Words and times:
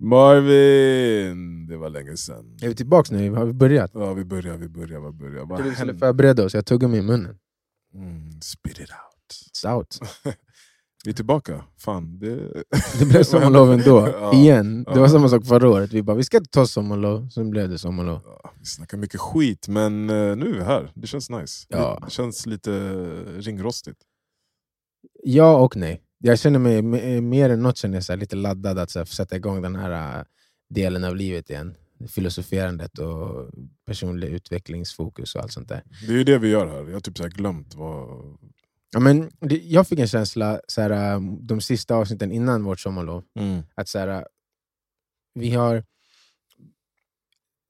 Marvin! 0.00 1.66
Det 1.66 1.76
var 1.76 1.90
länge 1.90 2.16
sedan. 2.16 2.56
Är 2.62 2.68
vi 2.68 2.74
tillbaka 2.74 3.14
nu? 3.14 3.30
Har 3.30 3.44
vi 3.44 3.52
börjat? 3.52 3.90
Ja, 3.94 4.12
vi 4.12 4.24
börjar, 4.24 4.56
vi 4.56 4.68
börjar. 4.68 5.00
Vad 5.00 5.14
börjar? 5.14 5.44
Vad 5.44 5.62
Vi 5.62 5.74
skulle 5.74 5.94
förbereda 5.94 6.44
oss, 6.44 6.54
jag 6.54 6.66
tuggar 6.66 6.88
mig 6.88 6.98
i 6.98 7.02
munnen. 7.02 7.38
Mm, 7.94 8.40
spit 8.40 8.72
it 8.72 8.90
out. 8.90 9.52
It's 9.52 9.76
out. 9.76 9.98
Vi 11.04 11.10
är 11.10 11.14
tillbaka. 11.14 11.64
Fan, 11.78 12.18
det... 12.18 12.36
Det 12.98 13.06
blev 13.06 13.22
sommarlov 13.22 13.72
ändå, 13.72 14.08
Ja, 14.20 14.34
igen. 14.34 14.84
Det 14.84 14.90
var 14.90 14.98
ja. 14.98 15.08
samma 15.08 15.28
sak 15.28 15.46
förra 15.46 15.68
året. 15.68 15.92
Vi 15.92 16.02
bara, 16.02 16.16
vi 16.16 16.24
ska 16.24 16.36
inte 16.36 16.50
ta 16.50 16.66
sommarlov, 16.66 17.28
sen 17.28 17.50
blev 17.50 17.68
det 17.68 17.78
sommarlov. 17.78 18.20
Ja, 18.24 18.52
vi 18.58 18.64
snackar 18.64 18.98
mycket 18.98 19.20
skit, 19.20 19.68
men 19.68 20.10
eh, 20.10 20.36
nu 20.36 20.48
är 20.48 20.54
vi 20.54 20.62
här. 20.62 20.92
Det 20.94 21.06
känns 21.06 21.30
nice. 21.30 21.66
Ja. 21.68 21.98
Det 22.04 22.10
känns 22.10 22.46
lite 22.46 22.70
ringrostigt. 23.38 23.98
Ja 25.22 25.56
och 25.56 25.76
nej. 25.76 26.02
Jag 26.22 26.38
känner 26.38 26.58
mig 26.58 26.78
m- 26.78 27.28
mer 27.28 27.50
än 27.50 27.62
något 27.62 27.76
känner 27.76 28.04
jag 28.08 28.18
lite 28.18 28.36
laddad 28.36 28.78
att 28.78 28.90
så 28.90 29.06
sätta 29.06 29.36
igång 29.36 29.62
den 29.62 29.76
här 29.76 30.18
äh, 30.18 30.24
delen 30.68 31.04
av 31.04 31.16
livet 31.16 31.50
igen. 31.50 31.74
Filosoferandet 32.08 32.98
och 32.98 33.50
personlig 33.86 34.28
utvecklingsfokus 34.28 35.34
och 35.34 35.42
allt 35.42 35.52
sånt 35.52 35.68
där. 35.68 35.82
Det 36.06 36.12
är 36.12 36.16
ju 36.16 36.24
det 36.24 36.38
vi 36.38 36.48
gör 36.48 36.66
här. 36.66 36.84
Jag 36.86 36.92
har 36.92 37.00
typ 37.00 37.18
så 37.18 37.28
glömt 37.28 37.74
vad... 37.74 38.08
Ja, 38.92 39.00
men 39.00 39.30
det, 39.40 39.56
jag 39.56 39.86
fick 39.88 39.98
en 39.98 40.08
känsla 40.08 40.60
så 40.68 40.80
här, 40.80 40.90
äh, 41.14 41.20
de 41.40 41.60
sista 41.60 41.94
avsnitten 41.94 42.32
innan 42.32 42.64
vårt 42.64 42.80
sommarlov, 42.80 43.24
Mm. 43.38 43.62
att 43.74 43.88
så 43.88 43.98
här, 43.98 44.26
vi 45.34 45.50
har 45.50 45.84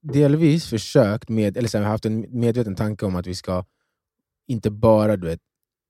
delvis 0.01 0.65
försökt, 0.69 1.29
med, 1.29 1.57
eller 1.57 1.69
så 1.69 1.77
här, 1.77 1.85
haft 1.85 2.05
en 2.05 2.25
medveten 2.39 2.75
tanke 2.75 3.05
om 3.05 3.15
att 3.15 3.27
vi 3.27 3.35
ska 3.35 3.65
inte 4.47 4.71
bara 4.71 5.17
du 5.17 5.27
vet, 5.27 5.39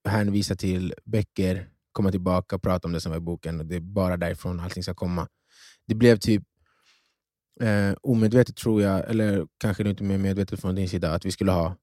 hänvisa 0.09 0.55
till 0.55 0.93
böcker, 1.05 1.69
komma 1.91 2.11
tillbaka 2.11 2.55
och 2.55 2.61
prata 2.61 2.87
om 2.87 2.91
det 2.91 3.01
som 3.01 3.09
var 3.09 3.17
i 3.17 3.21
boken, 3.21 3.59
och 3.59 3.65
det 3.65 3.75
är 3.75 3.79
bara 3.79 4.17
därifrån 4.17 4.59
allting 4.59 4.83
ska 4.83 4.93
komma. 4.93 5.27
Det 5.87 5.95
blev 5.95 6.17
typ 6.17 6.43
eh, 7.61 7.93
omedvetet 8.01 8.55
tror 8.55 8.81
jag, 8.81 9.09
eller 9.09 9.47
kanske 9.57 9.89
inte 9.89 10.03
mer 10.03 10.17
medvetet 10.17 10.61
från 10.61 10.75
din 10.75 10.89
sida, 10.89 11.13
att 11.13 11.25
vi 11.25 11.31
skulle 11.31 11.51
ha 11.51 11.75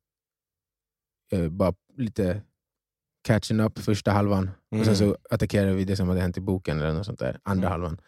eh, 1.33 1.49
bara 1.49 1.75
lite 1.97 2.43
catching 3.23 3.61
up 3.61 3.79
första 3.79 4.11
halvan, 4.11 4.51
och 4.79 4.85
sen 4.85 4.97
så 4.97 5.17
attackerar 5.31 5.73
vi 5.73 5.85
det 5.85 5.97
som 5.97 6.09
hade 6.09 6.21
hänt 6.21 6.37
i 6.37 6.41
boken, 6.41 6.79
eller 6.79 6.93
något 6.93 7.07
sånt 7.07 7.19
där, 7.19 7.39
andra 7.43 7.69
Mm. 7.69 7.71
halvan. 7.81 8.01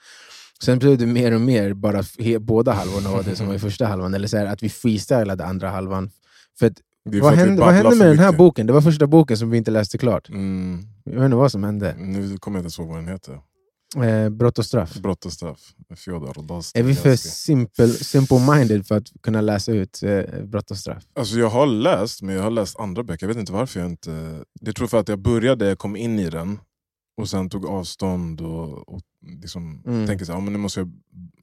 Sen 0.62 0.78
blev 0.78 0.98
det 0.98 1.06
mer 1.06 1.34
och 1.34 1.40
mer 1.40 1.72
bara 1.74 2.02
he, 2.18 2.38
båda 2.38 2.72
halvorna 2.72 3.10
var 3.10 3.22
det 3.22 3.36
som 3.36 3.46
var 3.46 3.54
i 3.54 3.58
första 3.68 3.86
halvan, 3.86 4.14
eller 4.14 4.28
så 4.28 4.36
här, 4.36 4.46
att 4.46 4.62
vi 4.62 4.68
freestylade 4.68 5.44
andra 5.44 5.68
halvan. 5.70 6.10
För 6.58 6.66
att, 6.66 6.80
vad 7.18 7.34
hände, 7.34 7.60
vad 7.62 7.74
hände 7.74 7.96
med 7.96 8.08
den 8.08 8.18
här 8.18 8.32
boken? 8.32 8.66
Det 8.66 8.72
var 8.72 8.80
första 8.80 9.06
boken 9.06 9.36
som 9.36 9.50
vi 9.50 9.58
inte 9.58 9.70
läste 9.70 9.98
klart. 9.98 10.28
Mm. 10.28 10.82
Jag 11.04 11.14
vet 11.14 11.24
inte 11.24 11.36
vad 11.36 11.52
som 11.52 11.64
hände. 11.64 11.94
Nu 11.98 12.38
kommer 12.38 12.58
jag 12.58 12.60
inte 12.60 12.64
ens 12.64 12.78
ihåg 12.78 12.88
vad 12.88 12.98
den 12.98 13.08
heter. 13.08 13.40
Eh, 13.96 14.28
brott 14.28 14.58
och 14.58 14.66
straff. 14.66 14.94
Brott 14.94 15.24
och 15.24 15.32
straff. 15.32 15.60
Fjodor 15.96 16.32
Är 16.74 16.82
vi 16.82 16.94
för 16.94 17.16
simple, 17.16 17.86
simple-minded 17.86 18.82
för 18.86 18.96
att 18.96 19.06
kunna 19.22 19.40
läsa 19.40 19.72
ut 19.72 20.02
eh, 20.02 20.44
brott 20.44 20.70
och 20.70 20.76
straff? 20.76 21.02
Alltså 21.14 21.38
jag 21.38 21.50
har 21.50 21.66
läst, 21.66 22.22
men 22.22 22.34
jag 22.34 22.42
har 22.42 22.50
läst 22.50 22.80
andra 22.80 23.02
böcker. 23.02 23.26
Jag 23.26 23.28
vet 23.28 23.40
inte 23.40 23.52
varför 23.52 23.80
jag 23.80 23.88
inte... 23.88 24.44
Det 24.60 24.72
tror 24.72 24.84
jag 24.84 24.90
för 24.90 25.00
att 25.00 25.08
jag 25.08 25.18
började, 25.18 25.68
jag 25.68 25.78
kom 25.78 25.96
in 25.96 26.18
i 26.18 26.30
den 26.30 26.58
och 27.16 27.28
sen 27.28 27.48
tog 27.50 27.66
avstånd 27.66 28.40
och, 28.40 28.88
och 28.88 29.00
liksom 29.42 29.82
Mm. 29.86 30.06
tänker 30.06 30.24
så 30.24 30.32
här, 30.32 30.38
ja, 30.38 30.44
men 30.44 30.52
nu 30.52 30.58
måste 30.58 30.80
jag 30.80 30.92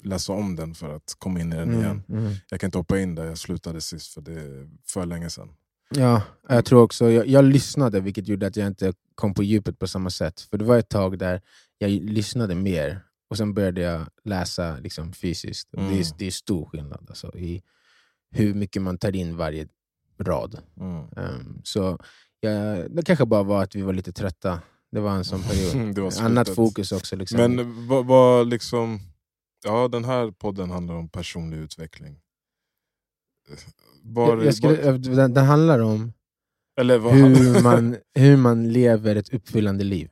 läsa 0.04 0.34
om 0.34 0.56
den 0.56 0.74
för 0.76 0.96
att 0.96 1.16
komma 1.20 1.40
in 1.40 1.54
i 1.54 1.56
den 1.56 1.74
igen. 1.74 2.04
Mm, 2.10 2.22
mm. 2.26 2.34
Jag 2.50 2.60
kan 2.60 2.68
inte 2.68 2.78
hoppa 2.78 3.00
in 3.00 3.16
där 3.16 3.26
jag 3.26 3.38
slutade 3.38 3.82
sist 3.82 4.14
för 4.14 4.22
det 4.22 4.34
är 4.34 4.70
för 4.88 5.06
länge 5.06 5.30
sedan. 5.30 5.50
Ja, 5.90 6.22
jag 6.50 6.66
tror 6.66 6.82
också, 6.84 7.12
jag, 7.12 7.28
jag 7.28 7.46
lyssnade 7.46 8.00
vilket 8.00 8.28
gjorde 8.28 8.48
att 8.48 8.56
jag 8.56 8.68
inte 8.68 8.94
kom 9.16 9.34
på 9.34 9.44
djupet 9.44 9.80
på 9.80 9.88
samma 9.88 10.10
sätt. 10.10 10.42
För 10.42 10.58
det 10.58 10.66
var 10.66 10.78
ett 10.78 10.90
tag 10.90 11.20
där 11.20 11.42
jag 11.78 11.90
lyssnade 11.92 12.56
mer 12.56 13.02
och 13.30 13.38
sen 13.38 13.54
började 13.54 13.82
jag 13.82 14.08
läsa 14.24 14.78
liksom, 14.78 15.14
fysiskt. 15.14 15.74
Och 15.74 15.80
Det, 15.82 15.88
Mm. 15.88 16.00
är, 16.00 16.06
det 16.18 16.28
är 16.28 16.32
stor 16.32 16.66
skillnad 16.66 17.06
alltså, 17.10 17.38
i 17.38 17.62
hur 18.32 18.54
mycket 18.54 18.82
man 18.82 18.98
tar 18.98 19.16
in 19.16 19.38
varje 19.38 19.68
rad. 20.20 20.60
Mm. 20.80 21.06
Ehm, 21.18 21.62
så 21.64 22.00
jag, 22.40 22.92
det 22.96 23.02
kanske 23.06 23.26
bara 23.26 23.44
var 23.44 23.64
att 23.64 23.76
vi 23.76 23.82
var 23.82 23.94
lite 23.94 24.12
trötta. 24.12 24.62
Det 24.92 25.00
var 25.00 25.16
en 25.16 25.26
sån 25.26 25.44
period. 25.44 26.14
Annat 26.20 26.50
fokus 26.50 26.92
också. 26.92 27.16
Liksom. 27.16 27.38
Men 27.38 27.88
vad, 27.88 28.06
vad 28.06 28.48
liksom... 28.48 29.00
Ja, 29.64 29.88
den 29.88 30.06
här 30.06 30.32
podden 30.32 30.72
handlar 30.72 30.96
om 30.96 31.10
personlig 31.10 31.58
utveckling. 31.58 32.20
Var, 34.02 34.44
jag, 34.44 34.56
skulle, 34.56 34.92
var, 34.92 34.98
den, 34.98 35.34
den 35.34 35.46
handlar 35.46 35.80
om 35.80 36.14
hur 36.82 37.64
man, 37.64 37.98
hur 38.14 38.38
man 38.38 38.74
lever 38.74 39.16
ett 39.16 39.34
uppfyllande 39.34 39.84
liv. 39.84 40.10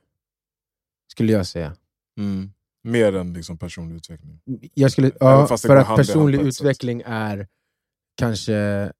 Skulle 1.12 1.32
jag 1.32 1.46
säga. 1.46 1.76
mm. 2.18 2.52
Mer 2.82 3.16
än 3.16 3.32
liksom 3.32 3.58
personlig 3.58 3.96
utveckling. 3.96 4.40
Jag 4.74 4.92
skulle, 4.92 5.12
ja, 5.20 5.46
för 5.46 5.76
att 5.76 5.96
personlig 5.96 6.40
ett 6.40 6.54
sätt. 6.54 6.62
utveckling 6.62 7.02
är 7.06 7.48
kanske 8.16 8.92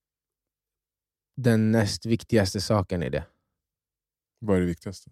den 1.36 1.72
näst 1.72 2.06
viktigaste 2.06 2.60
saken 2.60 3.02
i 3.02 3.10
det. 3.10 3.24
Vad 4.38 4.56
är 4.56 4.60
det 4.60 4.66
viktigaste? 4.66 5.10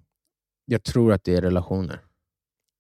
Jag 0.65 0.83
tror 0.83 1.13
att 1.13 1.25
det 1.25 1.35
är 1.37 1.43
relationer. 1.43 2.01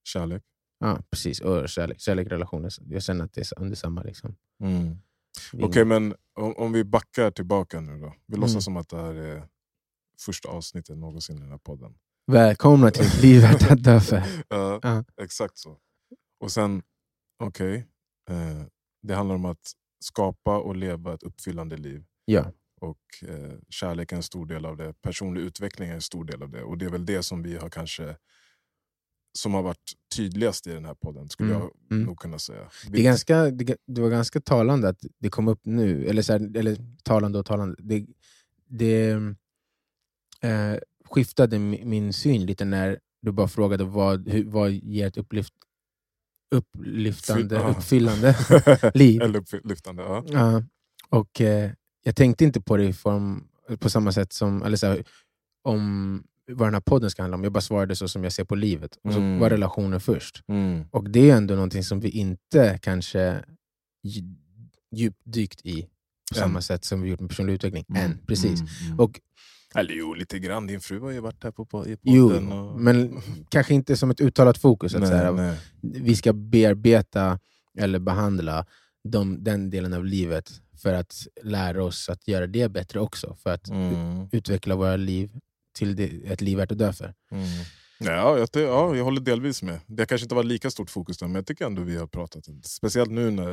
Kärlek? 0.04 0.42
Ja, 0.78 0.98
precis. 1.10 1.40
Och 1.40 1.68
kärlek, 1.68 2.00
kärlek 2.00 2.28
relationer. 2.32 2.72
Jag 2.88 3.02
känner 3.02 3.24
att 3.24 3.32
det 3.32 3.40
är 3.40 3.60
under 3.60 3.76
samma. 3.76 4.02
Liksom. 4.02 4.36
Mm. 4.60 4.96
Okej, 5.62 5.84
men 5.84 6.14
om, 6.34 6.56
om 6.56 6.72
vi 6.72 6.84
backar 6.84 7.30
tillbaka 7.30 7.80
nu 7.80 8.00
då. 8.00 8.14
Vi 8.26 8.34
Mm. 8.34 8.40
låtsas 8.40 8.64
som 8.64 8.76
att 8.76 8.88
det 8.88 8.96
här 8.96 9.14
är 9.14 9.48
första 10.20 10.48
avsnittet 10.48 10.98
någonsin 10.98 11.36
i 11.36 11.40
den 11.40 11.50
här 11.50 11.58
podden. 11.58 11.94
Välkomna 12.26 12.90
till 12.90 13.02
ett 13.06 13.22
liv 13.22 13.42
värt 13.42 13.70
att 13.70 13.84
dö 13.84 14.00
för. 14.00 14.22
Ja, 14.48 14.80
Ja. 14.82 15.04
Exakt 15.22 15.58
så. 15.58 15.78
Och 16.40 16.52
sen, 16.52 16.82
okej, 17.38 17.86
eh, 18.30 18.62
det 19.02 19.14
handlar 19.14 19.34
om 19.34 19.44
att 19.44 19.72
skapa 20.04 20.58
och 20.58 20.76
leva 20.76 21.14
ett 21.14 21.22
uppfyllande 21.22 21.76
liv. 21.76 22.04
Ja. 22.24 22.52
Och 22.80 22.98
eh, 23.28 23.52
kärlek 23.68 24.12
är 24.12 24.16
en 24.16 24.22
stor 24.22 24.46
del 24.46 24.66
av 24.66 24.76
det, 24.76 24.94
personlig 25.02 25.40
utveckling 25.40 25.88
är 25.88 25.94
en 25.94 26.00
stor 26.02 26.24
del 26.24 26.42
av 26.42 26.50
det. 26.50 26.62
Och 26.62 26.78
det 26.78 26.84
är 26.84 26.90
väl 26.90 27.06
det 27.06 27.22
som 27.22 27.42
vi 27.42 27.56
har 27.56 27.70
kanske 27.70 28.16
som 29.38 29.54
har 29.54 29.62
varit 29.62 29.92
tydligast 30.16 30.66
i 30.66 30.70
den 30.70 30.84
här 30.84 30.94
podden, 30.94 31.28
skulle 31.28 31.50
Mm, 31.54 31.62
jag 31.62 31.96
mm. 31.96 32.06
nog 32.06 32.18
kunna 32.18 32.38
säga. 32.38 32.70
Det, 32.90 32.98
är 32.98 33.02
ganska, 33.04 33.50
det, 33.50 33.76
det 33.86 34.00
var 34.00 34.08
ganska 34.10 34.40
talande 34.40 34.88
att 34.88 34.98
det 35.18 35.28
kom 35.28 35.48
upp 35.48 35.60
nu. 35.64 36.06
Eller, 36.06 36.22
så 36.22 36.32
här, 36.32 36.56
eller 36.56 36.76
talande 37.02 37.38
och 37.38 37.46
talande. 37.46 37.76
Det, 37.78 38.06
det 38.66 39.10
eh, 40.40 40.76
skiftade 41.04 41.56
mi- 41.56 41.84
min 41.84 42.12
syn 42.12 42.46
lite 42.46 42.64
när 42.64 43.00
du 43.22 43.32
bara 43.32 43.48
frågade 43.48 43.84
vad, 43.84 44.28
hur, 44.28 44.44
vad 44.44 44.70
ger 44.72 45.06
ett 45.06 45.16
upplyft, 45.16 45.54
upplyftande, 46.54 47.58
Fy- 47.60 47.64
uppfyllande 47.70 48.36
liv. 48.94 49.22
Eller 49.22 49.38
upplyftande, 49.38 50.02
ja. 50.02 50.24
Ja, 50.26 50.62
och 51.08 51.40
eh, 51.40 51.70
jag 52.06 52.16
tänkte 52.16 52.44
inte 52.44 52.60
på 52.60 52.76
det 52.76 52.92
form, 52.92 53.44
på 53.78 53.90
samma 53.90 54.12
sätt 54.12 54.32
som 54.32 54.62
eller 54.62 54.76
så 54.76 54.86
här, 54.86 55.04
om 55.64 56.22
vad 56.52 56.66
den 56.68 56.74
här 56.74 56.80
podden 56.80 57.10
ska 57.10 57.22
handla 57.22 57.36
om. 57.36 57.44
Jag 57.44 57.52
bara 57.52 57.60
svarade 57.60 57.96
så 57.96 58.08
som 58.08 58.24
jag 58.24 58.32
ser 58.32 58.44
på 58.44 58.54
livet. 58.54 58.98
Och 59.04 59.12
så 59.12 59.18
Mm. 59.18 59.38
var 59.38 59.50
relationer 59.50 59.98
först. 59.98 60.42
Mm. 60.48 60.84
Och 60.90 61.10
det 61.10 61.30
är 61.30 61.36
ändå 61.36 61.54
någonting 61.54 61.84
som 61.84 62.00
vi 62.00 62.08
inte 62.08 62.78
kanske 62.82 63.44
dj- 64.06 64.36
djupdykt 64.96 65.66
i 65.66 65.88
på 66.32 66.38
samma 66.38 66.60
sätt 66.60 66.84
som 66.84 67.02
vi 67.02 67.10
gjort 67.10 67.20
med 67.20 67.28
personlig 67.30 67.52
utveckling. 67.54 67.84
Mm. 67.88 68.02
Än, 68.02 68.18
precis. 68.26 68.60
Mm. 68.60 68.66
Mm. 68.86 69.00
Och, 69.00 69.20
Eller 69.74 69.94
jo, 69.94 70.14
lite 70.14 70.38
grann. 70.38 70.66
Din 70.66 70.80
fru 70.80 71.00
har 71.00 71.10
ju 71.10 71.20
varit 71.20 71.44
här 71.44 71.50
på, 71.50 71.64
på, 71.66 71.86
i 71.86 71.96
jo, 72.02 72.28
podden. 72.28 72.52
och... 72.52 72.80
men 72.80 73.20
kanske 73.48 73.74
inte 73.74 73.96
som 73.96 74.10
ett 74.10 74.20
uttalat 74.20 74.58
fokus. 74.58 74.94
Att 74.94 75.00
nej, 75.00 75.10
så 75.10 75.16
här, 75.16 75.32
nej. 75.32 75.56
vi 75.80 76.16
ska 76.16 76.32
bearbeta 76.32 77.38
eller 77.78 77.98
behandla 77.98 78.66
de, 79.08 79.44
den 79.44 79.70
delen 79.70 79.92
av 79.92 80.04
livet 80.04 80.50
för 80.84 80.94
att 80.94 81.26
lära 81.42 81.84
oss 81.84 82.08
att 82.08 82.28
göra 82.28 82.46
det 82.46 82.68
bättre 82.68 83.00
också. 83.00 83.36
För 83.42 83.50
att 83.54 83.68
Mm. 83.68 84.28
utveckla 84.32 84.74
våra 84.76 84.96
liv 84.96 85.30
till 85.78 85.96
det, 85.96 86.04
ett 86.26 86.40
liv 86.40 86.56
värt 86.58 86.72
att 86.72 86.78
dö 86.78 86.92
för. 86.92 87.14
Mm. 87.32 87.44
Ja, 87.98 88.38
jag, 88.38 88.48
ja, 88.52 88.96
jag 88.96 89.04
håller 89.04 89.20
delvis 89.20 89.62
med. 89.62 89.80
Det 89.86 90.06
kanske 90.06 90.24
inte 90.24 90.34
var 90.34 90.42
lika 90.44 90.70
stort 90.70 90.90
fokus 90.90 91.18
där, 91.18 91.26
men 91.26 91.34
jag 91.34 91.46
tycker 91.46 91.66
ändå 91.66 91.82
vi 91.82 91.96
har 91.96 92.06
pratat. 92.06 92.44
Speciellt 92.62 93.10
nu 93.10 93.30
när 93.30 93.52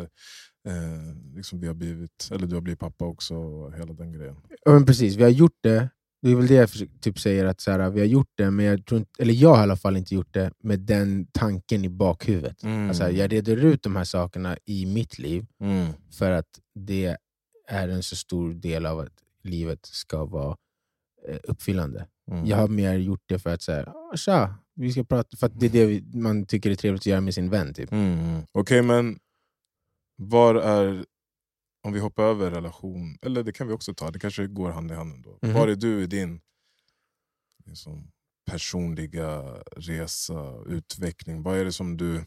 eh, 0.67 1.35
liksom 1.35 1.59
vi 1.61 1.67
har 1.67 1.73
blivit, 1.73 2.29
eller 2.31 2.47
du 2.47 2.55
har 2.55 2.61
blivit 2.61 2.79
pappa 2.79 3.05
också, 3.05 3.35
och 3.35 3.73
hela 3.73 3.94
den 3.94 4.13
grejen. 4.13 4.35
Ja, 4.65 4.71
men 4.71 4.85
precis, 4.85 5.15
vi 5.15 5.23
har 5.23 5.29
gjort 5.29 5.57
det. 5.63 5.89
Det 6.23 6.31
är 6.31 6.35
väl 6.35 6.47
det 6.47 6.53
jag 6.53 6.69
typ 7.01 7.19
säger, 7.19 7.45
att 7.45 7.61
så 7.61 7.71
här, 7.71 7.89
vi 7.89 8.00
har 8.00 8.07
gjort 8.07 8.31
det, 8.38 8.51
men 8.51 8.65
jag, 8.65 8.85
tror 8.85 9.00
inte, 9.00 9.11
eller 9.19 9.33
jag 9.33 9.50
har 9.50 9.57
i 9.59 9.61
alla 9.61 9.75
fall 9.77 9.97
inte 9.97 10.15
gjort 10.15 10.33
det 10.33 10.51
med 10.63 10.79
den 10.79 11.27
tanken 11.31 11.85
i 11.85 11.89
bakhuvudet. 11.89 12.63
Mm. 12.63 12.88
Alltså, 12.89 13.09
jag 13.09 13.31
reder 13.33 13.57
ut 13.65 13.83
de 13.83 13.95
här 13.95 14.03
sakerna 14.03 14.57
i 14.65 14.85
mitt 14.85 15.19
liv 15.19 15.45
Mm. 15.61 15.88
för 16.17 16.31
att 16.31 16.47
det 16.75 17.17
är 17.71 17.88
en 17.88 18.03
så 18.03 18.15
stor 18.15 18.53
del 18.53 18.85
av 18.85 19.00
att 19.00 19.23
livet 19.44 19.85
ska 19.85 20.25
vara 20.25 20.57
eh, 21.27 21.39
uppfyllande. 21.44 22.07
Mm. 22.31 22.45
Jag 22.45 22.57
har 22.57 22.68
mer 22.68 22.94
gjort 22.94 23.23
det 23.25 23.39
för 23.39 23.53
att 23.53 23.62
säga, 23.62 23.85
ah, 23.85 24.18
tja, 24.18 24.56
vi 24.75 24.91
ska 24.91 25.03
prata, 25.03 25.38
för 25.38 25.47
att 25.47 25.59
det 25.59 25.65
är 25.65 25.69
det 25.69 25.85
vi, 25.85 26.01
man 26.13 26.45
tycker 26.45 26.71
är 26.71 26.75
trevligt 26.75 27.01
att 27.01 27.06
göra 27.06 27.21
med 27.21 27.33
sin 27.33 27.50
vän. 27.50 27.73
Typ. 27.73 27.91
Mm. 27.91 28.41
Okej, 28.51 28.81
men 28.81 29.19
var 30.15 30.56
är, 30.56 31.06
om 31.83 31.94
vi 31.94 32.00
hoppar 32.00 32.23
över 32.23 32.51
relation, 32.51 33.18
eller 33.21 33.44
det 33.44 33.51
kan 33.51 33.68
vi 33.68 33.74
också 33.74 33.94
ta, 33.94 34.12
det 34.12 34.19
kanske 34.19 34.47
går 34.47 34.71
hand 34.71 34.91
i 34.91 34.94
hand 34.94 35.13
ändå. 35.13 35.39
Mhm. 35.41 35.53
Var 35.53 35.67
är 35.67 35.75
du 35.75 36.03
i 36.03 36.07
din 36.07 36.41
liksom, 37.65 38.12
personliga 38.51 39.41
resa, 39.77 40.63
utveckling? 40.67 41.44
Vad 41.44 41.57
är 41.57 41.65
det 41.65 41.74
som 41.74 41.97
du 41.97 42.24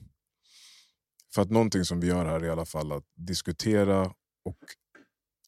För 1.35 1.43
att 1.43 1.51
någonting 1.51 1.85
som 1.85 2.01
vi 2.01 2.07
gör 2.07 2.25
här 2.25 2.41
är 2.41 2.45
i 2.45 2.51
alla 2.51 2.65
fall 2.65 2.93
att 2.93 3.05
diskutera 3.15 4.15
och 4.45 4.59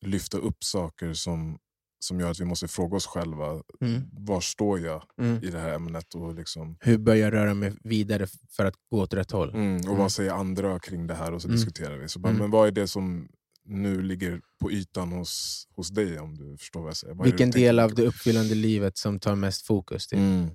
lyfta 0.00 0.38
upp 0.38 0.64
saker 0.64 1.12
som, 1.12 1.58
som 1.98 2.20
gör 2.20 2.30
att 2.30 2.40
vi 2.40 2.44
måste 2.44 2.68
fråga 2.68 2.96
oss 2.96 3.06
själva, 3.06 3.62
Mm. 3.80 4.02
var 4.12 4.40
står 4.40 4.80
jag 4.80 5.02
Mm. 5.20 5.44
i 5.44 5.50
det 5.50 5.58
här 5.58 5.74
ämnet? 5.74 6.14
Och, 6.14 6.34
liksom, 6.34 6.76
Hur 6.80 6.98
bör 6.98 7.14
jag 7.14 7.32
röra 7.32 7.54
mig 7.54 7.72
vidare 7.84 8.26
för 8.50 8.64
att 8.64 8.74
gå 8.90 9.00
åt 9.00 9.14
rätt 9.14 9.30
håll? 9.30 9.50
mm, 9.54 9.76
och 9.76 9.84
Mm. 9.84 9.98
vad 9.98 10.12
säger 10.12 10.32
andra 10.32 10.78
kring 10.78 11.06
det 11.06 11.14
här? 11.14 11.32
Och 11.32 11.42
så 11.42 11.48
Mm. 11.48 11.56
diskuterar 11.56 11.96
vi. 11.98 12.08
Så 12.08 12.18
bara, 12.18 12.28
Mm. 12.28 12.40
Men 12.40 12.50
vad 12.50 12.68
är 12.68 12.72
det 12.72 12.88
som 12.88 13.28
nu 13.64 14.02
ligger 14.02 14.40
på 14.60 14.72
ytan 14.72 15.12
hos, 15.12 15.66
hos 15.76 15.88
dig? 15.90 16.18
Om 16.20 16.34
du 16.36 16.56
förstår 16.58 16.80
vad 16.80 16.88
jag 16.88 16.96
säger. 16.96 17.14
Vad 17.14 17.26
Vilken 17.26 17.50
del 17.50 17.78
av 17.78 17.94
det 17.94 18.02
uppfyllande 18.06 18.54
livet 18.54 18.96
som 18.98 19.20
tar 19.20 19.34
mest 19.34 19.66
fokus? 19.66 20.12
Mm. 20.12 20.48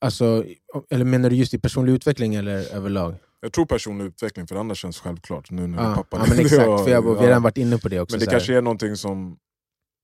Alltså, 0.00 0.44
eller 0.90 1.04
menar 1.04 1.30
du 1.30 1.36
just 1.36 1.54
i 1.54 1.58
personlig 1.58 1.92
utveckling 1.92 2.34
eller 2.34 2.74
överlag? 2.74 3.14
Jag 3.42 3.52
tror 3.52 3.66
personlig 3.66 4.04
utveckling, 4.04 4.46
för 4.46 4.56
annars 4.56 4.78
känns 4.78 4.98
självklart. 4.98 5.50
Nu 5.50 5.66
när 5.66 5.82
Ja, 5.82 5.94
pappa 5.94 6.16
ja, 6.16 6.24
men 6.28 6.38
exakt, 6.38 6.84
för 6.84 6.88
jag, 6.88 7.02
vi 7.02 7.08
har 7.08 7.26
redan 7.26 7.42
varit 7.42 7.58
inne 7.58 7.78
på 7.78 7.88
det 7.88 8.00
också. 8.00 8.16
Men 8.16 8.20
det 8.20 8.26
kanske 8.26 8.56
är 8.56 8.62
någonting 8.62 8.96
som, 8.96 9.36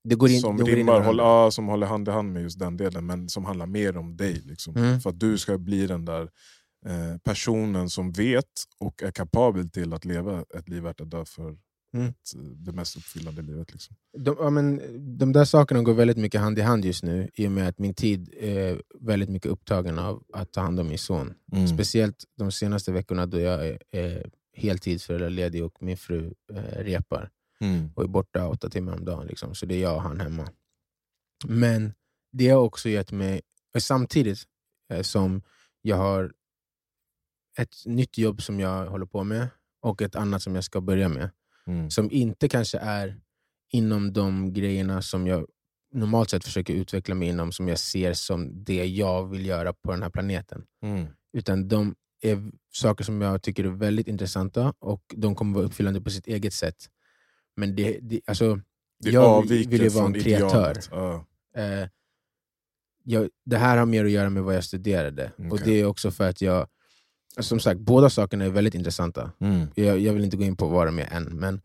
det 0.03 0.15
går 0.15 0.29
in, 0.29 0.39
som, 0.39 0.57
det 0.57 0.63
går 0.63 0.69
in 0.69 0.75
rimmar, 0.75 0.93
varandra. 0.93 1.07
håller, 1.07 1.23
ja, 1.23 1.51
som 1.51 1.67
håller 1.67 1.87
hand 1.87 2.07
i 2.07 2.11
hand 2.11 2.33
med 2.33 2.41
just 2.43 2.59
den 2.59 2.77
delen, 2.77 3.05
men 3.05 3.29
som 3.29 3.45
handlar 3.45 3.65
mer 3.65 3.97
om 3.97 4.17
dig. 4.17 4.41
Liksom. 4.45 4.75
Mm. 4.75 4.99
För 4.99 5.09
att 5.09 5.19
du 5.19 5.37
ska 5.37 5.57
bli 5.57 5.87
den 5.87 6.05
där 6.05 6.29
eh, 6.85 7.17
personen 7.23 7.89
som 7.89 8.11
vet 8.11 8.45
och 8.79 9.03
är 9.03 9.11
kapabel 9.11 9.69
till 9.69 9.93
att 9.93 10.05
leva 10.05 10.43
ett 10.57 10.69
liv 10.69 10.83
värt 10.83 11.01
att 11.01 11.11
dö 11.11 11.25
för. 11.25 11.57
Mm. 11.93 12.13
Det 12.55 12.71
mest 12.71 12.97
uppfyllande 12.97 13.41
livet. 13.41 13.71
Liksom. 13.71 13.95
De, 14.17 14.35
ja, 14.39 14.49
men, 14.49 14.81
de 15.17 15.33
där 15.33 15.45
sakerna 15.45 15.81
går 15.81 15.93
väldigt 15.93 16.17
mycket 16.17 16.41
hand 16.41 16.59
i 16.59 16.61
hand 16.61 16.85
just 16.85 17.03
nu 17.03 17.29
i 17.33 17.47
och 17.47 17.51
med 17.51 17.67
att 17.67 17.79
min 17.79 17.93
tid 17.93 18.33
är 18.37 18.81
väldigt 18.99 19.29
mycket 19.29 19.51
upptagen 19.51 19.99
av 19.99 20.23
att 20.33 20.51
ta 20.51 20.61
hand 20.61 20.79
om 20.79 20.87
min 20.87 20.97
son. 20.97 21.33
Mm. 21.51 21.67
Speciellt 21.67 22.23
de 22.37 22.51
senaste 22.51 22.91
veckorna 22.91 23.25
då 23.25 23.39
jag 23.39 23.67
är, 23.67 23.79
är 23.91 24.31
heltidsföräldraledig 24.53 25.63
och 25.63 25.83
min 25.83 25.97
fru 25.97 26.33
eh, 26.53 26.83
repar 26.83 27.29
Mm. 27.61 27.89
och 27.95 28.03
är 28.03 28.07
borta 28.07 28.47
åtta 28.47 28.69
timmar 28.69 28.93
om 28.93 29.05
dagen. 29.05 29.27
Liksom. 29.27 29.55
Så 29.55 29.65
det 29.65 29.75
är 29.75 29.81
jag 29.81 29.95
och 29.95 30.01
han 30.01 30.19
hemma. 30.19 30.49
Men 31.47 31.93
det 32.31 32.49
har 32.49 32.61
också 32.61 32.89
gett 32.89 33.11
mig, 33.11 33.41
samtidigt 33.79 34.39
eh, 34.89 35.01
som 35.01 35.41
jag 35.81 35.97
har 35.97 36.33
ett 37.57 37.75
nytt 37.85 38.17
jobb 38.17 38.41
som 38.41 38.59
jag 38.59 38.85
håller 38.85 39.05
på 39.05 39.23
med 39.23 39.47
och 39.81 40.01
ett 40.01 40.15
annat 40.15 40.43
som 40.43 40.55
jag 40.55 40.63
ska 40.63 40.81
börja 40.81 41.09
med 41.09 41.29
Mm. 41.69 41.89
som 41.89 42.11
inte 42.11 42.49
kanske 42.49 42.77
är 42.77 43.19
inom 43.71 44.13
de 44.13 44.53
grejerna 44.53 45.01
som 45.01 45.27
jag 45.27 45.45
normalt 45.93 46.29
sett 46.29 46.43
försöker 46.43 46.73
utveckla 46.73 47.15
mig 47.15 47.27
inom, 47.27 47.51
som 47.51 47.67
jag 47.67 47.79
ser 47.79 48.13
som 48.13 48.63
det 48.63 48.85
jag 48.85 49.27
vill 49.27 49.45
göra 49.45 49.73
på 49.73 49.91
den 49.91 50.03
här 50.03 50.09
planeten. 50.09 50.63
Mm. 50.83 51.07
Utan 51.33 51.67
de 51.67 51.95
är 52.21 52.51
saker 52.73 53.03
som 53.03 53.21
jag 53.21 53.41
tycker 53.41 53.63
är 53.63 53.69
väldigt 53.69 54.07
intressanta 54.07 54.73
och 54.79 55.01
de 55.15 55.35
kommer 55.35 55.55
vara 55.55 55.65
uppfyllande 55.65 56.01
på 56.01 56.09
sitt 56.09 56.27
eget 56.27 56.53
sätt. 56.53 56.75
Men 57.55 57.75
det, 57.75 57.99
det, 58.01 58.21
alltså, 58.27 58.59
Det 59.03 59.09
Jag 59.09 59.47
vill 59.47 59.81
ju 59.81 59.89
vara 59.89 60.05
en 60.05 60.13
kreatör. 60.13 60.77
Ja. 60.91 61.25
eh, 61.55 61.89
jag, 63.03 63.29
det 63.45 63.57
här 63.57 63.77
har 63.77 63.85
mer 63.85 64.05
att 64.05 64.11
göra 64.11 64.29
med 64.29 64.43
vad 64.43 64.55
jag 64.55 64.63
studerade. 64.63 65.31
Och 65.37 65.45
Okej. 65.45 65.65
det 65.65 65.79
är 65.79 65.85
också 65.85 66.11
för 66.11 66.29
att 66.29 66.41
jag, 66.41 66.67
som 67.39 67.59
sagt, 67.59 67.79
båda 67.79 68.09
sakerna 68.09 68.45
är 68.45 68.49
väldigt 68.49 68.75
intressanta. 68.75 69.31
Mm. 69.39 69.67
jag, 69.75 69.99
jag 69.99 70.13
vill 70.13 70.23
inte 70.23 70.37
gå 70.37 70.43
in 70.43 70.57
på 70.57 70.67
vad 70.67 70.87
de 70.87 70.99
är 70.99 71.13
än, 71.13 71.23
men 71.23 71.61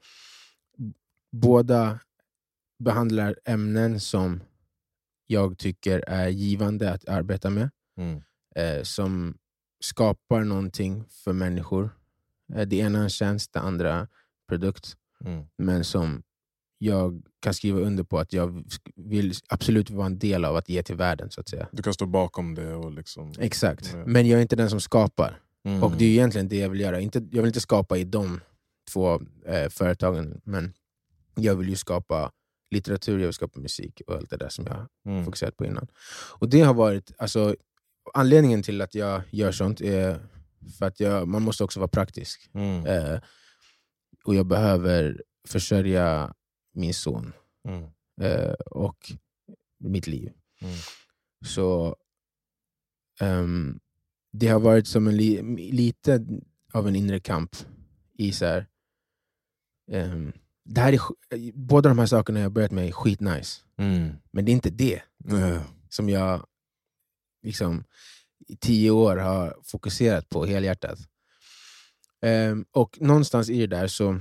båda 1.32 1.98
behandlar 2.84 3.36
ämnen 3.44 4.00
som 4.00 4.40
jag 5.26 5.58
tycker 5.58 6.04
är 6.08 6.28
givande 6.28 6.92
att 6.92 7.08
arbeta 7.08 7.50
med, 7.50 7.70
Mm. 7.96 8.22
eh, 8.56 8.82
som 8.82 9.36
skapar 9.80 10.44
någonting 10.44 11.04
för 11.08 11.32
människor. 11.32 11.90
Eh, 12.54 12.66
det 12.66 12.76
ena 12.76 12.98
är 12.98 13.02
en 13.02 13.10
tjänst, 13.10 13.52
det 13.52 13.60
andra 13.60 14.08
produkt, 14.48 14.96
Mm. 15.24 15.44
men 15.58 15.84
som 15.84 16.22
jag 16.78 17.22
kan 17.40 17.54
skriva 17.54 17.80
under 17.80 18.04
på 18.04 18.18
att 18.18 18.32
jag 18.32 18.64
vill 18.96 19.32
absolut 19.48 19.90
vara 19.90 20.06
en 20.06 20.18
del 20.18 20.44
av 20.44 20.56
att 20.56 20.68
ge 20.68 20.82
till 20.82 20.96
världen. 20.96 21.30
så 21.30 21.40
att 21.40 21.48
säga. 21.48 21.68
Du 21.72 21.82
kan 21.82 21.94
stå 21.94 22.06
bakom 22.06 22.54
det. 22.54 22.74
Och 22.74 22.92
liksom, 22.92 23.32
Exakt, 23.38 23.94
men 24.06 24.28
jag 24.28 24.38
är 24.38 24.42
inte 24.42 24.56
den 24.56 24.70
som 24.70 24.80
skapar. 24.80 25.40
Mm. 25.64 25.82
Och 25.82 25.92
det 25.92 26.04
är 26.04 26.08
egentligen 26.08 26.48
det 26.48 26.58
jag 26.58 26.68
vill 26.68 26.80
göra. 26.80 27.00
Inte, 27.00 27.18
jag 27.18 27.42
vill 27.42 27.46
inte 27.46 27.60
skapa 27.60 27.98
i 27.98 28.04
de 28.04 28.40
två 28.92 29.20
eh, 29.46 29.68
företagen, 29.68 30.40
men 30.44 30.72
jag 31.34 31.56
vill 31.56 31.68
ju 31.68 31.76
skapa 31.76 32.32
litteratur, 32.70 33.18
jag 33.18 33.26
vill 33.26 33.34
skapa 33.34 33.60
musik 33.60 34.02
och 34.06 34.14
allt 34.14 34.30
det 34.30 34.36
där 34.36 34.48
som 34.48 34.66
jag 34.66 34.88
mm. 35.12 35.24
fokuserat 35.24 35.56
på 35.56 35.64
innan. 35.64 35.86
Och 36.38 36.48
det 36.48 36.60
har 36.60 36.74
varit, 36.74 37.12
alltså, 37.18 37.56
anledningen 38.14 38.62
till 38.62 38.80
att 38.80 38.94
jag 38.94 39.22
gör 39.30 39.52
sånt 39.52 39.80
är 39.80 40.20
för 40.78 40.86
att 40.86 41.00
jag, 41.00 41.28
man 41.28 41.42
måste 41.42 41.64
också 41.64 41.80
vara 41.80 41.88
praktisk. 41.88 42.50
Mm. 42.54 42.86
Eh, 42.86 43.20
och 44.24 44.34
jag 44.34 44.46
behöver 44.46 45.22
försörja 45.48 46.34
min 46.74 46.94
son 46.94 47.32
Mm. 47.68 47.90
eh, 48.20 48.52
och 48.52 49.12
mitt 49.78 50.06
liv. 50.06 50.32
Mm. 50.60 50.74
Så 51.46 51.96
ehm, 53.20 53.80
det 54.36 54.48
har 54.48 54.60
varit 54.60 54.86
som 54.86 55.06
en 55.06 55.16
li, 55.16 55.42
lite 55.72 56.24
av 56.72 56.88
en 56.88 56.96
inre 56.96 57.20
kamp 57.20 57.56
i 58.18 58.32
så 58.32 58.44
här, 58.46 58.66
ehm, 59.92 60.32
det 60.64 60.80
här 60.80 60.92
är, 60.92 61.00
båda 61.54 61.88
de 61.88 61.98
här 61.98 62.06
sakerna 62.06 62.38
jag 62.40 62.44
har 62.44 62.50
börjat 62.50 62.70
med 62.72 62.88
är 62.88 62.92
skitnice, 62.92 63.60
Mm. 63.78 64.12
men 64.30 64.44
det 64.44 64.50
är 64.50 64.54
inte 64.54 64.70
det 64.70 65.02
Eh, 65.30 65.62
som 65.88 66.08
jag 66.08 66.46
liksom, 67.42 67.84
i 68.48 68.56
tio 68.56 68.90
år 68.90 69.16
har 69.16 69.56
fokuserat 69.64 70.28
på 70.28 70.44
helhjärtat. 70.46 70.98
Ehm, 72.22 72.64
och 72.70 72.98
någonstans 73.00 73.50
i 73.50 73.60
det 73.60 73.76
där 73.76 73.86
så 73.86 74.20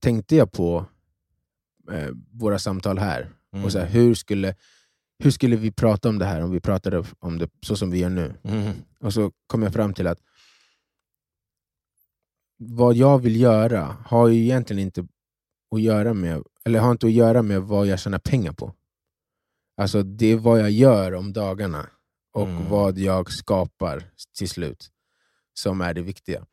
tänkte 0.00 0.36
jag 0.36 0.52
på 0.52 0.86
eh, 1.92 2.10
våra 2.32 2.58
samtal 2.58 2.98
här. 2.98 3.30
mm. 3.52 3.64
Och 3.64 3.72
så 3.72 3.78
här, 3.78 3.86
hur, 3.86 4.14
skulle, 4.14 4.54
hur 5.18 5.30
skulle 5.30 5.56
vi 5.56 5.70
prata 5.72 6.08
om 6.08 6.18
det 6.18 6.24
här 6.24 6.40
om 6.40 6.50
vi 6.50 6.60
pratade 6.60 7.04
om 7.18 7.38
det 7.38 7.50
så 7.66 7.76
som 7.76 7.90
vi 7.90 7.98
gör 7.98 8.10
nu? 8.10 8.34
Mm. 8.42 8.72
Och 9.00 9.14
så 9.14 9.32
kom 9.46 9.62
jag 9.62 9.72
fram 9.72 9.94
till 9.94 10.06
att 10.06 10.18
vad 12.58 12.96
jag 12.96 13.18
vill 13.18 13.40
göra 13.40 13.96
har 14.06 14.28
ju 14.28 14.42
egentligen 14.42 14.82
inte 14.82 15.06
att 15.74 15.80
göra 15.80 16.14
med, 16.14 16.42
eller 16.64 16.80
har 16.80 16.90
inte 16.90 17.06
att 17.06 17.12
göra 17.12 17.42
med 17.42 17.62
vad 17.62 17.86
jag 17.86 18.00
tjänar 18.00 18.18
pengar 18.18 18.52
på. 18.52 18.72
Alltså 19.76 20.02
det 20.02 20.26
är 20.26 20.36
vad 20.36 20.60
jag 20.60 20.70
gör 20.70 21.14
om 21.14 21.32
dagarna 21.32 21.86
och 22.32 22.48
Mm. 22.48 22.68
vad 22.68 22.98
jag 22.98 23.32
skapar 23.32 24.04
till 24.38 24.48
slut 24.48 24.90
som 25.54 25.80
är 25.80 25.94
det 25.94 26.02
viktiga. 26.02 26.46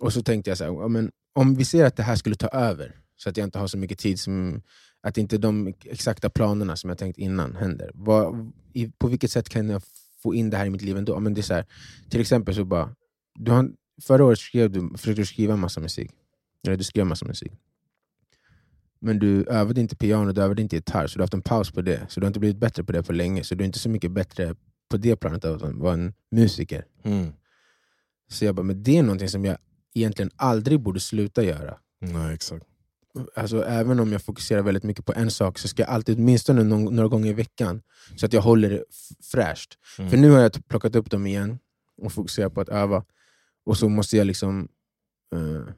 Och 0.00 0.12
så 0.12 0.22
tänkte 0.22 0.50
jag 0.50 0.58
så 0.58 0.64
här, 0.64 0.88
men 0.88 1.10
om 1.34 1.54
vi 1.54 1.64
ser 1.64 1.84
att 1.84 1.96
det 1.96 2.02
här 2.02 2.16
skulle 2.16 2.34
ta 2.36 2.48
över, 2.48 2.96
så 3.16 3.28
att 3.28 3.36
jag 3.36 3.44
inte 3.46 3.58
har 3.58 3.66
så 3.66 3.78
mycket 3.78 3.98
tid, 3.98 4.20
som, 4.20 4.62
att 5.02 5.18
inte 5.18 5.38
de 5.38 5.74
exakta 5.84 6.30
planerna 6.30 6.76
som 6.76 6.90
jag 6.90 6.98
tänkt 6.98 7.18
innan 7.18 7.56
händer. 7.56 7.90
Vad, 7.94 8.52
i, 8.72 8.90
på 8.98 9.08
vilket 9.08 9.30
sätt 9.30 9.48
kan 9.48 9.68
jag 9.68 9.82
få 10.22 10.34
in 10.34 10.50
det 10.50 10.56
här 10.56 10.66
i 10.66 10.70
mitt 10.70 10.82
liv 10.82 10.96
ändå? 10.96 11.20
Men 11.20 11.34
det 11.34 11.40
är 11.40 11.42
så 11.42 11.54
här, 11.54 11.66
till 12.10 12.20
exempel 12.20 12.54
så 12.54 12.64
bara, 12.64 12.94
du 13.34 13.50
har, 13.50 13.70
förra 14.02 14.24
året 14.24 14.38
skrev 14.38 14.70
du, 14.70 14.90
försökte 14.98 15.22
du 15.22 15.26
skriva 15.26 15.56
massa 15.56 15.80
musik. 15.80 16.10
Eller 16.66 16.76
du 16.76 16.84
skrev 16.84 17.06
massa 17.06 17.26
musik. 17.26 17.52
Men 19.00 19.18
du 19.18 19.44
övade 19.44 19.80
inte 19.80 19.96
piano, 19.96 20.32
du 20.32 20.42
övade 20.42 20.62
inte 20.62 20.76
gitarr, 20.76 21.06
så 21.06 21.18
du 21.18 21.20
har 21.20 21.24
haft 21.24 21.34
en 21.34 21.42
paus 21.42 21.70
på 21.70 21.82
det. 21.82 22.06
Så 22.08 22.20
du 22.20 22.24
har 22.24 22.28
inte 22.28 22.40
blivit 22.40 22.58
bättre 22.58 22.84
på 22.84 22.92
det 22.92 23.02
på 23.02 23.12
länge. 23.12 23.44
Så 23.44 23.54
du 23.54 23.64
är 23.64 23.66
inte 23.66 23.78
så 23.78 23.88
mycket 23.88 24.10
bättre 24.10 24.54
på 24.88 24.96
det 24.96 25.16
planet 25.16 25.44
av 25.44 25.64
att 25.64 25.74
vara 25.74 25.94
en 25.94 26.14
musiker. 26.30 26.84
Mm. 27.02 27.32
Så 28.30 28.44
jag 28.44 28.54
bara, 28.54 28.62
men 28.62 28.82
det 28.82 28.98
är 28.98 29.02
någonting 29.02 29.28
som 29.28 29.44
jag 29.44 29.58
egentligen 29.94 30.30
aldrig 30.36 30.80
borde 30.80 31.00
sluta 31.00 31.42
göra. 31.42 31.78
Nej, 32.00 32.34
exakt. 32.34 32.66
Alltså, 33.34 33.64
även 33.64 34.00
om 34.00 34.12
jag 34.12 34.22
fokuserar 34.22 34.62
väldigt 34.62 34.82
mycket 34.82 35.06
på 35.06 35.12
en 35.12 35.30
sak 35.30 35.58
så 35.58 35.68
ska 35.68 35.82
jag 35.82 35.90
alltid, 35.90 36.18
åtminstone 36.18 36.64
någon, 36.64 36.96
några 36.96 37.08
gånger 37.08 37.30
i 37.30 37.32
veckan, 37.32 37.82
så 38.16 38.26
att 38.26 38.32
jag 38.32 38.42
håller 38.42 38.70
det 38.70 38.84
fräscht. 39.32 39.78
Mm. 39.98 40.10
För 40.10 40.16
nu 40.16 40.30
har 40.30 40.40
jag 40.40 40.68
plockat 40.68 40.96
upp 40.96 41.10
dem 41.10 41.26
igen 41.26 41.58
och 42.02 42.12
fokuserar 42.12 42.48
på 42.48 42.60
att 42.60 42.68
öva. 42.68 43.04
Och 43.64 43.78
så 43.78 43.88
måste 43.88 44.16
jag 44.16 44.26
liksom 44.26 44.68
eh, 45.34 45.74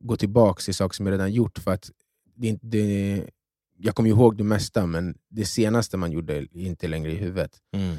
gå 0.00 0.16
tillbaka 0.16 0.60
till 0.60 0.74
saker 0.74 0.94
som 0.94 1.06
jag 1.06 1.12
redan 1.12 1.32
gjort. 1.32 1.58
För 1.58 1.70
att 1.70 1.90
det, 2.36 2.58
det, 2.62 3.24
jag 3.76 3.94
kommer 3.94 4.10
ihåg 4.10 4.36
det 4.36 4.44
mesta, 4.44 4.86
men 4.86 5.14
det 5.28 5.44
senaste 5.44 5.96
man 5.96 6.12
gjorde 6.12 6.36
är 6.36 6.56
inte 6.56 6.88
längre 6.88 7.12
i 7.12 7.16
huvudet. 7.16 7.58
Mm. 7.72 7.96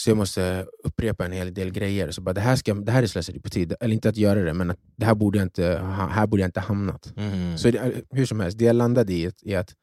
Så 0.00 0.10
jag 0.10 0.16
måste 0.16 0.66
upprepa 0.84 1.24
en 1.24 1.32
hel 1.32 1.54
del 1.54 1.70
grejer. 1.70 2.10
Så 2.10 2.20
bara, 2.20 2.32
det, 2.32 2.40
här 2.40 2.56
ska, 2.56 2.74
det 2.74 2.92
här 2.92 3.02
är 3.02 3.06
slöseri 3.06 3.40
på 3.40 3.48
tid. 3.48 3.74
Eller 3.80 3.94
inte 3.94 4.08
att 4.08 4.16
göra 4.16 4.42
det, 4.42 4.54
men 4.54 4.70
att 4.70 4.78
det 4.96 5.06
här 5.06 5.14
borde 5.14 5.38
jag 5.38 5.46
inte, 5.46 5.78
här 6.10 6.26
borde 6.26 6.42
jag 6.42 6.48
inte 6.48 6.60
hamnat. 6.60 7.12
Mm. 7.16 7.58
Så 7.58 7.70
det, 7.70 7.92
hur 8.10 8.26
som 8.26 8.40
helst, 8.40 8.58
det 8.58 8.64
jag 8.64 8.76
landade 8.76 9.12
i 9.12 9.30
är 9.44 9.58
att 9.58 9.74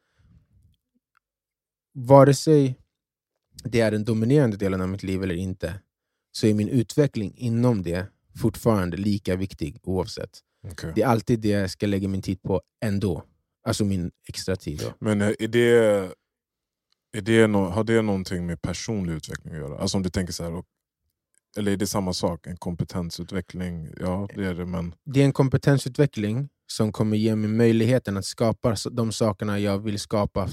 vare 1.94 2.34
sig 2.34 2.78
det 3.64 3.80
är 3.80 3.90
den 3.90 4.04
dominerande 4.04 4.56
delen 4.56 4.80
av 4.80 4.88
mitt 4.88 5.02
liv 5.02 5.22
eller 5.22 5.34
inte, 5.34 5.74
så 6.32 6.46
är 6.46 6.54
min 6.54 6.68
utveckling 6.68 7.34
inom 7.36 7.82
det 7.82 8.06
fortfarande 8.40 8.96
lika 8.96 9.36
viktig 9.36 9.78
oavsett. 9.82 10.30
Okej. 10.70 10.92
Det 10.94 11.02
är 11.02 11.06
alltid 11.06 11.40
det 11.40 11.48
jag 11.48 11.70
ska 11.70 11.86
lägga 11.86 12.08
min 12.08 12.22
tid 12.22 12.42
på 12.42 12.62
ändå. 12.84 13.24
Alltså 13.66 13.84
min 13.84 14.10
extra 14.28 14.56
tid. 14.56 14.78
Då. 14.78 14.94
Men 14.98 15.20
eh, 15.20 15.32
är 15.38 15.48
det, 15.48 16.10
är 17.12 17.20
det 17.20 17.46
no, 17.46 17.56
har 17.56 17.84
det 17.84 18.02
någonting 18.02 18.46
med 18.46 18.62
personlig 18.62 19.12
utveckling 19.12 19.54
att 19.54 19.60
göra? 19.60 19.78
Alltså 19.78 19.96
om 19.96 20.02
du 20.02 20.10
tänker 20.10 20.32
så 20.32 20.44
här, 20.44 20.62
eller 21.56 21.72
är 21.72 21.76
det 21.76 21.86
samma 21.86 22.12
sak? 22.12 22.46
En 22.46 22.56
kompetensutveckling? 22.56 23.88
Ja, 24.00 24.28
det 24.34 24.44
är 24.44 24.54
det. 24.54 24.66
Men... 24.66 24.94
Det 25.04 25.20
är 25.20 25.24
en 25.24 25.32
kompetensutveckling 25.32 26.48
som 26.66 26.92
kommer 26.92 27.16
ge 27.16 27.36
mig 27.36 27.50
möjligheten 27.50 28.16
att 28.16 28.24
skapa 28.24 28.76
de 28.90 29.12
sakerna 29.12 29.58
jag 29.58 29.78
vill 29.78 29.98
skapa 29.98 30.48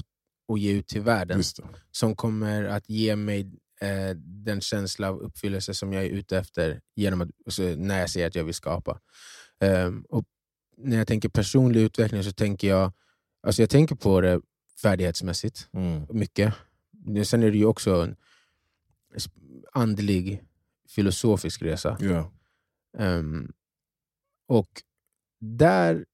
och 0.48 0.58
ge 0.58 0.72
ut 0.72 0.86
till 0.86 1.00
världen. 1.00 1.42
Som 1.90 2.16
kommer 2.16 2.64
att 2.64 2.90
ge 2.90 3.16
mig 3.16 3.40
eh, 3.80 4.16
den 4.16 4.60
känsla 4.60 5.08
av 5.08 5.18
uppfyllelse 5.18 5.74
som 5.74 5.92
jag 5.92 6.04
är 6.04 6.08
ute 6.08 6.38
efter 6.38 6.80
genom 6.94 7.20
att, 7.20 7.28
alltså, 7.46 7.62
när 7.62 8.00
jag 8.00 8.10
säger 8.10 8.26
att 8.26 8.34
jag 8.34 8.44
vill 8.44 8.54
skapa. 8.54 9.00
Um, 9.60 10.04
och 10.08 10.24
när 10.76 10.96
jag 10.96 11.06
tänker 11.06 11.28
personlig 11.28 11.80
utveckling 11.80 12.24
så 12.24 12.32
tänker 12.32 12.68
jag, 12.68 12.92
alltså 13.42 13.62
jag 13.62 13.70
tänker 13.70 13.94
på 13.94 14.20
det 14.20 14.40
färdighetsmässigt, 14.82 15.68
mm. 15.72 16.06
mycket. 16.10 16.54
Sen 17.24 17.42
är 17.42 17.50
det 17.50 17.58
ju 17.58 17.64
också 17.64 18.02
en 18.02 18.16
andlig, 19.72 20.42
filosofisk 20.88 21.62
resa. 21.62 21.98
Yeah. 22.00 22.26
Um, 22.98 23.52
och 24.48 24.82
där 25.40 26.04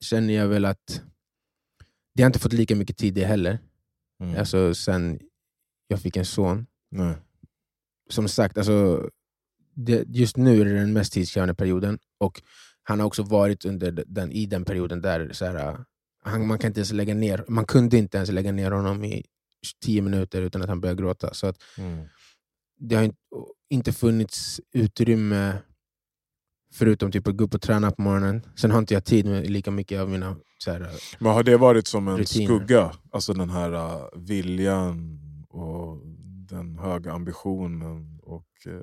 känner 0.00 0.34
jag 0.34 0.48
väl 0.48 0.64
att 0.64 1.02
det 2.14 2.22
har 2.22 2.26
inte 2.26 2.38
fått 2.38 2.52
lika 2.52 2.76
mycket 2.76 2.96
tid 2.96 3.14
det 3.14 3.24
heller. 3.24 3.58
Mm. 4.20 4.38
Alltså 4.38 4.74
sen 4.74 5.20
jag 5.88 6.00
fick 6.00 6.16
en 6.16 6.24
son. 6.24 6.66
Nej. 6.90 7.14
Som 8.10 8.28
sagt, 8.28 8.58
alltså, 8.58 9.10
det, 9.74 10.04
just 10.08 10.36
nu 10.36 10.60
är 10.60 10.64
det 10.64 10.74
den 10.74 10.92
mest 10.92 11.12
tidskrävande 11.12 11.54
perioden. 11.54 11.98
Och 12.18 12.42
han 12.82 13.00
har 13.00 13.06
också 13.06 13.22
varit 13.22 13.64
under 13.64 14.04
den, 14.06 14.32
i 14.32 14.46
den 14.46 14.64
perioden 14.64 15.02
där 15.02 15.32
så 15.32 15.44
här, 15.44 15.84
han, 16.26 16.46
man, 16.46 16.58
kan 16.58 16.68
inte 16.68 16.80
ens 16.80 16.92
lägga 16.92 17.14
ner, 17.14 17.44
man 17.48 17.64
kunde 17.64 17.98
inte 17.98 18.16
ens 18.16 18.30
lägga 18.30 18.52
ner 18.52 18.70
honom 18.70 19.04
i 19.04 19.24
tio 19.84 20.02
minuter 20.02 20.42
utan 20.42 20.62
att 20.62 20.68
han 20.68 20.80
började 20.80 21.02
gråta. 21.02 21.34
Så 21.34 21.46
att, 21.46 21.56
mm. 21.78 22.06
Det 22.78 22.96
har 22.96 23.12
inte 23.70 23.92
funnits 23.92 24.60
utrymme 24.72 25.58
Förutom 26.72 27.12
typ 27.12 27.28
att 27.28 27.36
gå 27.36 27.44
upp 27.44 27.54
och 27.54 27.62
träna 27.62 27.90
på 27.90 28.02
morgonen. 28.02 28.46
Sen 28.56 28.70
har 28.70 28.78
inte 28.78 28.94
jag 28.94 29.04
tid 29.04 29.26
med 29.26 29.50
lika 29.50 29.70
mycket 29.70 30.00
av 30.00 30.10
mina 30.10 30.36
så 30.58 30.70
här, 30.70 30.88
Men 31.18 31.32
har 31.32 31.42
det 31.42 31.56
varit 31.56 31.86
som 31.86 32.08
en 32.08 32.18
rutiner. 32.18 32.46
skugga? 32.46 32.92
Alltså 33.10 33.32
den 33.32 33.50
här 33.50 33.74
uh, 33.74 34.08
viljan 34.14 35.18
och 35.48 35.98
den 36.48 36.78
höga 36.78 37.12
ambitionen 37.12 38.20
och 38.22 38.46
uh, 38.66 38.80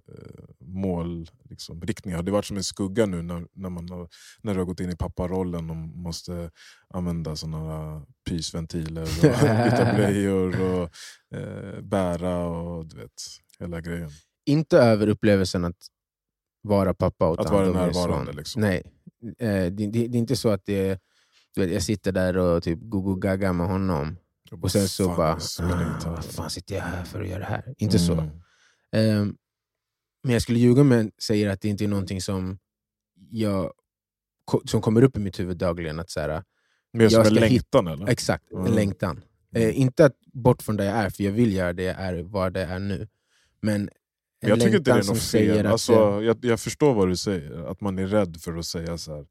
målriktningen. 0.73 1.79
Liksom, 1.89 2.15
har 2.15 2.23
det 2.23 2.31
varit 2.31 2.45
som 2.45 2.57
en 2.57 2.63
skugga 2.63 3.05
nu 3.05 3.21
när, 3.21 3.47
när, 3.53 3.69
man 3.69 3.89
har, 3.89 4.09
när 4.41 4.53
du 4.53 4.59
har 4.59 4.65
gått 4.65 4.79
in 4.79 4.89
i 4.89 4.95
papparollen 4.95 5.69
och 5.69 5.75
måste 5.75 6.51
använda 6.89 7.35
såna 7.35 8.01
pysventiler 8.29 9.01
och 9.01 9.07
byta 9.21 9.93
blöjor 9.95 10.61
och 10.61 10.89
uh, 11.35 11.81
bära 11.81 12.45
och 12.45 12.85
du 12.85 12.97
vet, 12.97 13.21
hela 13.59 13.81
grejen? 13.81 14.09
Inte 14.45 14.77
över 14.77 15.07
upplevelsen 15.07 15.65
att 15.65 15.77
vara 16.61 16.93
pappa 16.93 17.29
åt 17.29 17.39
Att 17.39 17.51
vara 17.51 17.71
närvarande? 17.71 18.33
Liksom. 18.33 18.61
Nej, 18.61 18.83
eh, 19.39 19.47
det, 19.47 19.69
det, 19.69 19.87
det, 19.87 20.17
är 20.17 20.19
inte 20.19 20.35
så 20.35 20.49
att 20.49 20.65
det, 20.65 20.99
du 21.55 21.61
vet, 21.61 21.73
jag 21.73 21.83
sitter 21.83 22.11
där 22.11 22.37
och 22.37 22.63
typ 22.63 22.79
gugu-gaga 22.79 23.53
med 23.53 23.67
honom. 23.67 24.17
Och 24.61 24.71
sen 24.71 24.89
så 24.89 25.03
fan, 25.03 25.15
bara, 25.15 25.97
ah, 26.05 26.09
vad 26.11 26.25
fan 26.25 26.49
sitter 26.49 26.75
jag 26.75 26.81
här 26.81 27.03
för 27.03 27.21
att 27.21 27.27
göra 27.27 27.39
det 27.39 27.45
här? 27.45 27.73
Inte 27.77 27.97
mm. 27.97 28.07
så. 28.07 28.29
Um, 28.97 29.37
men 30.23 30.33
jag 30.33 30.41
skulle 30.41 30.59
ljuga 30.59 30.81
om 30.81 30.91
jag 30.91 31.11
säger 31.17 31.49
att 31.49 31.61
det 31.61 31.67
inte 31.67 31.83
är 31.83 31.87
någonting 31.87 32.21
som, 32.21 32.59
jag, 33.29 33.73
som 34.65 34.81
kommer 34.81 35.03
upp 35.03 35.17
i 35.17 35.19
mitt 35.19 35.39
huvud 35.39 35.57
dagligen. 35.57 35.99
Att 35.99 36.09
så 36.09 36.19
här, 36.19 36.43
Mer 36.93 37.09
som 37.09 37.21
en 37.21 37.33
längtan? 37.33 37.87
Eller? 37.87 38.07
Exakt, 38.07 38.51
mm. 38.51 38.65
en 38.65 38.71
längtan. 38.71 39.23
Mm. 39.55 39.69
Eh, 39.69 39.79
inte 39.79 40.05
att 40.05 40.15
bort 40.33 40.61
från 40.61 40.77
där 40.77 40.85
jag 40.85 40.95
är, 40.95 41.09
för 41.09 41.23
jag 41.23 41.31
vill 41.31 41.53
göra 41.53 41.73
det 41.73 41.83
jag 41.83 41.95
är, 41.95 42.23
var 42.23 42.49
det 42.49 42.63
är 42.63 42.79
nu. 42.79 43.07
Men 43.61 43.89
en 44.41 44.49
jag 44.49 44.59
tycker 44.61 44.77
inte 44.77 44.93
det 44.93 44.99
är 44.99 45.07
något 45.07 45.23
fel. 45.23 45.65
Alltså, 45.65 45.93
jag, 45.93 46.23
jag, 46.23 46.37
jag, 46.41 46.59
förstår 46.59 46.93
vad 46.93 47.07
du 47.07 47.15
säger, 47.15 47.71
att 47.71 47.81
man 47.81 47.99
är 47.99 48.07
rädd 48.07 48.37
för 48.41 48.57
att 48.57 48.65
säga 48.65 48.97
så 48.97 49.15
här. 49.15 49.25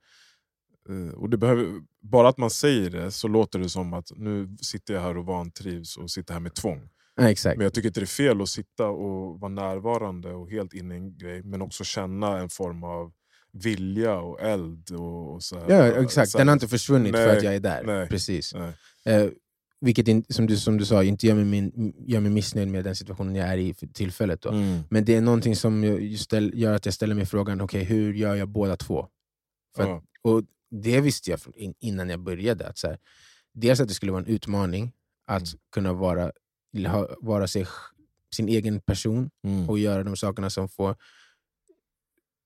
Eh, 0.89 1.15
och 1.15 1.31
det 1.31 1.37
behöver, 1.37 1.67
bara 2.01 2.29
att 2.29 2.39
man 2.39 2.51
säger 2.51 2.91
det 2.91 3.11
så 3.11 3.29
låter 3.29 3.59
det 3.59 3.69
som 3.69 3.95
att 3.95 4.13
nu 4.17 4.57
sitter 4.61 4.95
jag 4.95 5.01
här 5.01 5.17
och 5.17 5.27
vantrivs 5.27 5.97
och 5.97 6.11
sitter 6.11 6.33
här 6.33 6.41
med 6.41 6.55
tvång. 6.55 6.89
Exakt. 7.21 7.57
Men 7.57 7.65
jag 7.65 7.75
tycker 7.75 7.89
inte 7.89 8.01
det 8.01 8.05
är 8.05 8.07
fel 8.07 8.43
att 8.43 8.49
sitta 8.49 8.87
och 8.87 9.41
vara 9.41 9.53
närvarande 9.53 10.33
och 10.35 10.51
helt 10.51 10.75
inne 10.75 10.95
i 10.95 10.99
en 10.99 11.19
grej, 11.19 11.43
men 11.43 11.63
också 11.63 11.85
känna 11.85 12.39
en 12.39 12.49
form 12.49 12.85
av 12.85 13.13
vilja 13.53 14.17
och 14.17 14.41
eld. 14.41 14.91
Och, 14.91 15.35
och 15.35 15.43
så 15.43 15.59
här. 15.59 15.71
Ja, 15.71 16.03
exakt. 16.03 16.31
Så 16.31 16.39
här, 16.39 16.41
Den 16.41 16.49
har 16.49 16.53
inte 16.53 16.69
försvunnit 16.69 17.13
nej, 17.13 17.27
för 17.27 17.37
att 17.37 17.43
jag 17.43 17.55
är 17.55 17.61
där. 17.61 17.83
Nej, 17.85 18.09
Precis. 18.09 18.55
Nej. 18.55 18.73
Eh, 19.05 19.31
vilket 19.81 20.09
in, 20.09 20.25
som, 20.29 20.47
du, 20.47 20.57
som 20.57 20.79
du 20.79 20.85
sa 20.85 21.05
inte 21.05 21.27
gör 21.27 21.35
mig, 21.35 21.45
min, 21.45 21.95
gör 22.07 22.21
mig 22.21 22.31
missnöjd 22.31 22.69
med 22.69 22.85
den 22.85 22.97
situationen 22.97 23.35
jag 23.35 23.49
är 23.49 23.57
i 23.57 23.75
för 23.75 23.87
tillfället. 23.87 24.43
Då. 24.43 24.49
Mm. 24.49 24.81
Men 24.91 25.05
det 25.05 25.15
är 25.15 25.21
någonting 25.21 25.57
som 25.57 25.99
ställ, 26.19 26.53
gör 26.55 26.75
att 26.75 26.85
jag 26.85 26.95
ställer 26.95 27.15
mig 27.15 27.27
frågan, 27.27 27.61
okay, 27.61 27.83
hur 27.85 28.15
gör 28.15 28.35
jag 28.35 28.49
båda 28.49 28.77
två? 28.77 29.09
För 29.77 29.87
ja. 29.87 29.97
att, 29.97 30.05
och 30.23 30.43
Det 30.71 31.01
visste 31.01 31.31
jag 31.31 31.41
innan 31.81 32.09
jag 32.11 32.21
började. 32.21 32.69
Att 32.69 32.79
så 32.79 32.87
här, 32.87 32.99
dels 33.55 33.81
att 33.81 33.89
det 33.89 33.95
skulle 33.95 34.13
vara 34.13 34.23
en 34.23 34.29
utmaning 34.29 34.93
att 35.27 35.43
mm. 35.43 35.59
kunna 35.75 35.93
vara, 35.93 36.33
vara 37.21 37.47
sig, 37.47 37.67
sin 38.35 38.49
egen 38.49 38.81
person 38.81 39.31
mm. 39.45 39.71
och 39.71 39.79
göra 39.79 40.05
de 40.05 40.17
sakerna 40.17 40.51
som 40.51 40.69
får 40.69 40.97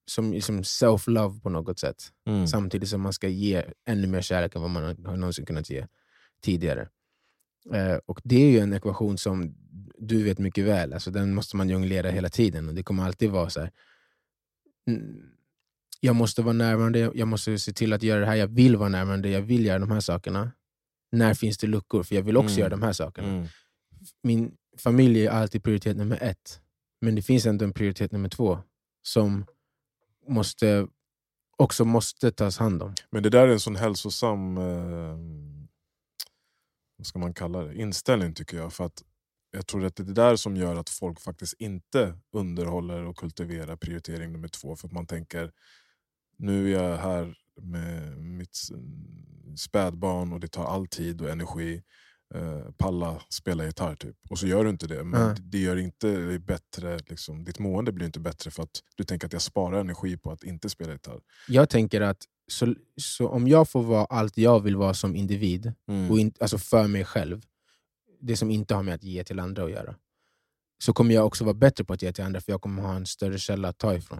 som 0.09 0.33
liksom 0.33 0.61
self-love 0.63 1.41
på 1.41 1.49
något 1.49 1.79
sätt. 1.79 2.11
Mm. 2.25 2.47
Samtidigt 2.47 2.89
som 2.89 3.01
man 3.01 3.13
ska 3.13 3.27
ge 3.27 3.63
ännu 3.85 4.07
mer 4.07 4.21
kärlek 4.21 4.55
än 4.55 4.61
vad 4.61 4.71
man 4.71 4.83
har 4.83 5.17
någonsin 5.17 5.45
kunnat 5.45 5.69
ge 5.69 5.87
tidigare. 6.41 6.89
Eh, 7.73 7.99
och 8.05 8.21
Det 8.23 8.35
är 8.35 8.51
ju 8.51 8.59
en 8.59 8.73
ekvation 8.73 9.17
som 9.17 9.55
du 9.97 10.23
vet 10.23 10.39
mycket 10.39 10.65
väl, 10.65 10.93
alltså 10.93 11.11
den 11.11 11.33
måste 11.33 11.55
man 11.55 11.69
jonglera 11.69 12.09
hela 12.09 12.29
tiden. 12.29 12.67
Och 12.67 12.75
Det 12.75 12.83
kommer 12.83 13.03
alltid 13.03 13.29
vara 13.29 13.49
så 13.49 13.59
här, 13.59 13.71
mm, 14.87 15.21
jag 15.99 16.15
måste 16.15 16.41
vara 16.41 16.53
närvarande, 16.53 17.11
jag 17.15 17.27
måste 17.27 17.59
se 17.59 17.73
till 17.73 17.93
att 17.93 18.03
göra 18.03 18.19
det 18.19 18.25
här, 18.25 18.35
jag 18.35 18.47
vill 18.47 18.75
vara 18.75 18.89
närvarande, 18.89 19.29
jag 19.29 19.41
vill 19.41 19.65
göra 19.65 19.79
de 19.79 19.91
här 19.91 19.99
sakerna. 19.99 20.51
När 21.11 21.33
finns 21.33 21.57
det 21.57 21.67
luckor? 21.67 22.03
För 22.03 22.15
jag 22.15 22.21
vill 22.21 22.37
också 22.37 22.53
mm. 22.53 22.59
göra 22.59 22.69
de 22.69 22.81
här 22.81 22.93
sakerna. 22.93 23.27
Mm. 23.27 23.47
Min 24.23 24.57
familj 24.77 25.25
är 25.25 25.31
alltid 25.31 25.63
prioritet 25.63 25.97
nummer 25.97 26.23
ett, 26.23 26.61
men 27.01 27.15
det 27.15 27.21
finns 27.21 27.45
ändå 27.45 27.65
en 27.65 27.73
prioritet 27.73 28.11
nummer 28.11 28.29
två 28.29 28.59
som 29.01 29.45
måste, 30.27 30.87
också 31.57 31.85
måste 31.85 32.31
tas 32.31 32.57
hand 32.57 32.83
om. 32.83 32.93
Men 33.09 33.23
det 33.23 33.29
där 33.29 33.47
är 33.47 33.51
en 33.51 33.59
sån 33.59 33.75
hälsosam 33.75 34.57
eh 34.57 35.17
vad 36.97 37.07
ska 37.07 37.19
man 37.19 37.33
kalla 37.33 37.63
det, 37.63 37.75
inställning 37.75 38.33
tycker 38.33 38.57
jag. 38.57 38.73
För 38.73 38.85
att 38.85 39.03
jag 39.51 39.67
tror 39.67 39.85
att 39.85 39.95
det 39.95 40.03
är 40.03 40.05
det 40.05 40.13
där 40.13 40.35
som 40.35 40.57
gör 40.57 40.75
att 40.75 40.89
folk 40.89 41.21
faktiskt 41.21 41.53
inte 41.59 42.17
underhåller 42.31 43.03
och 43.03 43.17
kultiverar 43.17 43.75
prioritering 43.75 44.31
nummer 44.31 44.47
två. 44.47 44.75
För 44.75 44.87
att 44.87 44.93
man 44.93 45.07
tänker, 45.07 45.51
nu 46.37 46.75
är 46.75 46.83
jag 46.83 46.97
här 46.97 47.37
med 47.61 48.17
mitt 48.17 48.57
spädbarn 49.57 50.33
och 50.33 50.39
det 50.39 50.47
tar 50.47 50.65
all 50.65 50.87
tid 50.87 51.21
och 51.21 51.29
energi. 51.29 51.83
Uh, 52.35 52.71
palla 52.77 53.21
spela 53.29 53.65
gitarr 53.65 53.95
typ. 53.95 54.15
Och 54.29 54.39
så 54.39 54.47
gör 54.47 54.63
du 54.63 54.69
inte 54.69 54.87
det. 54.87 55.03
Men 55.03 55.21
mm. 55.21 55.35
det 55.39 55.57
gör 55.57 55.77
inte 55.77 56.39
bättre, 56.47 56.99
liksom, 57.07 57.43
ditt 57.43 57.59
mående 57.59 57.91
blir 57.91 58.05
inte 58.05 58.19
bättre 58.19 58.51
för 58.51 58.63
att 58.63 58.81
du 58.95 59.03
tänker 59.03 59.27
att 59.27 59.33
jag 59.33 59.41
sparar 59.41 59.79
energi 59.79 60.17
på 60.17 60.31
att 60.31 60.43
inte 60.43 60.69
spela 60.69 60.91
gitarr. 60.91 61.21
Jag 61.47 61.69
tänker 61.69 62.01
att 62.01 62.25
så, 62.47 62.75
så 63.01 63.27
om 63.27 63.47
jag 63.47 63.69
får 63.69 63.83
vara 63.83 64.05
allt 64.05 64.37
jag 64.37 64.59
vill 64.59 64.75
vara 64.75 64.93
som 64.93 65.15
individ, 65.15 65.73
mm. 65.87 66.11
och 66.11 66.19
in, 66.19 66.33
alltså 66.39 66.57
för 66.57 66.87
mig 66.87 67.05
själv, 67.05 67.41
det 68.19 68.37
som 68.37 68.51
inte 68.51 68.75
har 68.75 68.83
med 68.83 68.93
att 68.93 69.03
ge 69.03 69.23
till 69.23 69.39
andra 69.39 69.63
att 69.63 69.71
göra, 69.71 69.95
så 70.83 70.93
kommer 70.93 71.15
jag 71.15 71.25
också 71.25 71.43
vara 71.43 71.53
bättre 71.53 71.83
på 71.83 71.93
att 71.93 72.01
ge 72.01 72.11
till 72.11 72.23
andra, 72.23 72.41
för 72.41 72.51
jag 72.51 72.61
kommer 72.61 72.81
ha 72.81 72.95
en 72.95 73.05
större 73.05 73.39
källa 73.39 73.67
att 73.69 73.77
ta 73.77 73.95
ifrån. 73.95 74.19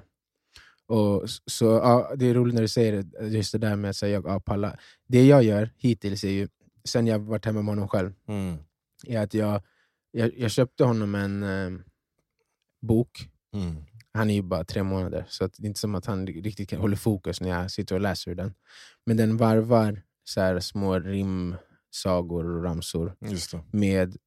Och, 0.87 1.29
så, 1.45 1.65
ja, 1.65 2.13
det 2.15 2.25
är 2.25 2.33
roligt 2.33 2.55
när 2.55 2.61
du 2.61 2.67
säger 2.67 3.03
det, 3.03 3.27
just 3.27 3.51
det 3.51 3.57
där 3.57 3.75
med 3.75 3.89
att 3.89 3.95
säga 3.95 4.21
ja, 4.25 4.39
palla. 4.39 4.77
Det 5.07 5.25
jag 5.25 5.43
gör 5.43 5.73
hittills, 5.77 6.23
är 6.23 6.29
ju, 6.29 6.47
sen 6.87 7.07
jag 7.07 7.19
varit 7.19 7.45
hemma 7.45 7.61
med 7.61 7.71
honom 7.71 7.87
själv, 7.87 8.13
mm. 8.27 8.57
är 9.07 9.19
att 9.19 9.33
jag, 9.33 9.61
jag, 10.11 10.37
jag 10.37 10.51
köpte 10.51 10.83
honom 10.83 11.15
en 11.15 11.43
eh, 11.43 11.79
bok 12.81 13.29
mm. 13.53 13.75
Han 14.13 14.29
är 14.29 14.33
ju 14.33 14.41
bara 14.41 14.63
tre 14.63 14.83
månader, 14.83 15.25
så 15.29 15.47
det 15.47 15.63
är 15.63 15.65
inte 15.65 15.79
som 15.79 15.95
att 15.95 16.05
han 16.05 16.27
riktigt 16.27 16.71
håller 16.71 16.95
fokus 16.95 17.41
när 17.41 17.49
jag 17.49 17.71
sitter 17.71 17.95
och 17.95 18.01
läser 18.01 18.35
den. 18.35 18.53
Men 19.05 19.17
den 19.17 19.37
varvar 19.37 20.01
så 20.23 20.41
här 20.41 20.59
små 20.59 20.99
rimsagor 20.99 22.45
och 22.45 22.63
ramsor 22.63 23.15
med 23.71 24.17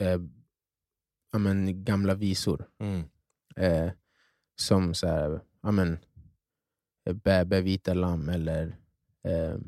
eh, 0.00 0.20
ja, 1.32 1.38
men, 1.38 1.84
gamla 1.84 2.14
visor. 2.14 2.68
Mm. 2.78 3.02
Eh, 3.56 3.92
som 4.56 4.94
så 4.94 5.06
här, 5.06 5.40
ja, 5.62 5.70
men, 5.70 5.98
Bäbe 7.10 7.60
vita 7.60 7.94
lamm 7.94 8.28
eller 8.28 8.76
eh, 9.24 9.58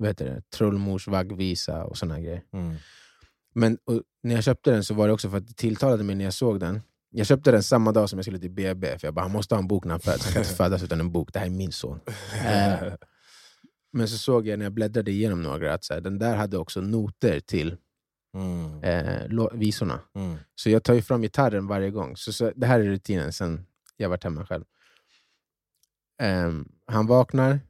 vad 0.00 0.08
heter 0.08 0.24
det? 0.24 0.42
Trollmors 0.50 1.08
vaggvisa 1.08 1.84
och 1.84 1.98
såna 1.98 2.20
grejer. 2.20 2.42
Mm. 2.52 2.74
Men 3.54 3.78
när 4.22 4.34
jag 4.34 4.44
köpte 4.44 4.70
den 4.70 4.84
så 4.84 4.94
var 4.94 5.06
det 5.06 5.12
också 5.12 5.30
för 5.30 5.36
att 5.36 5.48
det 5.48 5.54
tilltalade 5.54 6.04
mig 6.04 6.16
när 6.16 6.24
jag 6.24 6.34
såg 6.34 6.60
den. 6.60 6.80
Jag 7.10 7.26
köpte 7.26 7.50
den 7.50 7.62
samma 7.62 7.92
dag 7.92 8.08
som 8.10 8.18
jag 8.18 8.24
skulle 8.24 8.38
till 8.38 8.50
BB, 8.50 8.98
för 8.98 9.06
jag 9.06 9.14
bara, 9.14 9.22
han 9.22 9.30
måste 9.30 9.54
ha 9.54 9.60
en 9.60 9.68
bok 9.68 9.84
när 9.84 9.90
han 9.90 10.00
föds. 10.00 10.24
Han 10.24 10.32
kan 10.32 10.42
inte 10.42 10.54
födas 10.54 10.82
utan 10.82 11.00
en 11.00 11.12
bok, 11.12 11.32
det 11.32 11.38
här 11.38 11.46
är 11.46 11.50
min 11.50 11.72
son. 11.72 12.00
Eh, 12.46 12.92
men 13.92 14.08
så 14.08 14.18
såg 14.18 14.46
jag 14.46 14.58
när 14.58 14.66
jag 14.66 14.72
bläddrade 14.72 15.10
igenom 15.10 15.42
några 15.42 15.74
att 15.74 15.84
så 15.84 15.94
här, 15.94 16.00
den 16.00 16.18
där 16.18 16.36
hade 16.36 16.58
också 16.58 16.80
noter 16.80 17.40
till 17.40 17.76
mm. 18.34 18.84
eh, 18.84 19.46
visorna. 19.52 20.00
Mm. 20.14 20.36
Så 20.54 20.70
jag 20.70 20.82
tar 20.82 20.94
ju 20.94 21.02
fram 21.02 21.22
gitarren 21.22 21.66
varje 21.66 21.90
gång. 21.90 22.16
Så, 22.16 22.32
så, 22.32 22.52
det 22.56 22.66
här 22.66 22.80
är 22.80 22.84
rutinen 22.84 23.32
sen 23.32 23.66
Jag 23.96 24.08
varit 24.08 24.24
hemma 24.24 24.46
själv. 24.46 24.64
Ehm, 26.22 26.68
han 26.86 27.06
vaknar, 27.06 27.60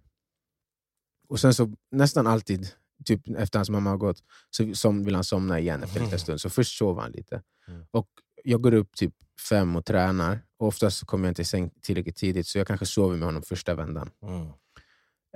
och 1.30 1.40
sen 1.40 1.54
så 1.54 1.72
nästan 1.90 2.26
alltid, 2.26 2.68
typ 3.04 3.28
efter 3.36 3.58
hans 3.58 3.70
mamma 3.70 3.90
har 3.90 3.96
gått, 3.96 4.22
så 4.50 4.74
som 4.74 5.04
vill 5.04 5.14
han 5.14 5.24
somna 5.24 5.60
igen 5.60 5.82
efter 5.82 5.98
en 5.98 6.04
liten 6.04 6.18
stund. 6.18 6.40
Så 6.40 6.50
först 6.50 6.78
sover 6.78 7.02
han 7.02 7.12
lite. 7.12 7.42
Mm. 7.68 7.84
Och 7.90 8.08
jag 8.44 8.60
går 8.62 8.74
upp 8.74 8.96
typ 8.96 9.14
fem 9.48 9.76
och 9.76 9.84
tränar. 9.84 10.40
Och 10.56 10.66
oftast 10.66 11.06
kommer 11.06 11.24
jag 11.24 11.30
inte 11.30 11.42
i 11.42 11.44
säng 11.44 11.70
tillräckligt 11.82 12.16
tidigt, 12.16 12.46
så 12.46 12.58
jag 12.58 12.66
kanske 12.66 12.86
sover 12.86 13.16
med 13.16 13.28
honom 13.28 13.42
första 13.42 13.74
vändan. 13.74 14.10
Mm. 14.22 14.48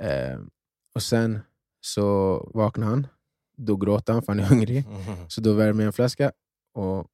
Ehm, 0.00 0.50
och 0.94 1.02
sen 1.02 1.40
så 1.80 2.36
vaknar 2.54 2.86
han, 2.86 3.06
då 3.56 3.76
gråter 3.76 4.12
han 4.12 4.22
för 4.22 4.32
han 4.32 4.40
är 4.40 4.44
hungrig. 4.44 4.86
Mm. 4.86 5.28
Så 5.28 5.40
då 5.40 5.52
värmer 5.52 5.82
jag 5.82 5.86
en 5.86 5.92
flaska 5.92 6.32
och 6.74 7.06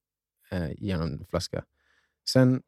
eh, 0.51 0.71
ger 0.79 0.97
honom 0.97 1.13
en 1.13 1.27
flaska. 1.27 1.65
Sen 2.29 2.63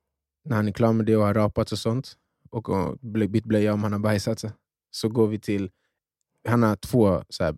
när 0.45 0.57
han 0.57 0.69
är 0.69 0.73
klar 0.73 0.92
med 0.92 1.07
det 1.07 1.16
och 1.16 1.25
har 1.25 1.35
rapat 1.35 1.73
och 1.73 1.78
sånt, 1.78 2.16
och, 2.50 2.99
bytt 3.00 3.45
blöja 3.45 3.73
om 3.73 3.83
han 3.83 3.92
har 3.92 4.00
bajsat, 4.00 4.45
så 4.90 5.09
går 5.09 5.28
vi 5.28 5.38
till... 5.38 5.71
Han 6.49 6.62
har 6.62 6.76
två 6.76 7.25
så 7.28 7.44
här, 7.44 7.56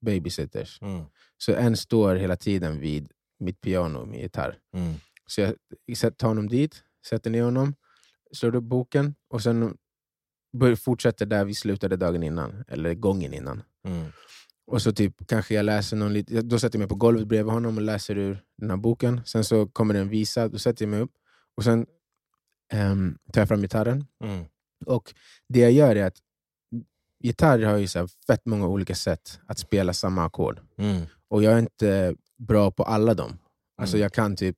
babysitters. 0.00 0.78
Mm. 0.82 1.04
Så 1.38 1.54
en 1.54 1.76
står 1.76 2.16
hela 2.16 2.36
tiden 2.36 2.80
vid 2.80 3.12
mitt 3.38 3.60
piano 3.60 4.04
med 4.04 4.20
gitarr. 4.20 4.58
Mm. 4.74 4.94
Så 5.26 5.40
jag 5.86 6.16
tar 6.16 6.28
honom 6.28 6.48
dit, 6.48 6.82
sätter 7.08 7.30
ner 7.30 7.42
honom, 7.42 7.74
slår 8.32 8.54
upp 8.54 8.64
boken 8.64 9.14
och 9.28 9.42
sen 9.42 9.76
fortsätter 10.76 11.26
där 11.26 11.44
vi 11.44 11.54
slutade 11.54 11.96
dagen 11.96 12.22
innan, 12.22 12.64
eller 12.68 12.94
gången 12.94 13.34
innan. 13.34 13.62
Mm. 13.88 14.06
Och 14.66 14.82
så 14.82 14.92
typ 14.92 15.26
kanske 15.26 15.54
jag 15.54 15.64
läser 15.64 15.96
någon 15.96 16.12
lite, 16.12 16.42
då 16.42 16.58
sätter 16.58 16.76
jag 16.76 16.80
mig 16.80 16.88
på 16.88 16.94
golvet 16.94 17.26
bredvid 17.26 17.52
honom 17.52 17.76
och 17.76 17.82
läser 17.82 18.18
ur 18.18 18.42
den 18.58 18.70
här 18.70 18.76
boken. 18.76 19.20
Sen 19.24 19.44
så 19.44 19.66
kommer 19.66 19.94
det 19.94 20.00
en 20.00 20.08
visa, 20.08 20.48
då 20.48 20.58
sätter 20.58 20.84
jag 20.84 20.90
mig 20.90 21.00
upp 21.00 21.12
och 21.56 21.64
sen 21.64 21.86
ehm, 22.72 23.18
tar 23.32 23.40
jag 23.40 23.48
fram 23.48 23.62
gitarren. 23.62 24.06
Mm. 24.24 24.44
Och 24.86 25.14
det 25.48 25.60
jag 25.60 25.72
gör 25.72 25.96
är 25.96 26.06
att 26.06 26.18
gitarr 27.18 27.62
har 27.62 27.76
ju 27.76 27.88
så 27.88 27.98
här 27.98 28.08
fett 28.26 28.46
många 28.46 28.66
olika 28.68 28.94
sätt 28.94 29.40
att 29.46 29.58
spela 29.58 29.92
samma 29.92 30.24
ackord. 30.24 30.60
Mm. 30.78 31.02
Och 31.28 31.42
jag 31.42 31.52
är 31.52 31.58
inte 31.58 32.14
bra 32.38 32.70
på 32.70 32.82
alla 32.82 33.14
dem. 33.14 33.38
Alltså 33.78 33.96
Mm. 33.96 34.02
jag 34.02 34.12
kan 34.12 34.36
typ, 34.36 34.56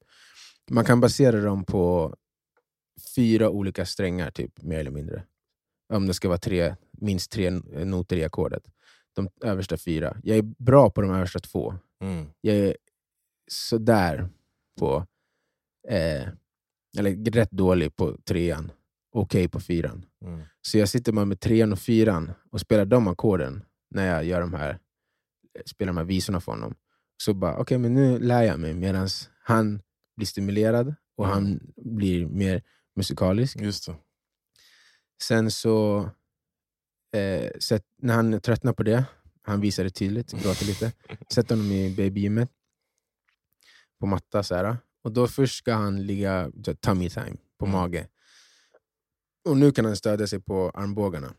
man 0.70 0.84
kan 0.84 1.00
basera 1.00 1.40
dem 1.40 1.64
på 1.64 2.14
fyra 3.16 3.50
olika 3.50 3.86
strängar, 3.86 4.30
typ, 4.30 4.62
mer 4.62 4.78
eller 4.78 4.90
mindre. 4.90 5.22
Om 5.92 6.06
det 6.06 6.14
ska 6.14 6.28
vara 6.28 6.38
tre, 6.38 6.76
minst 6.92 7.30
tre 7.32 7.50
noter 7.50 8.16
i 8.16 8.24
ackordet. 8.24 8.62
De 9.14 9.28
översta 9.44 9.76
fyra. 9.76 10.16
Jag 10.22 10.38
är 10.38 10.42
bra 10.42 10.90
på 10.90 11.00
de 11.00 11.10
översta 11.10 11.38
två. 11.38 11.74
Mm. 12.00 12.26
Jag 12.40 12.56
är 12.56 12.76
sådär 13.50 14.28
på, 14.78 15.06
eh, 15.88 16.28
eller 16.98 17.30
rätt 17.30 17.50
dålig 17.50 17.96
på 17.96 18.16
trean. 18.24 18.72
Okej 19.18 19.48
på 19.48 19.60
fyran. 19.60 20.04
Mm. 20.25 20.42
Så 20.62 20.78
jag 20.78 20.88
sitter 20.88 21.12
bara 21.12 21.25
med 21.25 21.40
trean 21.40 21.72
och 21.72 21.78
fyran 21.78 22.32
och 22.50 22.60
spelar 22.60 22.84
de 22.84 23.08
ackorden 23.08 23.64
när 23.90 24.06
jag 24.06 24.25
gör 24.25 24.40
de 24.40 24.54
här, 24.54 24.78
spelar 25.66 25.92
de 25.92 25.96
här 25.96 26.04
visorna 26.04 26.40
för 26.40 26.52
honom. 26.52 26.75
Så 27.22 27.34
bara, 27.34 27.56
okej 27.58 27.78
men 27.78 27.94
nu 27.94 28.18
lär 28.18 28.42
jag 28.42 28.60
mig 28.60 28.75
medan 28.75 29.08
han 29.42 29.82
blir 30.16 30.26
stimulerad 30.26 30.94
och 31.16 31.25
Mm. 31.26 31.34
han 31.34 31.72
blir 31.76 32.26
mer 32.26 32.62
musikalisk. 32.96 33.60
Just 33.60 33.87
det. 33.87 33.96
Sen 35.22 35.50
så, 35.50 35.98
eh, 37.16 37.50
sätt, 37.60 37.84
när 38.02 38.14
han 38.14 38.40
tröttnar 38.40 38.72
på 38.72 38.82
det, 38.82 39.04
han 39.42 39.60
visar 39.60 39.84
det 39.84 39.90
tydligt, 39.90 40.32
gråter 40.32 40.66
lite, 40.66 40.92
sätter 41.34 41.54
honom 41.56 41.72
i 41.72 41.94
babygymmet 41.96 42.50
på 44.00 44.06
matta. 44.06 44.42
Så 44.42 44.54
här, 44.54 44.76
och 45.04 45.12
då 45.12 45.26
först 45.28 45.56
ska 45.58 45.75
han 45.75 46.06
ligga 46.06 46.52
så 46.64 46.75
tummy 46.75 47.10
time 47.10 47.37
på 47.58 47.66
Mm. 47.66 47.72
mage. 47.78 48.06
Och 49.49 49.57
nu 49.57 49.73
kan 49.73 49.85
han 49.85 49.97
stödja 49.97 50.26
sig 50.26 50.40
på 50.40 50.71
armbågarna 50.75 51.35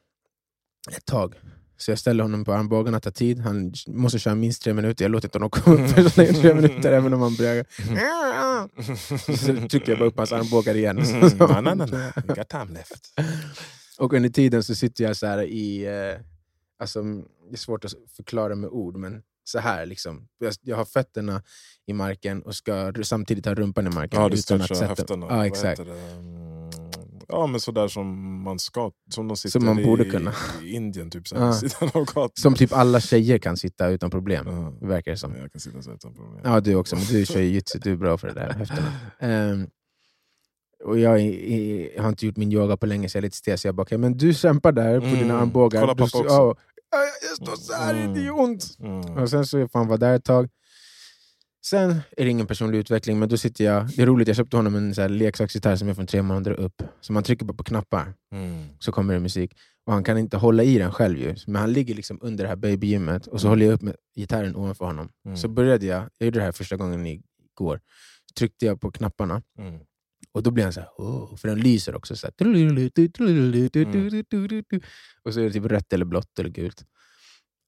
ett 0.92 1.06
tag. 1.06 1.36
Så 1.78 1.92
jag 1.92 2.00
ställer 2.00 2.24
honom 2.24 2.46
på 2.46 2.54
armbågarna, 2.54 3.00
tar 3.00 3.12
tid. 3.12 3.40
Han 3.40 3.74
måste 3.88 4.20
köra 4.20 4.36
minst 4.36 4.62
tre 4.62 4.74
minuter. 4.74 5.06
Jag 5.06 5.12
låter 5.12 5.28
inte 5.28 5.38
honom 5.38 5.50
komma 5.50 5.76
upp 5.76 5.90
för 5.90 6.10
tre 6.10 6.54
minuter, 6.54 6.92
även 6.92 7.14
om 7.14 7.22
han 7.22 7.36
börjar... 7.36 7.66
Så 9.38 9.68
trycker 9.68 9.92
jag 9.92 10.00
bara 10.00 10.08
upp 10.08 10.18
hans 10.18 10.32
armbågar 10.32 10.76
igen. 10.76 11.00
Mm. 11.00 11.22
Got 12.28 12.50
time 12.50 12.74
left. 12.74 13.14
Och 14.00 14.14
under 14.14 14.30
tiden 14.30 14.64
så 14.64 14.76
sitter 14.76 15.04
jag 15.04 15.18
så 15.18 15.28
här 15.28 15.44
i... 15.44 15.86
Eh, 15.86 16.22
alltså, 16.80 17.04
det 17.50 17.54
är 17.54 17.58
svårt 17.58 17.86
att 17.86 17.94
förklara 18.16 18.56
med 18.56 18.70
ord, 18.70 18.98
men 18.98 19.22
så 19.44 19.60
här. 19.60 19.86
Liksom. 19.86 20.28
Jag, 20.38 20.54
jag 20.62 20.76
har 20.78 20.86
fötterna 20.86 21.44
i 21.86 21.94
marken 21.94 22.42
och 22.42 22.56
ska 22.56 22.94
samtidigt 23.04 23.46
ha 23.46 23.54
rumpan 23.54 23.88
i 23.88 23.90
marken. 23.90 24.22
Ja, 24.22 24.30
du 24.30 24.38
stretchar 24.38 24.88
höfterna. 24.88 25.28
Ja, 25.30 25.46
exakt. 25.48 25.82
Ja, 27.32 27.48
men 27.48 27.60
sådär 27.60 27.88
som 27.88 28.42
man 28.44 28.60
ska. 28.60 28.92
Som 29.12 29.28
de 29.28 29.38
sitter 29.38 29.50
Som 29.60 29.66
man 29.66 29.84
borde 29.84 30.08
i, 30.08 30.10
kunna. 30.10 30.34
i 30.64 30.76
Indien, 30.76 31.10
typ, 31.12 31.28
så 31.28 31.36
Ja. 31.36 31.40
här, 31.42 31.62
vid 31.62 31.72
sidan 31.72 31.90
av 31.94 32.06
gatan. 32.06 32.30
Som 32.34 32.54
typ 32.56 32.74
alla 32.74 33.00
tjejer 33.00 33.38
kan 33.38 33.58
sitta 33.58 33.88
utan 33.88 34.10
problem, 34.12 34.48
Ja. 34.48 34.88
verkar 34.88 35.12
det 35.12 35.18
som. 35.18 35.36
Jag 35.36 35.52
kan 35.52 35.60
sitta 35.62 35.82
så 35.82 35.92
utan 35.92 36.14
problem. 36.14 36.42
Ja, 36.44 36.60
du 36.60 36.76
också, 36.76 36.96
men 36.96 37.06
du 37.06 37.26
kör 37.26 37.40
ju 37.40 37.48
jitsu, 37.50 37.80
du 37.80 37.92
är 37.92 37.96
bra 37.96 38.18
för 38.18 38.28
det 38.28 38.34
där. 38.34 38.70
Ehm, 39.20 39.68
och 40.86 41.00
jag, 41.00 41.20
är- 41.22 41.96
jag 41.96 42.02
har 42.04 42.10
inte 42.10 42.26
gjort 42.26 42.38
min 42.38 42.52
yoga 42.52 42.78
på 42.78 42.86
länge 42.86 43.10
så 43.10 43.18
jag 43.18 43.22
är 43.22 43.28
lite 43.28 43.38
stel, 43.38 43.58
så 43.58 43.68
jag 43.68 43.76
bara, 43.76 43.82
okej, 43.84 43.98
men 43.98 44.18
du 44.18 44.34
kämpar 44.34 44.72
där 44.72 45.00
på 45.00 45.06
Mm. 45.06 45.20
dina 45.20 45.40
armbågar. 45.40 45.82
Kolla 45.82 45.94
Du- 45.94 45.98
pappa 46.04 46.18
också. 46.20 46.34
ja, 46.34 46.56
ja, 46.92 46.98
jag 47.30 47.48
står 47.48 47.56
så 47.56 47.74
här, 47.74 47.94
Mm. 47.96 48.14
det 48.14 48.22
gör 48.22 48.40
ont. 48.40 48.78
Mm. 48.80 49.00
Och 49.18 49.30
sen 49.30 49.46
så 49.46 49.68
får 49.68 49.80
han 49.80 49.88
vara 49.88 49.98
där 49.98 50.16
ett 50.16 50.26
tag. 50.26 50.50
Sen 51.66 51.90
är 51.92 52.26
det 52.26 52.30
ingen 52.30 52.48
personlig 52.48 52.78
utveckling, 52.80 53.20
men 53.20 53.30
då 53.30 53.38
sitter 53.38 53.64
jag... 53.66 53.88
Det 53.96 54.02
är 54.02 54.06
roligt, 54.06 54.28
jag 54.28 54.38
köpte 54.38 54.58
honom 54.58 54.76
en 54.76 54.96
så 54.96 55.02
här 55.02 55.10
leksaksgitarr 55.10 55.76
som 55.76 55.90
är 55.90 55.94
från 55.94 56.08
tre 56.08 56.22
månader 56.22 56.52
upp. 56.52 56.82
Så 57.02 57.14
man 57.14 57.24
trycker 57.24 57.46
bara 57.46 57.54
på 57.54 57.64
knappar 57.64 58.14
Mm. 58.32 58.66
så 58.80 58.92
kommer 58.92 59.14
det 59.14 59.20
musik. 59.20 59.54
Och 59.86 59.94
han 59.94 60.04
kan 60.04 60.18
inte 60.18 60.38
hålla 60.38 60.64
i 60.64 60.78
den 60.78 60.92
själv 60.92 61.18
ju. 61.20 61.36
Men 61.48 61.56
han 61.56 61.74
ligger 61.74 61.96
liksom 61.96 62.20
under 62.22 62.44
det 62.44 62.48
här 62.48 62.56
babygymmet 62.56 63.28
och 63.28 63.42
så 63.42 63.48
Mm. 63.48 63.52
håller 63.52 63.66
jag 63.66 63.74
upp 63.74 63.82
med 63.82 63.96
gitarren 64.16 64.56
ovanför 64.56 64.86
honom. 64.86 65.10
Mm. 65.26 65.38
Så 65.38 65.48
började 65.48 65.86
jag, 65.86 66.10
jag 66.18 66.26
gjorde 66.26 66.40
det 66.40 66.44
här 66.46 66.52
första 66.52 66.76
gången 66.78 67.06
igår. 67.08 67.80
Tryckte 68.38 68.66
jag 68.66 68.82
på 68.82 68.92
knapparna 68.92 69.42
Mm. 69.60 69.80
och 70.32 70.44
då 70.44 70.52
blir 70.52 70.64
han 70.64 70.74
så 70.74 70.80
här, 70.80 70.90
oh, 70.98 71.36
för 71.36 71.48
den 71.48 71.60
lyser 71.60 71.96
också. 71.96 72.16
Så 72.16 72.28
här. 72.28 72.34
Och 75.24 75.34
så 75.34 75.40
är 75.40 75.44
det 75.44 75.52
typ 75.52 75.66
rött 75.66 75.94
eller 75.94 76.06
blått 76.06 76.40
eller 76.40 76.50
gult. 76.50 76.84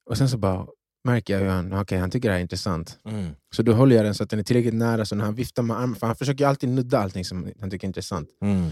Och 0.09 0.17
sen 0.17 0.29
så 0.29 0.37
bara 0.37 0.67
märker 1.03 1.33
jag 1.33 1.39
hur 1.41 1.47
han, 1.47 1.73
okay, 1.73 1.99
han 1.99 2.11
tycker 2.11 2.29
det 2.29 2.33
här 2.33 2.39
är 2.39 2.41
intressant. 2.41 2.99
Mm. 3.05 3.31
Så 3.55 3.63
då 3.63 3.73
håller 3.73 3.95
jag 3.95 4.05
den 4.05 4.15
så 4.15 4.23
att 4.23 4.29
den 4.29 4.39
är 4.39 4.43
tillräckligt 4.43 4.73
nära, 4.73 5.05
så 5.05 5.15
när 5.15 5.25
han 5.25 5.35
viftar 5.35 5.63
med 5.63 5.77
armen, 5.77 5.95
för 5.95 6.07
han 6.07 6.15
försöker 6.15 6.47
alltid 6.47 6.69
nudda 6.69 6.99
allting 6.99 7.25
som 7.25 7.51
han 7.59 7.69
tycker 7.69 7.85
är 7.85 7.89
intressant. 7.89 8.29
Mm. 8.41 8.69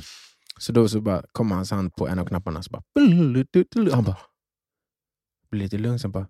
Så 0.60 0.72
då 0.72 0.90
så 0.90 1.02
bara 1.02 1.24
kommer 1.32 1.56
hans 1.56 1.72
hand 1.72 1.96
på 1.96 2.08
en 2.08 2.20
av 2.20 2.26
knapparna, 2.26 2.64
så 2.64 2.70
bara... 2.70 2.84
Han 3.92 4.04
bara... 4.04 4.18
Blir 5.52 5.62
lite 5.62 5.78
lugn, 5.78 6.00
sen 6.00 6.12
bara... 6.12 6.28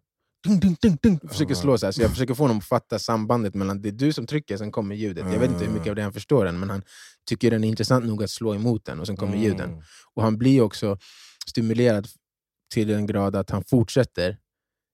Ding, 0.47 0.59
ding, 0.59 0.77
ding, 0.81 0.97
ding. 1.01 1.19
Försöker 1.29 1.55
slå 1.55 1.77
så 1.77 1.85
här, 1.85 1.91
så 1.91 2.01
jag 2.01 2.11
försöker 2.11 2.33
få 2.33 2.43
honom 2.43 2.57
att 2.57 2.65
fatta 2.65 2.99
sambandet 2.99 3.55
mellan 3.55 3.81
det 3.81 3.89
är 3.89 3.93
du 3.93 4.13
som 4.13 4.27
trycker, 4.27 4.57
sen 4.57 4.71
kommer 4.71 4.95
ljudet. 4.95 5.25
Jag 5.33 5.39
vet 5.39 5.51
inte 5.51 5.65
hur 5.65 5.71
mycket 5.71 5.89
av 5.89 5.95
det 5.95 6.01
han 6.01 6.13
förstår 6.13 6.45
än, 6.45 6.59
men 6.59 6.69
han 6.69 6.81
tycker 7.29 7.51
den 7.51 7.63
är 7.63 7.67
intressant 7.67 8.05
nog 8.05 8.23
att 8.23 8.29
slå 8.29 8.55
emot 8.55 8.85
den, 8.85 8.99
och 8.99 9.07
sen 9.07 9.17
kommer 9.17 9.37
ljuden. 9.37 9.69
Mm. 9.69 9.83
Och 10.13 10.23
han 10.23 10.37
blir 10.37 10.61
också 10.61 10.97
stimulerad 11.47 12.07
till 12.73 12.87
den 12.87 13.05
grad 13.05 13.35
att 13.35 13.49
han 13.49 13.63
fortsätter 13.63 14.37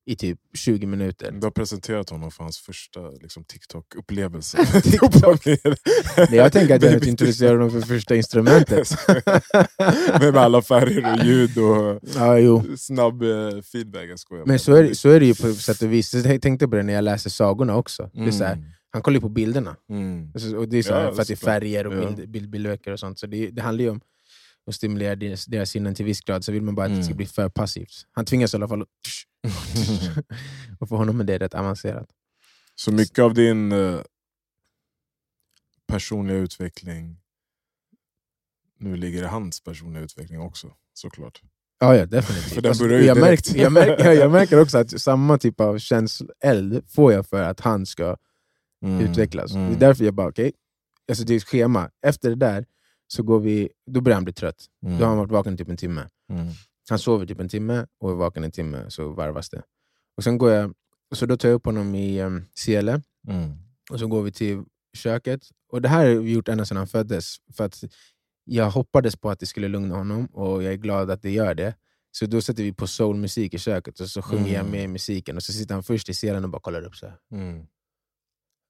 i 0.07 0.15
typ 0.15 0.39
20 0.53 0.85
minuter. 0.85 1.31
Du 1.31 1.45
har 1.45 1.51
presenterat 1.51 2.09
honom 2.09 2.31
för 2.31 2.43
hans 2.43 2.57
första 2.59 3.09
liksom, 3.09 3.43
TikTok-upplevelse. 3.43 4.81
TikTok. 4.81 5.45
Men 6.29 6.33
jag 6.37 6.51
tänker 6.53 6.75
att 6.75 6.81
jag 6.83 6.93
Baby- 6.93 7.09
introducerar 7.09 7.51
honom 7.57 7.71
för 7.71 7.81
första 7.81 8.15
instrumentet. 8.15 8.89
Med 10.21 10.37
alla 10.37 10.61
färger 10.61 11.13
och 11.19 11.25
ljud 11.25 11.57
och 11.57 11.99
ja, 12.15 12.37
jo. 12.39 12.77
snabb 12.77 13.23
eh, 13.23 13.61
feedback. 13.71 14.09
Jag 14.09 14.19
skojar 14.19 14.45
Men 14.45 14.59
så 14.59 14.73
är, 14.75 14.83
det- 14.83 14.95
så 14.95 15.09
är 15.09 15.19
det 15.19 15.25
ju 15.25 15.35
på 15.35 15.53
sätt 15.53 15.81
och 15.81 15.93
vis. 15.93 16.13
Jag 16.13 16.41
tänkte 16.41 16.67
på 16.67 16.75
det 16.75 16.83
när 16.83 16.93
jag 16.93 17.03
läser 17.03 17.29
sagorna 17.29 17.75
också. 17.75 18.09
Det 18.13 18.21
är 18.23 18.31
så 18.31 18.43
här, 18.43 18.53
Mm. 18.53 18.65
han 18.91 19.01
kollar 19.01 19.15
ju 19.15 19.21
på 19.21 19.29
bilderna. 19.29 19.75
Mm. 19.89 20.31
Alltså, 20.33 20.57
Och 20.57 20.69
det 20.69 20.77
är 20.77 20.83
så 20.83 20.93
här, 20.93 21.03
Ja, 21.03 21.13
för 21.13 21.21
att 21.21 21.27
det 21.27 21.33
är 21.33 21.35
färger 21.35 21.87
och 21.87 21.93
Ja. 21.93 22.11
bild, 22.11 22.29
bild, 22.29 22.49
bildböcker 22.49 22.91
och 22.91 22.99
sånt. 22.99 23.19
Så 23.19 23.27
det, 23.27 23.49
det 23.51 23.61
handlar 23.61 23.83
ju 23.83 23.89
om 23.89 24.01
att 24.67 24.75
stimulera 24.75 25.15
deras, 25.15 25.45
deras 25.45 25.69
sinnen 25.69 25.95
till 25.95 26.05
viss 26.05 26.21
grad, 26.21 26.45
så 26.45 26.51
vill 26.51 26.61
man 26.61 26.75
bara 26.75 26.85
att 26.85 26.91
det 26.95 27.03
ska 27.03 27.11
Mm. 27.11 27.17
bli 27.17 27.25
för 27.25 27.49
passivt. 27.49 27.91
Han 28.11 28.25
tvingas 28.25 28.53
i 28.53 28.57
alla 28.57 28.67
fall 28.67 28.81
att... 28.81 28.87
och 30.79 30.89
för 30.89 30.95
honom 30.95 31.19
är 31.19 31.23
det 31.23 31.37
rätt 31.37 31.53
avancerat. 31.53 32.09
Så 32.75 32.91
mycket 32.91 33.19
av 33.19 33.33
din 33.33 33.71
eh, 33.71 33.99
personliga 35.87 36.37
utveckling 36.37 37.17
nu 38.79 38.95
ligger 38.95 39.23
i 39.23 39.25
hans 39.27 39.63
personliga 39.63 40.03
utveckling 40.03 40.39
också, 40.41 40.71
såklart. 40.93 41.41
Ja, 41.79 41.95
ja 41.95 42.05
definitivt. 42.05 42.65
Alltså, 42.65 42.87
jag, 42.87 43.17
märker, 43.17 43.57
jag, 43.57 43.71
märker, 43.73 44.11
jag 44.11 44.31
märker 44.39 44.61
också 44.61 44.77
att 44.77 45.01
samma 45.01 45.37
typ 45.37 45.59
av 45.59 45.79
känsloeld 45.79 46.83
får 46.89 47.13
jag 47.13 47.27
för 47.27 47.43
att 47.43 47.59
han 47.59 47.85
ska 47.85 48.17
Mm. 48.83 49.05
utvecklas. 49.05 49.51
Mm. 49.53 49.67
Det 49.69 49.75
är 49.75 49.79
därför 49.79 50.05
jag 50.05 50.13
bara, 50.13 50.27
okej, 50.27 50.51
alltså 51.09 51.23
det 51.23 51.33
är 51.33 51.37
ett 51.37 51.43
schema. 51.43 51.89
Efter 52.01 52.29
det 52.29 52.35
där 52.35 52.65
så 53.07 53.23
går 53.23 53.39
vi, 53.39 53.69
då 53.91 54.01
börjar 54.01 54.15
han 54.15 54.23
bli 54.23 54.33
trött. 54.33 54.65
Mm. 54.85 54.97
Då 54.97 55.03
har 55.03 55.09
han 55.09 55.17
varit 55.17 55.31
vaken 55.31 55.57
typ 55.57 55.69
en 55.69 55.77
timme. 55.77 56.09
Mm. 56.85 56.89
Han 56.89 56.99
sover 56.99 57.25
typ 57.25 57.39
en 57.39 57.49
timme 57.49 57.85
och 57.99 58.11
är 58.11 58.15
vaken 58.15 58.43
en 58.43 58.51
timme, 58.51 58.85
så 58.89 59.09
varvas 59.09 59.49
det. 59.49 59.63
Och 60.17 60.23
sen 60.23 60.37
går 60.37 60.51
jag, 60.51 60.73
så 61.15 61.25
då 61.25 61.37
tar 61.37 61.49
jag 61.49 61.55
upp 61.55 61.65
honom 61.65 61.95
i 61.95 62.21
um, 62.21 62.45
Mm. 63.27 63.51
och 63.91 63.99
så 63.99 64.07
går 64.07 64.21
vi 64.23 64.31
till 64.31 64.63
köket. 64.97 65.41
Och 65.71 65.81
Det 65.81 65.89
här 65.89 66.05
har 66.07 66.15
vi 66.15 66.31
gjort 66.33 66.47
ända 66.47 66.65
sedan 66.65 66.77
han 66.77 66.87
föddes. 66.87 67.35
För 67.53 67.63
att 67.65 67.83
jag 68.43 68.71
hoppades 68.71 69.15
på 69.15 69.29
att 69.29 69.39
det 69.39 69.45
skulle 69.45 69.67
lugna 69.67 69.95
honom 69.95 70.25
och 70.25 70.63
jag 70.63 70.73
är 70.73 70.77
glad 70.77 71.11
att 71.11 71.21
det 71.21 71.31
gör 71.31 71.55
det. 71.55 71.75
Så 72.11 72.25
då 72.25 72.41
sätter 72.41 72.63
vi 72.63 72.73
på 72.73 72.87
soulmusik 72.87 73.53
i 73.53 73.57
köket 73.59 73.99
och 73.99 74.09
så 74.09 74.21
sjunger 74.21 74.53
jag 74.53 74.59
Mm. 74.59 74.71
med 74.71 74.83
i 74.83 74.87
musiken 74.87 75.35
och 75.35 75.43
så 75.43 75.53
sitter 75.53 75.73
han 75.73 75.83
först 75.83 76.09
i 76.09 76.13
scenen 76.13 76.43
och 76.43 76.49
bara 76.49 76.61
kollar 76.61 76.81
upp 76.83 76.95
så 76.95 77.07
här, 77.07 77.17
Mm. 77.31 77.65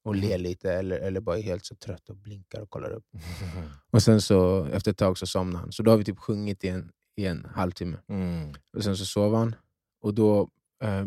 och 0.04 0.16
ler 0.16 0.38
lite 0.38 0.72
eller, 0.72 0.96
eller 0.98 1.20
bara 1.20 1.38
är 1.38 1.42
helt 1.42 1.64
så 1.64 1.74
trött 1.74 2.08
och 2.08 2.16
blinkar 2.16 2.60
och 2.60 2.70
kollar 2.70 2.90
upp. 2.90 3.04
Och 3.90 4.02
sen 4.02 4.20
så 4.20 4.64
efter 4.64 4.90
ett 4.90 4.98
tag 4.98 5.18
så 5.18 5.26
somnar 5.26 5.60
han. 5.60 5.72
Så 5.72 5.82
då 5.82 5.90
har 5.90 5.98
vi 5.98 6.04
typ 6.04 6.18
sjungit 6.18 6.64
i 6.64 6.68
en, 6.68 6.90
i 7.16 7.26
en 7.26 7.44
halvtimme. 7.54 7.98
Mm. 8.08 8.54
Och 8.76 8.84
sen 8.84 8.96
så 8.96 9.04
sov 9.04 9.34
han. 9.34 9.54
Och 10.00 10.14
då 10.14 10.50
eh, 10.82 11.06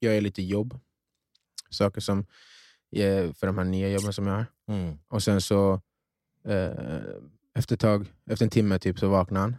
gör 0.00 0.12
jag 0.12 0.22
lite 0.22 0.42
jobb. 0.42 0.78
Saker 1.70 2.00
som 2.00 2.18
eh, 2.96 3.32
för 3.32 3.46
de 3.46 3.58
här 3.58 3.64
nya 3.64 3.88
jobben 3.88 4.12
som 4.12 4.26
jag 4.26 4.34
har. 4.34 4.46
Mm. 4.68 4.98
Och 5.08 5.22
sen 5.22 5.40
så 5.40 5.80
eh, 6.44 7.00
efter 7.54 7.76
tag, 7.76 8.06
efter 8.30 8.44
en 8.46 8.50
timme 8.50 8.78
typ, 8.78 8.98
så 8.98 9.08
vaknar 9.08 9.40
han. 9.40 9.56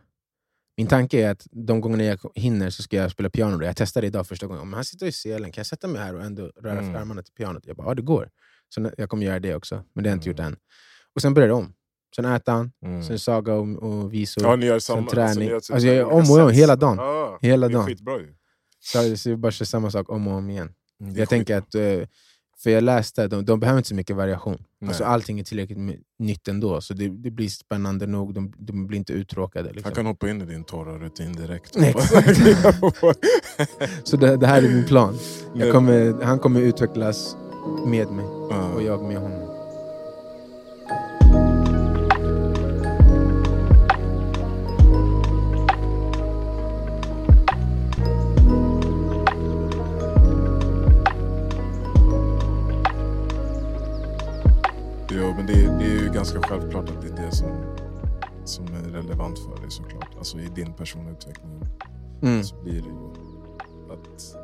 Min 0.77 0.87
tanke 0.87 1.21
är 1.25 1.31
att 1.31 1.47
de 1.51 1.81
gångerna 1.81 2.03
jag 2.03 2.19
hinner 2.35 2.69
så 2.69 2.83
ska 2.83 2.97
jag 2.97 3.11
spela 3.11 3.29
piano. 3.29 3.63
Jag 3.63 3.77
testade 3.77 4.07
idag 4.07 4.27
första 4.27 4.47
gången. 4.47 4.61
Om 4.61 4.73
han 4.73 4.85
sitter 4.85 5.05
i 5.05 5.11
selen, 5.11 5.51
kan 5.51 5.59
jag 5.61 5.65
sätta 5.67 5.87
mig 5.87 6.01
här 6.01 6.15
och 6.15 6.23
ändå 6.23 6.51
röra 6.55 6.79
Mm. 6.79 6.95
armarna 6.95 7.23
till 7.23 7.33
pianot? 7.33 7.65
Jag 7.65 7.75
bara, 7.75 7.87
ja 7.87 7.93
det 7.93 8.01
går. 8.01 8.29
Så 8.69 8.91
jag 8.97 9.09
kommer 9.09 9.25
göra 9.25 9.39
det 9.39 9.55
också, 9.55 9.83
men 9.93 10.03
det 10.03 10.09
har 10.09 10.11
jag 10.11 10.17
inte 10.17 10.29
gjort 10.29 10.39
Mm. 10.39 10.53
än. 10.53 10.59
Och 11.13 11.21
sen 11.21 11.33
börjar 11.33 11.47
det 11.47 11.53
om. 11.53 11.73
Sen 12.15 12.25
äter 12.25 12.51
han, 12.51 12.71
Mm. 12.85 13.03
sen 13.03 13.19
saga 13.19 13.53
och, 13.53 13.83
och 13.83 14.13
visor. 14.13 14.43
Ja, 14.43 14.55
ni 14.55 14.65
gör 14.65 14.79
samma. 14.79 15.09
träning. 15.09 15.39
ni 15.39 15.45
gör 15.45 15.55
Alltså, 15.55 15.73
jag 15.77 15.95
gör 15.95 16.03
om 16.05 16.31
och 16.31 16.39
om 16.39 16.51
hela 16.51 16.75
dagen. 16.75 16.97
Ja, 16.97 17.39
Hela 17.41 17.67
dagen. 17.69 17.85
skitbra 17.85 18.17
ju. 18.19 18.33
Så, 18.79 19.17
så 19.17 19.29
jag 19.29 19.39
bara 19.39 19.51
kör 19.51 19.65
samma 19.65 19.91
sak 19.91 20.09
om 20.09 20.27
och 20.27 20.33
om 20.33 20.49
igen. 20.49 20.69
Jag 21.15 21.29
tänker 21.29 21.57
att, 21.57 21.75
eh, 21.75 21.81
för 22.63 22.69
jag 22.69 22.83
läste, 22.83 23.27
de, 23.27 23.45
de 23.45 23.59
behöver 23.59 23.77
inte 23.79 23.89
så 23.89 23.95
mycket 23.95 24.15
variation. 24.15 24.63
Nej. 24.81 24.87
Alltså, 24.87 25.03
allting 25.03 25.39
är 25.39 25.43
tillräckligt 25.43 25.99
nytt 26.19 26.47
ändå, 26.47 26.81
så 26.81 26.93
det, 26.93 27.07
det 27.07 27.31
blir 27.31 27.49
spännande 27.49 28.07
nog. 28.07 28.33
De, 28.33 28.53
de 28.57 28.87
blir 28.87 28.97
inte 28.97 29.13
uttråkade. 29.13 29.69
Liksom. 29.69 29.83
Han 29.83 29.93
kan 29.95 30.05
hoppa 30.05 30.29
in 30.29 30.41
i 30.41 30.45
din 30.45 30.63
torra 30.63 30.97
rutin 30.97 31.33
direkt. 31.33 31.75
Exakt. 31.81 32.39
Så 34.03 34.17
det, 34.17 34.37
det 34.37 34.47
här 34.47 34.63
är 34.63 34.69
min 34.69 34.85
plan. 34.85 35.17
Kommer, 35.71 36.23
han 36.23 36.39
kommer 36.39 36.61
utvecklas 36.61 37.35
med 37.85 38.07
mig 38.11 38.25
och 38.75 38.83
jag 38.83 39.03
med 39.03 39.17
honom. 39.17 39.44
Men 55.45 55.55
det, 55.55 55.77
det 55.77 55.85
är 55.85 56.03
ju 56.03 56.09
ganska 56.13 56.41
självklart 56.41 56.89
att 56.89 57.01
det 57.01 57.07
är 57.07 57.25
det 57.25 57.31
som, 57.35 57.75
som 58.45 58.65
är 58.65 58.89
relevant 58.91 59.39
för 59.39 59.61
dig 59.61 59.71
såklart. 59.71 60.15
Alltså 60.17 60.39
i 60.39 60.47
din 60.47 60.73
personliga 60.73 61.13
utveckling 61.17 61.61
Mm. 62.21 62.43
så 62.43 62.63
blir 62.63 62.73
det 62.81 62.87
ju 62.87 63.11
att 63.93 64.35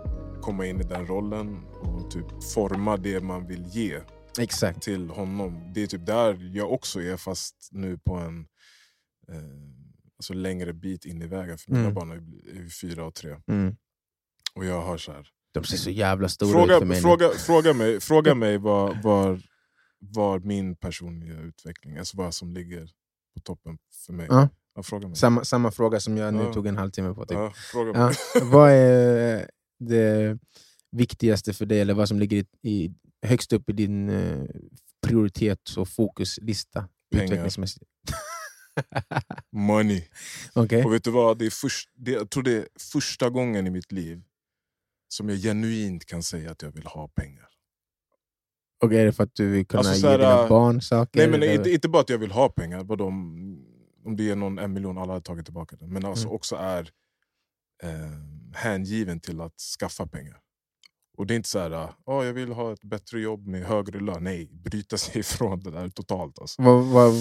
komma 0.42 0.66
in 0.66 0.80
i 0.80 0.84
den 0.84 1.08
rollen 1.08 1.66
och 1.82 2.12
typ 2.12 2.44
forma 2.54 2.98
det 2.98 3.22
man 3.24 3.48
vill 3.48 3.66
ge 3.68 4.00
Exakt. 4.40 4.82
till 4.82 5.10
honom. 5.10 5.72
Det 5.74 5.84
är 5.84 5.88
typ 5.88 6.06
där 6.06 6.56
jag 6.58 6.72
också 6.72 7.02
är 7.02 7.18
fast 7.18 7.70
nu 7.72 7.98
på 7.98 8.16
en 8.16 8.40
eh, 9.30 9.36
alltså 10.18 10.34
längre 10.34 10.74
bit 10.74 11.06
in 11.06 11.22
i 11.22 11.28
vägen. 11.28 11.58
För 11.58 11.72
mina 11.72 11.84
Mm. 11.84 11.94
barn 11.94 12.12
är 12.12 12.16
ju- 12.16 12.66
är 12.66 12.70
fyra 12.70 13.06
och 13.06 13.16
tre. 13.16 13.36
Mm. 13.48 13.76
Och 14.56 14.66
jag 14.66 14.82
har 14.82 14.98
så 14.98 15.12
här, 15.12 15.28
De 15.54 15.64
ser 15.64 15.78
så 15.78 15.90
jävla 15.90 16.30
stora 16.30 16.50
ut 16.50 16.56
Fråga, 16.56 16.80
för 16.80 16.86
mig 16.86 17.02
fråga, 17.02 17.30
fråga 17.30 17.74
mig, 17.74 18.00
fråga 18.00 18.36
mig 18.36 18.58
var, 18.58 19.00
var, 19.04 19.42
var 20.02 20.40
min 20.40 20.76
personliga 20.76 21.40
utveckling, 21.40 21.98
alltså 21.98 22.18
vad 22.18 22.34
som 22.34 22.54
ligger 22.54 22.90
på 23.36 23.40
toppen 23.44 23.78
för 24.06 24.14
mig. 24.14 24.28
Ja. 24.30 24.50
Ja, 24.76 24.84
fråga 24.84 25.08
mig. 25.08 25.18
Samma, 25.18 25.44
samma 25.44 25.72
fråga 25.72 26.00
som 26.00 26.18
jag 26.18 26.34
nu 26.34 26.44
Ja. 26.44 26.54
tog 26.54 26.68
en 26.68 26.78
halvtimme 26.78 27.14
på. 27.14 27.26
Typ. 27.26 27.38
Vad 28.44 28.72
är 28.72 29.50
det 29.80 30.40
viktigaste 30.92 31.54
för 31.54 31.66
dig, 31.66 31.80
eller 31.82 31.94
vad 31.94 32.08
som 32.08 32.20
ligger 32.20 32.46
i, 32.62 32.92
högst 33.26 33.54
upp 33.54 33.70
i 33.70 33.74
din 33.74 34.10
eh, 34.10 34.46
prioritets 35.08 35.78
och 35.78 35.90
fokuslista? 35.90 36.90
Pengar. 37.12 37.26
Utvecklingsmässigt. 37.26 37.86
Money. 39.52 40.04
Okej. 40.54 40.86
Och 40.86 40.94
vet 40.94 41.04
du 41.04 41.12
vad, 41.12 41.38
det 41.40 41.46
är 41.46 41.50
först, 41.50 41.90
det, 41.96 42.12
jag 42.12 42.30
tror 42.30 42.44
det 42.44 42.58
är 42.58 42.68
första 42.94 43.30
gången 43.30 43.68
i 43.68 43.70
mitt 43.70 43.92
liv 43.92 44.22
som 45.08 45.30
jag 45.30 45.38
genuint 45.38 46.06
kan 46.06 46.24
säga 46.24 46.52
att 46.52 46.62
jag 46.62 46.72
vill 46.72 46.86
ha 46.86 47.08
pengar. 47.08 47.48
Och 48.82 48.94
är 48.94 49.06
det 49.06 49.12
för 49.12 49.24
att 49.24 49.36
du 49.36 49.50
vill 49.50 49.66
kunna 49.68 49.80
Alltså, 49.80 49.94
så 50.02 50.08
ge 50.12 50.18
dina 50.18 50.42
äh, 50.44 50.50
barn 50.50 50.82
saker? 50.82 51.20
Nej 51.20 51.40
men 51.40 51.44
inte, 51.60 51.72
inte 51.72 51.90
bara 51.90 52.02
att 52.02 52.10
jag 52.10 52.18
vill 52.18 52.32
ha 52.32 52.50
pengar, 52.50 52.84
vadå, 52.84 53.06
om, 53.06 53.36
om 54.06 54.16
det 54.18 54.30
är 54.30 54.36
någon 54.36 54.60
en 54.60 54.74
miljon, 54.74 54.98
alla 54.98 55.14
har 55.14 55.22
tagit 55.22 55.46
tillbaka 55.46 55.76
det. 55.80 55.88
Men 55.88 56.06
alltså 56.06 56.26
Mm. 56.26 56.36
också 56.36 56.56
är 56.56 56.90
eh, 57.84 57.90
hängiven 58.54 59.20
till 59.20 59.42
att 59.42 59.60
skaffa 59.80 60.08
pengar. 60.08 60.38
Och 61.18 61.28
det 61.28 61.34
är 61.34 61.36
inte 61.36 61.50
så 61.50 61.60
här, 61.60 61.94
oh, 62.06 62.26
jag 62.26 62.34
vill 62.34 62.52
ha 62.52 62.74
ett 62.74 62.84
bättre 62.84 63.20
jobb 63.20 63.48
med 63.48 63.64
högre 63.66 64.00
lön. 64.00 64.24
Nej, 64.24 64.50
bryta 64.52 64.98
sig 64.98 65.20
ifrån 65.20 65.60
det 65.60 65.72
där 65.72 65.90
totalt. 65.90 66.40
Alltså. 66.40 66.62
Vad- 66.62 66.86
vad- 66.86 67.14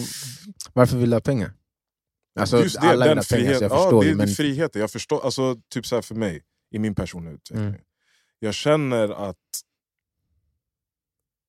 varför 0.73 0.97
vill 0.97 1.11
du 1.11 1.17
ha 1.17 1.21
pengar? 1.21 1.53
Alltså, 2.41 2.63
Just 2.63 2.81
det, 2.81 2.89
alla 2.89 3.07
den 3.07 3.19
ha 3.19 3.25
pengar, 3.31 3.55
så 3.55 3.65
jag 3.65 3.73
ja, 3.73 3.77
förstår 3.83 4.05
det, 4.05 4.15
men 4.15 4.29
friheten. 4.29 4.81
Jag 4.81 4.91
förstår, 4.91 5.25
alltså, 5.25 5.57
typ 5.75 5.87
så 5.87 5.95
här 5.95 6.03
för 6.03 6.15
mig, 6.15 6.43
i 6.71 6.79
min 6.79 6.95
personliga 6.95 7.35
utveckling. 7.35 7.67
Mm. 7.69 7.81
Jag 8.39 8.55
känner 8.55 9.09
att 9.29 9.37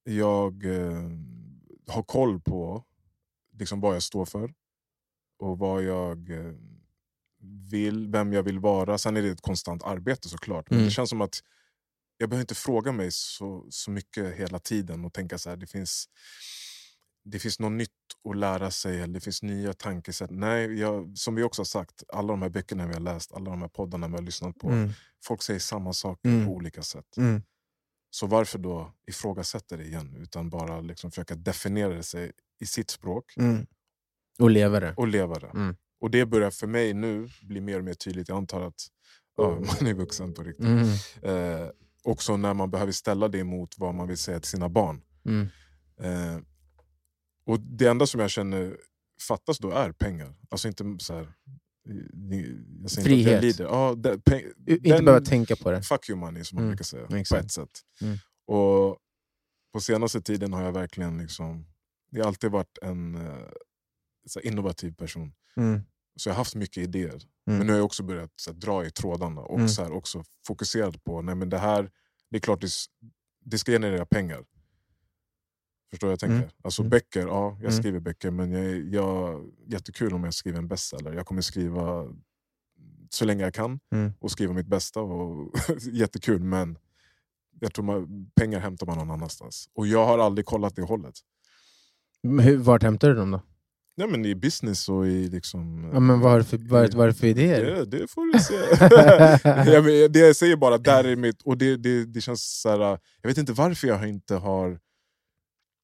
jag 0.03 0.65
eh, 0.65 1.09
har 1.87 2.03
koll 2.03 2.41
på 2.41 2.83
liksom 3.59 3.79
vad 3.81 3.95
jag 3.95 4.03
står 4.03 4.25
för 4.25 4.53
och 5.39 5.57
vad 5.57 5.83
jag 5.83 6.29
eh, 6.29 6.53
vill, 7.71 8.07
vem 8.07 8.33
jag 8.33 8.43
vill 8.43 8.59
vara. 8.59 8.97
Sen 8.97 9.17
är 9.17 9.21
det 9.21 9.29
ett 9.29 9.41
konstant 9.41 9.83
arbete 9.83 10.29
såklart. 10.29 10.69
Men 10.69 10.77
Mm. 10.79 10.85
det 10.87 10.91
känns 10.91 11.09
som 11.09 11.21
att 11.21 11.39
jag 12.17 12.29
behöver 12.29 12.41
inte 12.43 12.55
fråga 12.55 12.91
mig 12.91 13.11
så, 13.11 13.65
så 13.69 13.91
mycket 13.91 14.35
hela 14.35 14.59
tiden 14.59 15.05
och 15.05 15.13
tänka 15.13 15.37
så 15.37 15.49
här, 15.49 15.57
det 15.57 15.67
finns, 15.67 16.05
det 17.23 17.39
finns 17.39 17.59
något 17.59 17.71
nytt 17.71 17.89
att 18.29 18.37
lära 18.37 18.71
sig 18.71 19.01
eller 19.01 19.13
det 19.13 19.19
finns 19.19 19.43
nya 19.43 19.73
tankesätt. 19.73 20.31
Nej, 20.31 20.79
jag, 20.79 21.17
som 21.17 21.35
vi 21.35 21.43
också 21.43 21.59
har 21.59 21.65
sagt, 21.65 22.03
alla 22.13 22.27
de 22.27 22.41
här 22.41 22.49
böckerna 22.49 22.87
vi 22.87 22.93
har 22.93 22.99
läst, 23.01 23.33
alla 23.33 23.51
de 23.51 23.61
här 23.61 23.69
poddarna 23.69 24.07
vi 24.07 24.13
har 24.13 24.21
lyssnat 24.21 24.57
på, 24.59 24.69
mm, 24.69 24.89
folk 25.23 25.41
säger 25.43 25.59
samma 25.59 25.93
saker 25.93 26.29
Mm. 26.29 26.45
på 26.45 26.51
olika 26.51 26.81
sätt. 26.83 27.17
Mm, 28.11 28.13
Så 28.13 28.27
varför 28.27 28.59
då 28.59 28.93
ifrågasätta 29.07 29.77
det 29.77 29.83
igen 29.83 30.15
utan 30.21 30.49
bara 30.49 30.81
liksom 30.81 31.11
försöka 31.11 31.35
definiera 31.35 31.93
det 31.93 32.03
sig 32.03 32.31
i 32.59 32.65
sitt 32.65 32.89
språk 32.89 33.33
mm. 33.37 33.65
och 34.39 34.49
leva 34.49 34.79
det. 34.79 34.93
och 34.97 35.07
leva 35.07 35.39
det. 35.39 35.47
Mm. 35.47 35.75
Och 36.01 36.11
det 36.11 36.25
börjar 36.25 36.51
för 36.51 36.67
mig 36.67 36.93
nu 36.93 37.29
bli 37.41 37.61
mer 37.61 37.77
och 37.77 37.83
mer 37.83 37.93
tydligt. 37.93 38.29
Jag 38.29 38.37
antar 38.37 38.61
att 38.61 38.87
ja, 39.37 39.49
man 39.49 39.87
är 39.87 39.93
vuxen 39.93 40.33
på 40.33 40.43
riktigt. 40.43 40.65
Mm, 40.65 40.87
Eh, 41.21 41.69
också 42.03 42.37
när 42.37 42.53
man 42.53 42.71
behöver 42.71 42.91
ställa 42.91 43.27
det 43.27 43.43
mot 43.43 43.77
vad 43.77 43.95
man 43.95 44.07
vill 44.07 44.17
säga 44.17 44.39
till 44.39 44.49
sina 44.49 44.69
barn. 44.69 45.01
mm, 45.25 45.49
Eh, 46.01 46.39
och 47.45 47.59
det 47.59 47.87
enda 47.87 48.07
som 48.07 48.19
jag 48.19 48.29
känner 48.29 48.77
fattas 49.27 49.57
då 49.57 49.71
är 49.71 49.91
pengar. 49.91 50.35
Alltså 50.49 50.67
inte 50.67 50.95
så 50.99 51.13
här... 51.13 51.33
Jag 52.81 52.91
säger 52.91 53.09
inte 53.09 53.27
att 53.29 53.31
jag 53.33 53.39
Frihet. 53.41 53.57
lider. 53.59 53.71
Ja, 53.71 53.95
det, 53.95 54.19
peng, 54.23 54.41
Inte 54.67 54.89
den- 54.89 55.05
behöva 55.05 55.25
tänka 55.25 55.55
på 55.55 55.71
det. 55.71 55.81
Fuck 55.83 56.09
you 56.09 56.19
money 56.19 56.43
som 56.43 56.55
man 56.55 56.63
Mm, 56.63 56.71
brukar 56.71 56.83
säga. 56.83 57.07
På 57.07 57.15
exakt. 57.15 57.45
ett 57.45 57.51
sätt. 57.51 57.79
Mm. 58.01 58.17
Och 58.47 58.97
på 59.73 59.79
senaste 59.81 60.21
tiden 60.21 60.53
har 60.53 60.63
jag 60.63 60.71
verkligen 60.71 61.17
liksom... 61.17 61.65
Jag 62.09 62.23
har 62.23 62.27
alltid 62.27 62.51
varit 62.51 62.77
en 62.81 63.15
eh, 63.15 63.47
så 64.27 64.39
innovativ 64.39 64.91
person. 64.95 65.33
Mm, 65.55 65.81
Så 66.15 66.29
jag 66.29 66.33
har 66.33 66.37
haft 66.37 66.55
mycket 66.55 66.77
idéer. 66.83 67.09
mm, 67.13 67.57
Men 67.57 67.67
nu 67.67 67.73
har 67.73 67.77
jag 67.77 67.85
också 67.85 68.03
börjat 68.03 68.31
så 68.35 68.51
här, 68.51 68.57
dra 68.59 68.85
i 68.85 68.91
trådarna 68.91 69.41
och 69.41 69.55
Mm. 69.57 69.69
så 69.69 69.83
här, 69.83 69.91
också 69.91 70.23
fokuserat 70.47 71.03
på 71.03 71.21
nej 71.21 71.35
men 71.35 71.49
det 71.49 71.57
här, 71.57 71.91
det 72.29 72.37
är 72.37 72.41
klart 72.41 72.61
det, 72.61 72.69
det 73.45 73.57
ska 73.57 73.71
generera 73.71 74.05
pengar. 74.05 74.45
Förstår 75.89 76.09
jag 76.09 76.19
tänker? 76.19 76.35
Mm. 76.35 76.49
Alltså 76.63 76.81
Mm. 76.81 76.89
böcker, 76.89 77.27
ja 77.27 77.51
jag 77.51 77.59
Mm. 77.59 77.71
skriver 77.71 77.99
böcker 77.99 78.31
men 78.31 78.51
jag, 78.51 78.93
jag, 78.93 79.45
jättekul 79.67 80.13
om 80.13 80.23
jag 80.23 80.33
skriver 80.33 80.57
en 80.59 80.67
bestseller. 80.67 81.13
Jag 81.13 81.25
kommer 81.25 81.41
skriva 81.41 82.07
så 83.13 83.25
länge 83.25 83.43
jag 83.43 83.53
kan 83.53 83.79
Mm. 83.91 84.13
och 84.19 84.31
skriva 84.31 84.53
mitt 84.53 84.67
bästa. 84.67 84.99
Och 85.01 85.53
jättekul 85.91 86.43
men 86.43 86.77
jag 87.59 87.73
tror 87.73 87.85
man, 87.85 88.31
pengar 88.35 88.59
hämtar 88.59 88.85
man 88.85 88.97
någon 88.97 89.11
annanstans. 89.11 89.69
Och 89.73 89.87
jag 89.87 90.05
har 90.05 90.19
aldrig 90.19 90.45
kollat 90.45 90.75
det 90.75 90.81
hållet. 90.81 91.15
Hur, 92.23 92.57
vart 92.57 92.83
hämtar 92.83 93.09
du 93.09 93.15
dem 93.15 93.31
då? 93.31 93.41
Nej, 93.97 94.07
men 94.07 94.25
I 94.25 94.35
business 94.35 94.89
och 94.89 95.07
i 95.07 95.29
liksom... 95.29 95.89
Ja, 95.93 95.99
men 95.99 96.19
vad 96.19 96.31
har 96.31 96.37
du 96.37 96.43
för, 96.43 96.57
vad, 96.57 96.93
vad 96.93 97.03
är 97.03 97.07
det 97.07 97.17
för 97.17 97.27
idéer? 97.27 97.65
Det, 97.65 97.85
det 97.85 98.07
får 98.07 98.33
du 98.33 98.39
se. 98.39 98.53
jag, 99.71 99.83
men, 99.83 100.11
det 100.11 100.19
jag 100.19 100.35
säger 100.35 100.55
bara, 100.55 100.77
där 100.77 101.03
är 101.03 101.15
mitt... 101.15 101.41
Och 101.41 101.57
det, 101.57 101.77
det, 101.77 102.05
det 102.05 102.21
känns 102.21 102.61
så 102.61 102.69
här, 102.69 102.79
Jag 103.21 103.29
vet 103.29 103.37
inte 103.37 103.53
varför 103.53 103.87
jag 103.87 104.09
inte 104.09 104.35
har... 104.35 104.79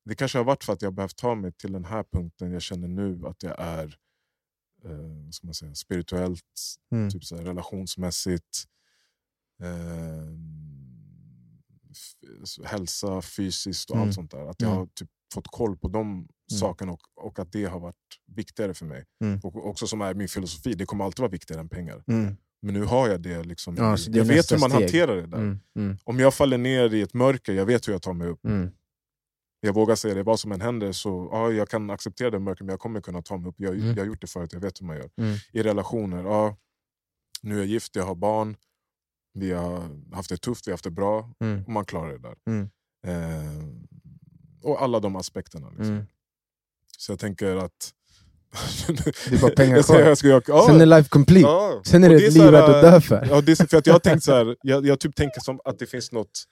Det 0.05 0.15
kanske 0.15 0.37
har 0.37 0.45
varit 0.45 0.63
för 0.63 0.73
att 0.73 0.81
jag 0.81 0.93
behövt 0.93 1.15
ta 1.15 1.35
mig 1.35 1.51
till 1.51 1.71
den 1.71 1.85
här 1.85 2.03
punkten 2.03 2.51
jag 2.51 2.61
känner 2.61 2.87
nu 2.87 3.21
att 3.25 3.43
jag 3.43 3.55
är 3.59 3.95
eh, 4.89 5.29
ska 5.31 5.47
man 5.47 5.53
säga, 5.53 5.75
spirituellt, 5.75 6.43
Mm. 6.91 7.09
typ 7.09 7.23
så 7.25 7.35
här, 7.37 7.43
relationsmässigt, 7.43 8.63
eh, 9.63 10.27
hälsa, 12.65 13.21
fysiskt 13.21 13.89
och 13.89 13.95
Mm. 13.95 14.07
allt 14.07 14.15
sånt 14.15 14.31
där. 14.31 14.45
Att 14.49 14.61
jag 14.61 14.67
Mm. 14.67 14.77
har 14.79 14.85
typ 14.87 15.09
fått 15.33 15.47
koll 15.47 15.77
på 15.77 15.87
de 15.87 16.27
saken 16.51 16.89
och, 16.89 16.99
och 17.15 17.39
att 17.39 17.51
det 17.51 17.65
har 17.65 17.79
varit 17.79 17.95
viktigare 18.25 18.73
för 18.73 18.85
mig. 18.85 19.05
Mm. 19.23 19.39
Och 19.43 19.67
också 19.69 19.87
som 19.87 20.01
är 20.01 20.13
min 20.13 20.27
filosofi, 20.27 20.73
det 20.73 20.85
kommer 20.85 21.05
alltid 21.05 21.19
vara 21.19 21.31
viktigare 21.31 21.61
än 21.61 21.69
pengar. 21.69 22.03
Mm. 22.07 22.35
Men 22.61 22.73
nu 22.73 22.83
har 22.83 23.09
jag 23.09 23.21
det. 23.21 23.43
Liksom, 23.43 23.75
Ja, 23.77 23.95
i- 23.95 23.97
så 23.97 24.11
det 24.11 24.17
jag 24.17 24.25
vet 24.25 24.51
hur 24.51 24.57
man 24.59 24.69
steg. 24.69 24.81
hanterar 24.81 25.15
det 25.15 25.27
där. 25.27 25.37
Mm. 25.37 25.59
Mm. 25.75 25.97
Om 26.03 26.19
jag 26.19 26.33
faller 26.33 26.57
ner 26.57 26.93
i 26.93 27.01
ett 27.01 27.13
mörker, 27.13 27.53
jag 27.53 27.65
vet 27.65 27.87
hur 27.87 27.93
jag 27.93 28.01
tar 28.01 28.13
mig 28.13 28.27
upp. 28.27 28.45
Mm. 28.45 28.71
Jag 29.59 29.73
vågar 29.73 29.95
säga 29.95 30.13
det, 30.13 30.23
vad 30.23 30.39
som 30.39 30.51
än 30.51 30.61
händer 30.61 30.91
så 30.91 31.29
ja, 31.31 31.51
jag 31.51 31.69
kan 31.69 31.89
acceptera 31.89 32.29
det 32.29 32.39
mörkret 32.39 32.65
men 32.65 32.73
jag 32.73 32.79
kommer 32.79 33.01
kunna 33.01 33.21
ta 33.21 33.37
mig 33.37 33.49
upp. 33.49 33.55
Jag, 33.57 33.73
Mm. 33.75 33.87
jag 33.87 33.97
har 33.97 34.05
gjort 34.05 34.21
det 34.21 34.27
förut, 34.27 34.53
jag 34.53 34.59
vet 34.59 34.81
hur 34.81 34.85
man 34.87 34.95
gör. 34.97 35.09
Mm. 35.21 35.37
I 35.51 35.63
relationer, 35.63 36.23
ja, 36.23 36.55
nu 37.41 37.53
är 37.55 37.57
jag 37.57 37.67
gift, 37.67 37.95
jag 37.95 38.03
har 38.05 38.15
barn. 38.15 38.55
Vi 39.33 39.51
har 39.51 39.89
haft 40.15 40.29
det 40.29 40.37
tufft, 40.37 40.67
vi 40.67 40.71
har 40.71 40.73
haft 40.73 40.83
det 40.83 40.91
bra. 40.91 41.31
Mm. 41.39 41.63
Och 41.63 41.69
man 41.71 41.85
klarar 41.85 42.11
det 42.11 42.19
där. 42.19 42.35
Mm. 42.47 42.69
Eh, 43.07 43.63
och 44.63 44.81
alla 44.81 44.99
de 44.99 45.15
aspekterna. 45.15 45.69
Liksom. 45.69 45.87
Mm. 45.93 46.05
Så 46.97 47.11
jag 47.11 47.19
tänker 47.19 47.55
att... 47.55 47.93
Det 48.87 49.35
är 49.35 49.41
bara 49.41 49.51
pengar 49.51 49.81
kvar. 49.83 49.99
jag 49.99 50.17
ska, 50.17 50.27
jag, 50.27 50.43
ja, 50.47 50.65
Sen 50.67 50.81
är 50.81 50.85
life 50.85 51.09
complete. 51.09 51.47
ja. 51.47 51.81
Sen 51.85 52.03
är 52.03 52.09
det 52.09 52.17
det 52.17 52.25
ett 52.27 52.33
liv 52.33 52.51
värt 52.51 52.69
att 52.69 52.81
dö 52.81 53.01
för. 53.01 53.27
Ja, 53.29 53.41
det 53.41 53.51
är 53.59 53.67
för 53.67 53.77
att 53.77 53.87
jag 53.87 53.93
har 53.93 53.99
tänkt 53.99 54.23
så 54.23 54.31
här, 54.33 54.55
jag, 54.61 54.85
jag 54.85 54.99
typ 54.99 55.15
tänker 55.15 55.41
som 55.41 55.59
att 55.65 55.79
det 55.79 55.85
finns 55.85 56.11
något... 56.11 56.43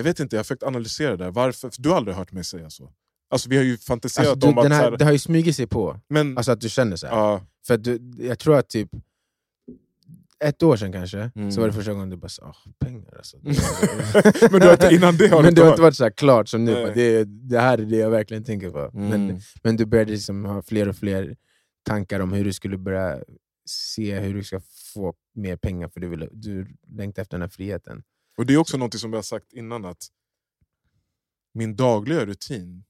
Jag 0.00 0.04
vet 0.04 0.20
inte, 0.20 0.36
jag 0.36 0.38
har 0.38 0.44
försökt 0.44 0.62
analysera 0.62 1.10
det. 1.16 1.24
där. 1.24 1.30
Varför? 1.30 1.70
För 1.70 1.82
du 1.82 1.88
har 1.88 1.96
aldrig 1.96 2.16
hört 2.16 2.32
mig 2.32 2.44
säga 2.44 2.70
så. 2.70 2.92
Alltså, 3.30 3.48
vi 3.48 3.56
har 3.56 3.64
ju 3.64 3.76
fantiserat 3.78 4.26
Alltså, 4.28 4.46
du, 4.46 4.52
om 4.52 4.58
att... 4.58 4.72
här, 4.72 4.90
här, 4.90 4.96
det 4.96 5.04
har 5.04 5.12
ju 5.12 5.18
smugit 5.18 5.56
sig 5.56 5.66
på, 5.66 6.00
men, 6.08 6.36
alltså 6.36 6.52
att 6.52 6.60
du 6.60 6.68
känner 6.68 6.96
så 6.96 7.06
ja, 7.06 7.46
För 7.66 7.76
du, 7.76 8.00
jag 8.18 8.38
tror 8.38 8.58
att 8.58 8.68
typ 8.68 8.88
ett 10.44 10.62
år 10.62 10.76
sedan 10.76 10.92
kanske, 10.92 11.30
Mm. 11.34 11.52
så 11.52 11.60
var 11.60 11.66
det 11.68 11.72
första 11.72 11.92
gången 11.92 12.10
du 12.10 12.16
bara 12.16 12.28
sa 12.28 12.44
oh, 12.46 12.72
pengar 12.78 13.14
alltså. 13.16 13.36
men 14.50 14.60
du 14.60 14.66
har 14.66 14.72
inte, 14.72 14.94
innan 14.94 15.16
det 15.16 15.28
har 15.28 15.42
men 15.42 15.54
du 15.54 15.62
har 15.62 15.68
inte 15.70 15.82
varit 15.82 15.96
så 15.96 16.10
klart 16.10 16.48
som 16.48 16.64
nu, 16.64 16.74
bara, 16.74 16.94
det, 16.94 17.24
det 17.24 17.60
här 17.60 17.78
är 17.78 17.84
det 17.84 17.96
jag 17.96 18.10
verkligen 18.10 18.44
tänker 18.44 18.70
på. 18.70 18.90
Men, 18.92 19.12
Mm. 19.30 19.40
men 19.62 19.76
du 19.76 19.86
började 19.86 20.10
liksom 20.12 20.44
ha 20.44 20.62
fler 20.62 20.88
och 20.88 20.96
fler 20.96 21.36
tankar 21.82 22.20
om 22.20 22.32
hur 22.32 22.44
du 22.44 22.52
skulle 22.52 22.78
börja 22.78 23.18
se 23.66 24.18
hur 24.20 24.34
du 24.34 24.44
ska 24.44 24.60
få 24.94 25.14
mer 25.34 25.56
pengar, 25.56 25.88
för 25.88 26.00
du, 26.00 26.08
vill, 26.08 26.28
du 26.32 26.66
längtar 26.88 27.22
efter 27.22 27.36
den 27.36 27.42
här 27.42 27.48
friheten. 27.48 28.02
Och 28.40 28.46
det 28.46 28.52
är 28.54 28.56
också 28.58 28.76
något 28.76 28.94
som 29.00 29.10
vi 29.10 29.16
har 29.16 29.22
sagt 29.22 29.52
innan, 29.52 29.84
att 29.84 30.08
min 31.54 31.76
dagliga 31.76 32.26
rutin 32.26 32.84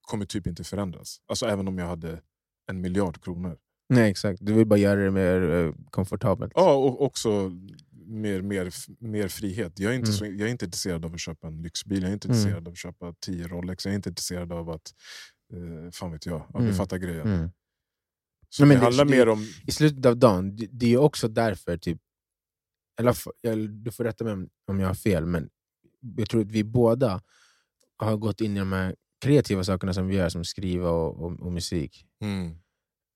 kommer 0.00 0.24
typ 0.26 0.46
inte 0.46 0.64
förändras. 0.64 1.20
Alltså 1.26 1.46
även 1.46 1.68
om 1.68 1.78
jag 1.78 1.86
hade 1.86 2.22
en 2.70 2.80
miljard 2.80 3.22
kronor. 3.24 3.58
Nej 3.88 4.10
exakt, 4.10 4.38
du 4.42 4.52
vill 4.52 4.66
bara 4.66 4.78
göra 4.78 5.00
det 5.04 5.10
mer 5.10 5.50
eh, 5.50 5.72
komfortabelt. 5.90 6.52
Ja, 6.54 6.74
och 6.74 7.02
också 7.02 7.52
mer, 8.06 8.42
mer, 8.42 8.72
mer 9.04 9.28
frihet. 9.28 9.78
Jag 9.78 9.92
är, 9.92 9.96
inte 9.96 10.08
Mm. 10.08 10.18
så, 10.18 10.24
jag 10.26 10.40
är 10.40 10.46
inte 10.46 10.64
intresserad 10.64 11.04
av 11.04 11.14
att 11.14 11.20
köpa 11.20 11.46
en 11.46 11.62
lyxbil, 11.62 12.02
jag 12.02 12.08
är 12.08 12.12
inte 12.12 12.28
Mm. 12.28 12.36
intresserad 12.38 12.66
av 12.68 12.72
att 12.72 12.78
köpa 12.78 13.14
10 13.20 13.48
Rolex, 13.48 13.84
jag 13.84 13.92
är 13.92 13.96
inte 13.96 14.08
intresserad 14.08 14.52
av 14.52 14.70
att... 14.70 14.94
Eh, 15.52 15.90
fan 15.90 16.12
vet 16.12 16.26
jag, 16.26 16.46
ja, 16.52 16.58
Mm. 16.58 16.70
du 16.70 16.76
fattar 16.76 16.98
grejen. 16.98 17.26
Mm. 17.26 17.50
Så 18.48 18.62
Nej, 18.62 18.68
men 18.68 18.78
det 18.78 18.84
handlar 18.84 19.04
det- 19.04 19.10
mer 19.10 19.28
om... 19.28 19.46
i 19.66 19.72
slutet 19.72 20.06
av 20.06 20.16
dagen, 20.16 20.56
det, 20.56 20.66
det 20.72 20.92
är 20.92 20.96
också 20.98 21.28
därför, 21.28 21.76
typ, 21.78 22.00
eller, 22.98 23.68
du 23.68 23.92
får 23.92 24.04
rätta 24.04 24.24
mig 24.24 24.32
om, 24.32 24.48
om 24.68 24.80
jag 24.80 24.86
har 24.88 24.94
fel, 24.94 25.26
men 25.26 25.48
jag 26.16 26.28
tror 26.28 26.40
att 26.40 26.50
vi 26.50 26.64
båda 26.64 27.22
har 27.98 28.16
gått 28.16 28.40
in 28.40 28.56
i 28.56 28.58
de 28.58 28.72
här 28.72 28.94
kreativa 29.20 29.64
sakerna 29.64 29.94
som 29.94 30.06
vi 30.06 30.16
gör, 30.16 30.28
som 30.28 30.44
skriva 30.44 30.90
och, 30.90 31.24
och, 31.24 31.40
och 31.40 31.52
musik. 31.52 32.06
Mm. 32.20 32.54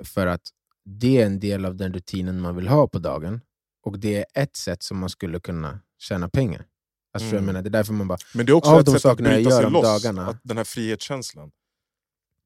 För 0.04 0.26
att 0.26 0.42
det 0.84 1.22
är 1.22 1.26
en 1.26 1.40
del 1.40 1.64
av 1.64 1.76
den 1.76 1.92
rutinen 1.94 2.40
man 2.40 2.56
vill 2.56 2.68
ha 2.68 2.88
på 2.88 2.98
dagen, 2.98 3.40
och 3.82 3.98
det 3.98 4.16
är 4.16 4.24
ett 4.42 4.56
sätt 4.56 4.82
som 4.82 4.98
man 4.98 5.08
skulle 5.08 5.40
kunna 5.40 5.80
tjäna 5.98 6.28
pengar. 6.28 6.66
Alltså, 7.12 7.26
Mm. 7.28 7.36
jag 7.36 7.44
menar, 7.44 7.62
det 7.62 7.68
är 7.68 7.70
därför 7.70 7.92
man 7.92 8.08
bara... 8.08 8.18
Men 8.34 8.46
det 8.46 8.52
är 8.52 8.54
också 8.54 8.70
Av 8.70 8.80
ett 8.80 8.86
de 8.86 8.92
sätt 8.92 9.04
att 9.04 9.20
jag 9.20 9.28
bryta 9.28 9.50
gör 9.50 9.62
sig 9.62 9.70
loss, 9.70 9.82
dagarna. 10.02 10.26
att 10.26 10.40
den 10.42 10.56
här 10.56 10.64
frihetskänslan. 10.64 11.50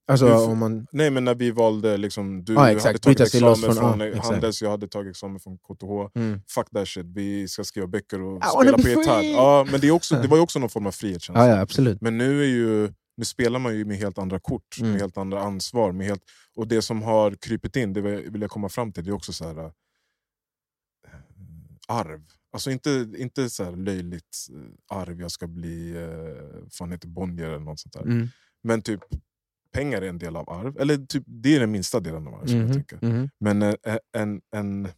Alltså, 0.07 0.27
Du- 0.27 0.33
om 0.33 0.59
man, 0.59 0.87
Nej 0.93 1.11
men 1.11 1.25
när 1.25 1.35
vi 1.35 1.51
valde, 1.51 1.97
liksom, 1.97 2.45
du 2.45 2.53
exakt. 2.69 2.85
hade 2.85 2.99
tagit 2.99 3.21
examen 3.21 3.57
från- 3.57 3.75
från, 3.75 4.01
exakt. 4.01 4.27
Handels, 4.27 4.63
jag 4.63 4.71
hade 4.71 4.89
tagit 4.89 5.11
examen 5.11 5.41
från 5.41 5.59
KTH. 5.59 6.11
mm, 6.19 6.41
Fuck 6.49 6.71
that 6.71 6.89
shit, 6.89 7.07
vi 7.07 7.49
ska 7.49 7.65
skriva 7.65 7.87
böcker 7.87 8.21
och 8.21 8.33
wanna 8.33 8.47
spela 8.63 8.79
på 8.79 8.89
gitarr. 8.89 9.23
Ja, 9.23 9.67
men 9.71 9.81
det, 9.81 9.87
är 9.87 9.91
också, 9.91 10.15
det 10.23 10.29
var 10.29 10.37
ju 10.37 10.43
också 10.49 10.59
någon 10.59 10.69
form 10.71 10.87
av 10.87 10.91
frihetskänsla. 10.93 11.47
ja, 11.49 11.55
ja, 11.57 11.61
absolut. 11.61 12.01
Men 12.01 12.19
nu, 12.19 12.41
är 12.43 12.47
ju, 12.49 12.93
nu 13.17 13.25
spelar 13.25 13.59
man 13.59 13.77
ju 13.77 13.85
med 13.85 13.97
helt 13.97 14.19
andra 14.19 14.41
kort, 14.41 14.77
Mm. 14.79 14.93
med 14.93 15.01
helt 15.01 15.19
andra 15.19 15.41
ansvar. 15.43 15.93
Med 15.93 16.07
helt, 16.07 16.23
och 16.57 16.69
det 16.69 16.83
som 16.83 17.03
har 17.03 17.31
krypit 17.35 17.77
in, 17.77 17.93
det 17.93 18.01
vill 18.01 18.41
jag 18.43 18.51
komma 18.51 18.69
fram 18.69 18.93
till, 18.93 19.05
det 19.05 19.11
är 19.11 19.15
också 19.15 19.33
så 19.33 19.45
här, 19.45 19.59
äh, 19.65 19.71
arv. 21.89 22.21
Alltså 22.53 22.71
inte, 22.71 23.09
inte 23.19 23.51
så 23.51 23.65
här 23.65 23.73
löjligt 23.77 24.47
äh, 24.91 24.99
arv, 24.99 25.21
jag 25.21 25.31
ska 25.31 25.47
bli 25.47 25.97
äh, 25.97 26.69
fan 26.71 26.93
heter 26.93 27.09
Bonnier 27.09 27.47
eller 27.49 27.59
något 27.59 27.81
sånt 27.81 27.93
där. 27.93 28.03
Mm. 28.03 28.29
Men 28.63 28.83
typ 28.83 29.01
pengar 29.75 30.03
är 30.03 30.09
en 30.09 30.19
del 30.19 30.37
av 30.37 30.51
arv. 30.51 30.81
Eller 30.81 30.97
typ, 30.97 31.23
det 31.27 31.57
är 31.57 31.61
den 31.61 31.71
minsta 31.71 32.01
delen 32.01 32.27
av 32.27 32.35
arv. 32.35 32.47
skulle 32.47 32.59
jag 32.61 32.69
Mhm, 32.69 32.73
tänka. 32.85 33.07
mhm. 33.07 33.29
Men 33.41 33.63
eh, 33.63 33.75
en, 34.17 34.41
en 34.57 34.89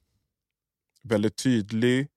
väldigt 1.03 1.37
tydlig 1.37 2.09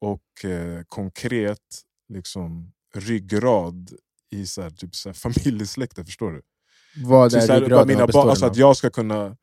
och 0.00 0.44
eh, 0.50 0.82
konkret 0.88 1.82
liksom, 2.08 2.72
ryggrad 2.94 3.90
i 4.30 4.46
så 4.46 4.62
här, 4.62 4.70
typ 4.70 4.94
så 4.94 5.08
här, 5.08 5.14
familjesläkten, 5.32 6.04
förstår 6.04 6.32
du? 6.32 6.42
Vad 7.04 7.34
är 7.34 7.40
så 7.40 7.52
här, 7.52 7.60
ryggraden? 7.60 7.88
mina 7.88 8.06
barn, 8.06 8.28
alltså 8.28 8.46
att 8.46 8.56
jag 8.56 8.76
ska 8.76 8.90
kunna... 8.90 9.36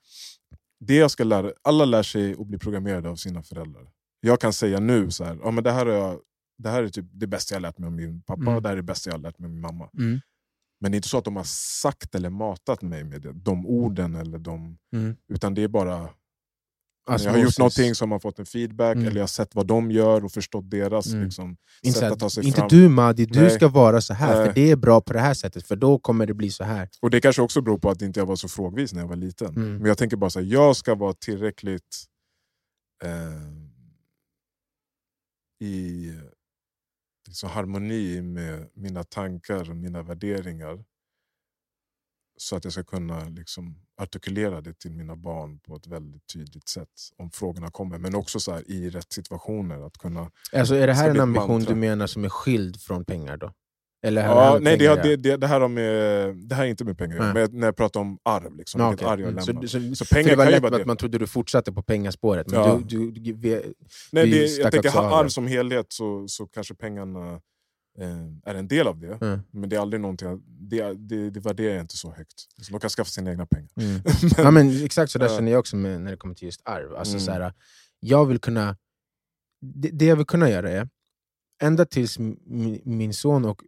Det 0.80 0.96
jag 0.96 1.12
ska 1.12 1.24
lära, 1.24 1.52
alla 1.62 1.86
lär 1.86 2.04
sig 2.04 2.32
att 2.40 2.48
bli 2.48 2.58
programmerade 2.60 3.10
av 3.10 3.16
sina 3.16 3.44
föräldrar. 3.44 3.90
Jag 4.20 4.40
kan 4.42 4.54
säga 4.54 4.80
nu, 4.80 5.12
så 5.12 5.24
här, 5.24 5.40
ja, 5.44 5.52
men 5.52 5.64
det, 5.64 5.72
här 5.72 5.86
är 5.86 5.96
jag, 5.98 6.20
det 6.58 6.70
här 6.70 6.84
är 6.84 6.90
typ 6.90 7.06
det 7.12 7.28
bästa 7.28 7.56
jag 7.56 7.62
lärt 7.62 7.78
mig 7.78 7.88
av 7.88 7.94
min 7.94 8.22
pappa, 8.22 8.42
Mm. 8.42 8.56
och 8.56 8.62
det 8.62 8.70
här 8.70 8.74
är 8.74 8.78
det 8.78 8.84
bästa 8.84 9.10
jag 9.10 9.18
har 9.18 9.22
lärt 9.22 9.40
mig 9.40 9.46
av 9.48 9.52
min 9.52 9.62
mamma. 9.62 9.90
Mm. 9.98 10.20
Men 10.84 10.92
det 10.92 10.96
är 10.96 10.98
inte 10.98 11.08
så 11.08 11.18
att 11.18 11.26
de 11.26 11.36
har 11.36 11.44
sagt 11.82 12.16
eller 12.16 12.30
matat 12.30 12.82
mig 12.82 13.04
med 13.04 13.22
det, 13.22 13.32
de 13.34 13.66
orden, 13.68 14.16
eller 14.16 14.38
de, 14.38 14.78
Mm. 14.94 15.16
utan 15.34 15.54
det 15.54 15.64
är 15.64 15.68
bara 15.68 16.10
Osmosis. 17.08 17.26
jag 17.26 17.32
har 17.32 17.40
gjort 17.40 17.58
någonting 17.60 17.96
som 17.96 18.12
har 18.12 18.20
fått 18.20 18.40
en 18.40 18.46
feedback, 18.46 18.96
Mm. 18.96 19.08
eller 19.08 19.16
jag 19.18 19.22
har 19.24 19.28
sett 19.28 19.56
vad 19.56 19.68
de 19.68 19.92
gör 19.92 20.26
och 20.26 20.32
förstått 20.32 20.70
deras 20.70 21.08
Mm. 21.08 21.24
liksom, 21.24 21.58
Inte, 21.82 22.00
sätt 22.00 22.12
att 22.12 22.20
ta 22.20 22.30
sig 22.30 22.46
inte 22.46 22.60
fram. 22.60 22.68
du 22.70 22.90
Madi, 22.90 23.26
du 23.26 23.42
Nej. 23.42 23.50
ska 23.50 23.68
vara 23.68 24.02
så 24.02 24.14
här 24.14 24.36
Nej. 24.36 24.46
för 24.46 24.54
det 24.54 24.72
är 24.72 24.76
bra 24.76 25.02
på 25.02 25.14
det 25.14 25.20
här 25.20 25.34
sättet, 25.34 25.68
för 25.68 25.76
då 25.76 26.00
kommer 26.00 26.26
det 26.26 26.34
bli 26.34 26.52
så 26.52 26.64
här. 26.64 26.90
Och 27.02 27.10
det 27.10 27.22
kanske 27.22 27.42
också 27.42 27.62
beror 27.62 27.78
på 27.78 27.90
att 27.90 28.02
inte 28.02 28.20
jag 28.20 28.26
var 28.26 28.36
så 28.36 28.48
frågvis 28.48 28.94
när 28.94 29.02
jag 29.02 29.08
var 29.08 29.16
liten. 29.16 29.48
Mm. 29.56 29.76
Men 29.78 29.86
jag 29.86 29.98
tänker 29.98 30.18
bara 30.18 30.30
så 30.30 30.40
här, 30.40 30.48
jag 30.48 30.76
ska 30.76 30.96
vara 30.96 31.14
tillräckligt 31.14 32.04
eh, 33.04 33.64
i 35.68 36.12
liksom, 37.34 37.50
harmoni 37.50 38.22
med 38.22 38.70
mina 38.74 39.04
tankar 39.04 39.70
och 39.70 39.76
mina 39.76 40.04
värderingar. 40.04 40.84
Så 42.38 42.56
att 42.56 42.64
jag 42.64 42.74
ska 42.74 42.84
kunna 42.84 43.30
liksom, 43.30 43.76
artikulera 43.98 44.62
det 44.62 44.80
till 44.80 44.92
mina 44.92 45.16
barn 45.16 45.60
på 45.60 45.76
ett 45.76 45.88
väldigt 45.88 46.28
tydligt 46.34 46.70
sätt. 46.70 46.90
Om 47.18 47.32
frågorna 47.32 47.72
kommer. 47.72 47.98
Men 47.98 48.16
också 48.16 48.40
så 48.40 48.52
här, 48.52 48.72
i 48.72 48.90
rätt 48.90 49.14
situationer. 49.14 49.86
Att 49.88 49.98
kunna 49.98 50.32
Alltså, 50.54 50.76
är 50.76 50.88
det 50.88 50.94
här 50.94 51.10
en 51.10 51.20
ambition 51.20 51.48
mantra. 51.52 51.74
du 51.74 51.80
menar 51.80 52.08
som 52.08 52.26
är 52.26 52.30
skild 52.30 52.82
från 52.82 53.06
pengar 53.06 53.38
då? 53.38 53.54
Eller 54.06 54.26
Ja, 54.26 54.58
nej, 54.62 54.78
det, 54.78 54.88
att 54.88 55.04
det, 55.04 55.16
det, 55.16 55.38
det, 55.38 55.48
här 55.48 55.62
har 55.62 55.68
med, 55.68 56.36
det 56.36 56.56
här 56.56 56.64
är 56.64 56.68
inte 56.68 56.86
med 56.86 56.98
pengar 56.98 57.18
att 57.20 57.34
Nej. 57.36 57.48
men 57.52 57.60
när 57.60 57.68
jag 57.68 57.76
pratar 57.76 58.00
om 58.00 58.18
arv. 58.24 58.58
Liksom, 58.58 58.82
Ja, 58.82 58.94
okej. 58.94 59.08
arv 59.08 59.20
jag 59.20 59.30
Mm. 59.30 59.68
Så, 59.68 59.68
så, 59.68 59.96
Så 59.96 60.16
pengar 60.16 60.30
det 60.30 60.36
var 60.36 60.44
kan 60.46 60.52
ju 60.54 60.56
lätt 60.60 60.72
vara 60.72 60.82
att 60.82 60.88
man 60.88 60.98
trodde 60.98 61.18
du 61.18 61.28
fortsatte 61.28 61.72
på 61.74 61.84
pengaspåret, 61.84 62.48
men 62.52 62.60
Ja. 62.60 62.82
du, 62.88 63.12
du, 63.12 63.20
du, 63.22 63.34
vi, 63.34 63.50
Nej, 64.12 64.30
det, 64.32 64.46
jag 64.58 64.72
tänker 64.72 64.98
av 64.98 65.14
arv 65.14 65.28
som 65.28 65.48
helhet 65.48 65.86
så, 65.90 66.28
så 66.28 66.48
kanske 66.48 66.76
pengarna 66.76 67.34
eh, 68.00 68.52
är 68.52 68.56
en 68.56 68.68
del 68.68 68.88
av 68.88 69.00
det. 69.00 69.18
Mm. 69.22 69.40
Men 69.52 69.70
det 69.70 69.76
är 69.76 69.80
aldrig 69.80 70.02
någonting, 70.02 70.44
det, 70.48 70.94
det, 70.94 71.30
det 71.30 71.40
värderar 71.40 71.74
jag 71.74 71.82
inte 71.84 71.98
så 71.98 72.12
högt. 72.12 72.34
Så 72.62 72.72
de 72.72 72.80
kan 72.80 72.90
skaffa 72.90 73.10
sina 73.10 73.32
egna 73.32 73.46
pengar. 73.46 73.70
Mm. 73.78 74.02
ja, 74.38 74.52
men 74.52 74.86
exakt 74.86 75.12
så 75.12 75.20
där 75.20 75.28
Ja. 75.30 75.36
känner 75.36 75.52
jag 75.52 75.60
också 75.60 75.76
med, 75.76 76.02
när 76.02 76.12
det 76.12 76.18
kommer 76.18 76.36
till 76.36 76.46
just 76.46 76.62
arv. 76.66 76.96
Alltså, 76.96 77.14
Mm. 77.14 77.20
så 77.26 77.32
här, 77.32 77.54
jag 78.00 78.26
vill 78.26 78.40
kunna, 78.40 78.78
det, 79.62 79.90
det 79.90 80.06
jag 80.06 80.16
vill 80.16 80.26
kunna 80.26 80.50
göra 80.50 80.70
är, 80.72 80.90
ända 81.62 81.86
tills 81.86 82.20
mi- 82.20 82.82
min 82.86 83.14
son 83.14 83.46
och 83.46 83.62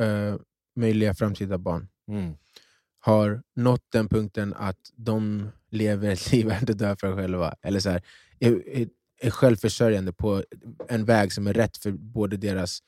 eh, 0.00 0.36
möjliga 0.76 1.14
framtida 1.14 1.58
barn 1.58 1.88
Mm. 2.08 2.34
har 3.00 3.42
nått 3.56 3.82
den 3.92 4.08
punkten 4.08 4.54
att 4.54 4.78
de 4.96 5.48
lever 5.70 6.10
ett 6.10 6.32
liv 6.32 6.46
värt 6.46 6.70
att 6.70 6.78
dö 6.78 6.96
för 6.96 7.16
själva. 7.16 7.54
Eller 7.62 7.80
så 7.80 7.90
här, 7.90 8.02
är, 8.38 8.68
är, 8.68 8.88
är 9.20 9.30
självförsörjande 9.30 10.12
på 10.12 10.44
en 10.88 11.04
väg 11.04 11.32
som 11.32 11.46
är 11.46 11.52
rätt 11.54 11.76
för 11.76 11.90
både 11.92 12.36
deras 12.36 12.78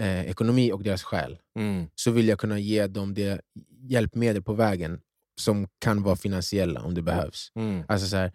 eh, 0.00 0.20
ekonomi 0.30 0.72
och 0.72 0.82
deras 0.82 1.02
själ. 1.02 1.38
Mm. 1.58 1.86
Så 1.94 2.10
vill 2.10 2.28
jag 2.28 2.38
kunna 2.38 2.58
ge 2.58 2.86
dem 2.86 3.14
det 3.14 3.40
hjälpmedel 3.80 4.42
på 4.42 4.52
vägen 4.54 5.00
som 5.40 5.68
kan 5.78 6.02
vara 6.02 6.16
finansiella 6.16 6.80
om 6.82 6.94
det 6.94 7.02
behövs. 7.02 7.52
Mm. 7.54 7.82
Alltså 7.88 8.06
så 8.06 8.16
här, 8.16 8.32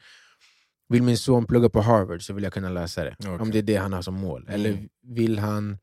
vill 0.90 1.04
min 1.04 1.18
son 1.18 1.46
plugga 1.46 1.70
på 1.70 1.82
Harvard 1.82 2.22
så 2.26 2.34
vill 2.34 2.44
jag 2.44 2.54
kunna 2.54 2.70
läsa 2.70 3.04
det. 3.04 3.16
Okej. 3.20 3.40
Om 3.40 3.52
det 3.52 3.58
är 3.58 3.64
det 3.64 3.76
han 3.76 3.94
har 3.94 4.02
som 4.02 4.14
mål. 4.14 4.48
Eller 4.50 4.70
Mm. 4.70 4.90
vill 5.02 5.40
han... 5.40 5.78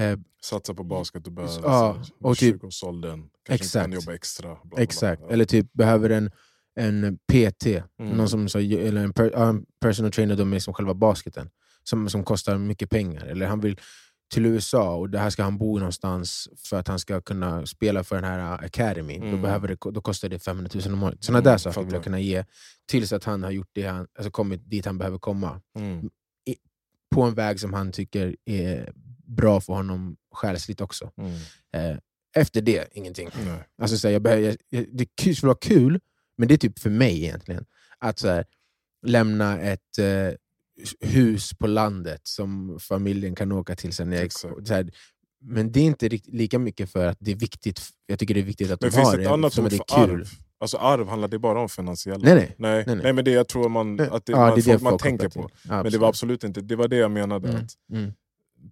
Eh, 0.00 0.18
Satsa 0.42 0.74
på 0.74 0.84
basket 0.84 1.26
och 1.26 1.32
börja 1.32 1.48
Ja, 1.62 2.02
och 2.20 2.36
typ- 2.38 2.62
20-årsåldern. 2.62 3.28
Kanske 3.46 3.64
Exakt. 3.64 3.84
kan 3.84 3.92
jobba 3.92 4.14
extra. 4.14 4.48
Bla, 4.48 4.58
bla, 4.62 4.70
bla. 4.76 4.82
exakt. 4.82 5.22
Eller 5.30 5.44
typ 5.44 5.72
behöver 5.72 6.10
en, 6.10 6.30
en 6.80 7.18
PT, 7.32 7.66
Mm. 7.66 8.16
någon 8.16 8.28
som, 8.28 8.46
eller 8.54 9.04
en, 9.04 9.12
per, 9.12 9.30
en 9.48 9.66
personal 9.80 10.12
trainer 10.12 10.36
då 10.36 10.44
med 10.44 10.62
som 10.62 10.74
själva 10.74 10.94
basketen, 10.94 11.50
som, 11.84 12.08
som 12.08 12.24
kostar 12.24 12.58
mycket 12.58 12.90
pengar. 12.90 13.24
Eller 13.26 13.46
han 13.46 13.60
vill 13.60 13.76
till 14.34 14.46
USA 14.46 14.94
och 14.94 15.10
där 15.10 15.30
ska 15.30 15.42
han 15.42 15.58
bo 15.58 15.78
någonstans 15.78 16.48
för 16.56 16.76
att 16.78 16.88
han 16.88 16.98
ska 16.98 17.20
kunna 17.20 17.66
spela 17.66 18.04
för 18.04 18.16
den 18.16 18.24
här 18.24 18.64
Academy. 18.64 19.18
Då, 19.18 19.24
Mm. 19.26 19.42
behöver 19.42 19.68
det, 19.68 19.76
då 19.90 20.00
kostar 20.00 20.28
det 20.28 20.38
500 20.38 20.70
000 20.74 20.94
om 20.94 21.02
året. 21.02 21.24
Sådana 21.24 21.38
Mm, 21.38 21.44
där 21.52 21.58
saker 21.58 21.82
vill 21.82 21.94
jag 21.94 22.04
kunna 22.04 22.20
ge 22.20 22.44
tills 22.88 23.12
att 23.12 23.24
han 23.24 23.42
har 23.42 23.50
gjort 23.50 23.70
det 23.72 23.86
han, 23.86 24.06
alltså 24.14 24.30
kommit 24.30 24.70
dit 24.70 24.86
han 24.86 24.98
behöver 24.98 25.18
komma. 25.18 25.60
Mm. 25.78 26.10
På 27.14 27.22
en 27.22 27.34
väg 27.34 27.60
som 27.60 27.74
han 27.74 27.92
tycker 27.92 28.36
är 28.44 28.92
bra 29.36 29.60
för 29.60 29.72
honom 29.72 30.16
själsligt 30.34 30.80
också. 30.80 31.10
Mm. 31.16 31.32
Eh, 31.92 31.98
efter 32.36 32.60
det, 32.62 32.88
ingenting. 32.92 33.28
Nej. 33.44 33.58
Alltså, 33.82 33.96
så 33.98 34.08
här, 34.08 34.12
jag 34.12 34.22
behöver, 34.22 34.56
jag, 34.68 34.86
det 34.92 35.06
kul- 35.16 35.36
skulle 35.36 35.48
vara 35.48 35.58
kul, 35.60 36.00
men 36.38 36.48
det 36.48 36.54
är 36.54 36.58
typ 36.58 36.78
för 36.78 36.90
mig 36.90 37.24
egentligen. 37.24 37.64
Att 37.98 38.18
så 38.18 38.28
här, 38.28 38.44
lämna 39.06 39.60
ett 39.60 39.98
eh, 39.98 41.08
hus 41.10 41.54
på 41.58 41.66
landet 41.66 42.20
som 42.24 42.78
familjen 42.80 43.34
kan 43.34 43.52
åka 43.52 43.76
till 43.76 43.92
sen. 43.92 44.12
Jag, 44.12 44.32
så 44.32 44.48
här, 44.68 44.90
men 45.42 45.72
det 45.72 45.80
är 45.80 45.84
inte 45.84 46.08
lika 46.24 46.58
mycket 46.58 46.90
för 46.90 47.06
att 47.06 47.16
det 47.20 47.30
är 47.30 47.36
viktigt. 47.36 47.80
Jag 48.06 48.18
tycker 48.18 48.34
det 48.34 48.40
är 48.40 48.44
viktigt 48.44 48.70
att 48.70 48.80
Men 48.80 48.90
de 48.90 48.96
finns 48.96 49.08
har 49.08 49.16
det 49.16 49.22
ett 49.22 49.28
det, 49.28 49.32
annat 49.34 49.52
som 49.52 49.64
ord 49.64 49.70
det 49.70 49.76
för 49.76 50.02
är 50.02 50.06
kul. 50.06 50.14
arv? 50.20 50.28
Alltså 50.58 50.76
arv 50.76 51.08
handlar 51.08 51.28
det 51.28 51.38
bara 51.38 51.60
om 51.60 51.68
finansiella? 51.68 52.24
Nej, 52.24 52.34
nej. 52.34 52.54
Nej, 52.58 52.84
nej, 52.86 52.96
nej. 53.02 53.12
men 53.12 53.24
det 53.24 53.30
jag 53.30 53.48
tror 53.48 53.68
man, 53.68 54.00
att 54.00 54.26
det, 54.26 54.32
Ja, 54.32 54.38
man, 54.38 54.54
det 54.54 54.60
är 54.60 54.62
folk 54.62 54.78
det 54.78 54.84
man 54.84 54.90
folk 54.90 55.02
tänker 55.02 55.28
på. 55.28 55.50
Ja, 55.68 55.82
Men 55.82 55.92
det 55.92 55.98
var 55.98 56.08
absolut 56.08 56.44
inte, 56.44 56.60
det 56.60 56.76
var 56.76 56.88
det 56.88 56.96
jag 56.96 57.10
menade. 57.10 57.48
Mm, 57.48 57.60
Att 57.64 57.70
mm, 57.92 58.12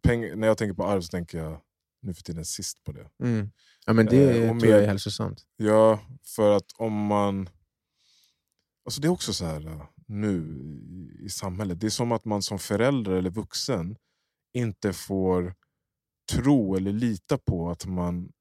peng, 0.03 0.41
när 0.41 0.47
jag 0.49 0.59
tänker 0.59 0.75
på 0.75 0.85
arv 0.87 1.01
så 1.01 1.09
tänker 1.09 1.39
jag 1.39 1.61
nu 2.03 2.15
för 2.15 2.23
tiden 2.23 2.45
sist 2.45 2.85
på 2.85 2.93
det. 2.93 3.07
mm. 3.23 3.51
Ja, 3.87 3.93
men 3.93 4.07
det 4.07 4.43
Eh, 4.45 4.59
tror 4.59 4.67
jag 4.73 4.83
är 4.83 4.87
hälsosamt. 4.87 5.43
Ja, 5.57 6.01
för 6.25 6.57
att 6.57 6.73
om 6.77 7.07
man... 7.07 7.49
Alltså 8.85 9.01
det 9.01 9.09
är 9.09 9.13
också 9.13 9.33
så 9.33 9.45
här 9.47 9.67
äh, 9.67 9.83
nu 10.07 10.41
i- 11.21 11.29
samhället. 11.29 11.81
Det 11.81 11.87
är 11.87 11.91
som 11.91 12.13
att 12.13 12.25
man 12.25 12.43
som 12.43 12.59
förälder 12.59 13.13
eller 13.13 13.31
vuxen 13.31 13.97
inte 14.55 14.93
får 14.93 15.55
tro 16.33 16.77
eller 16.77 16.93
lita 16.93 17.39
på 17.39 17.71
att 17.71 17.87
man 17.87 18.33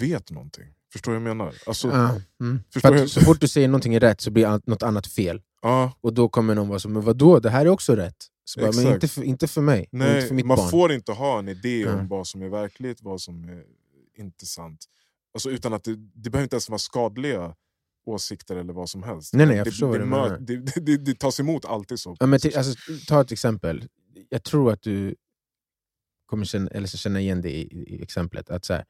vet 0.00 0.30
någonting. 0.30 0.74
Förstår 0.92 1.12
du 1.12 1.18
vad 1.18 1.28
jag 1.30 1.36
menar? 1.36 1.54
Alltså, 1.66 1.88
Ja, 1.88 2.20
mm. 2.40 2.62
Förstår 2.72 2.88
För 2.90 2.96
jag- 2.98 3.10
så 3.10 3.20
fort 3.20 3.40
du 3.40 3.48
säger 3.48 3.68
någonting 3.68 3.94
är 3.94 4.00
rätt 4.00 4.20
så 4.20 4.30
blir 4.30 4.60
något 4.70 4.82
annat 4.82 5.06
fel. 5.06 5.42
ja, 5.62 5.92
Och 6.00 6.14
då 6.14 6.28
kommer 6.28 6.54
någon 6.54 6.68
vara 6.68 6.78
så, 6.78 6.88
men 6.88 7.02
vadå, 7.02 7.40
det 7.40 7.50
här 7.50 7.66
är 7.66 7.68
också 7.68 7.96
rätt. 7.96 8.26
Så 8.50 8.60
bara, 8.60 8.72
men 8.72 8.94
inte 8.94 9.08
för, 9.08 9.22
inte 9.22 9.48
för 9.48 9.60
mig, 9.60 9.78
och 9.80 9.84
inte 9.94 9.96
nej, 10.06 10.26
för 10.28 10.34
mitt 10.34 10.46
man 10.46 10.56
barn. 10.56 10.70
får 10.70 10.92
inte 10.92 11.12
ha 11.12 11.38
en 11.38 11.48
idé 11.48 11.86
om 11.88 12.08
vad 12.08 12.26
som 12.26 12.42
är 12.42 12.48
verkligt, 12.48 13.02
vad 13.02 13.20
som 13.20 13.44
är 13.44 13.64
inte 14.18 14.46
sant. 14.46 14.84
Alltså, 15.34 15.50
utan 15.50 15.72
att 15.72 15.84
det, 15.84 15.94
det 15.96 16.30
behöver 16.30 16.42
inte 16.42 16.54
ens 16.56 16.68
vara 16.68 16.78
skadliga 16.78 17.54
åsikter 18.06 18.56
eller 18.56 18.72
vad 18.72 18.88
som 18.90 19.02
helst. 19.02 19.34
Nej, 19.34 19.46
nej, 19.46 19.56
jag 19.56 19.66
det, 19.66 19.70
förstår 19.70 19.98
det, 19.98 20.04
menar. 20.04 20.38
det, 20.38 20.56
det, 20.56 20.80
det, 20.80 20.96
det 20.96 21.18
tas 21.18 21.40
emot 21.40 21.64
alltid 21.64 22.00
så. 22.00 22.16
Ja, 22.20 22.26
men 22.26 22.40
till, 22.40 22.56
alltså, 22.56 22.74
ta 23.06 23.20
ett 23.20 23.32
exempel. 23.32 23.88
Jag 24.28 24.42
tror 24.42 24.72
att 24.72 24.82
du 24.82 25.14
kommer 26.26 26.44
känna, 26.44 26.70
eller 26.70 26.88
så 26.88 26.96
känna 26.98 27.20
igen 27.20 27.40
det 27.40 27.50
i, 27.50 27.60
i 27.96 28.02
exemplet. 28.02 28.50
Att 28.50 28.64
så 28.64 28.72
här, 28.74 28.84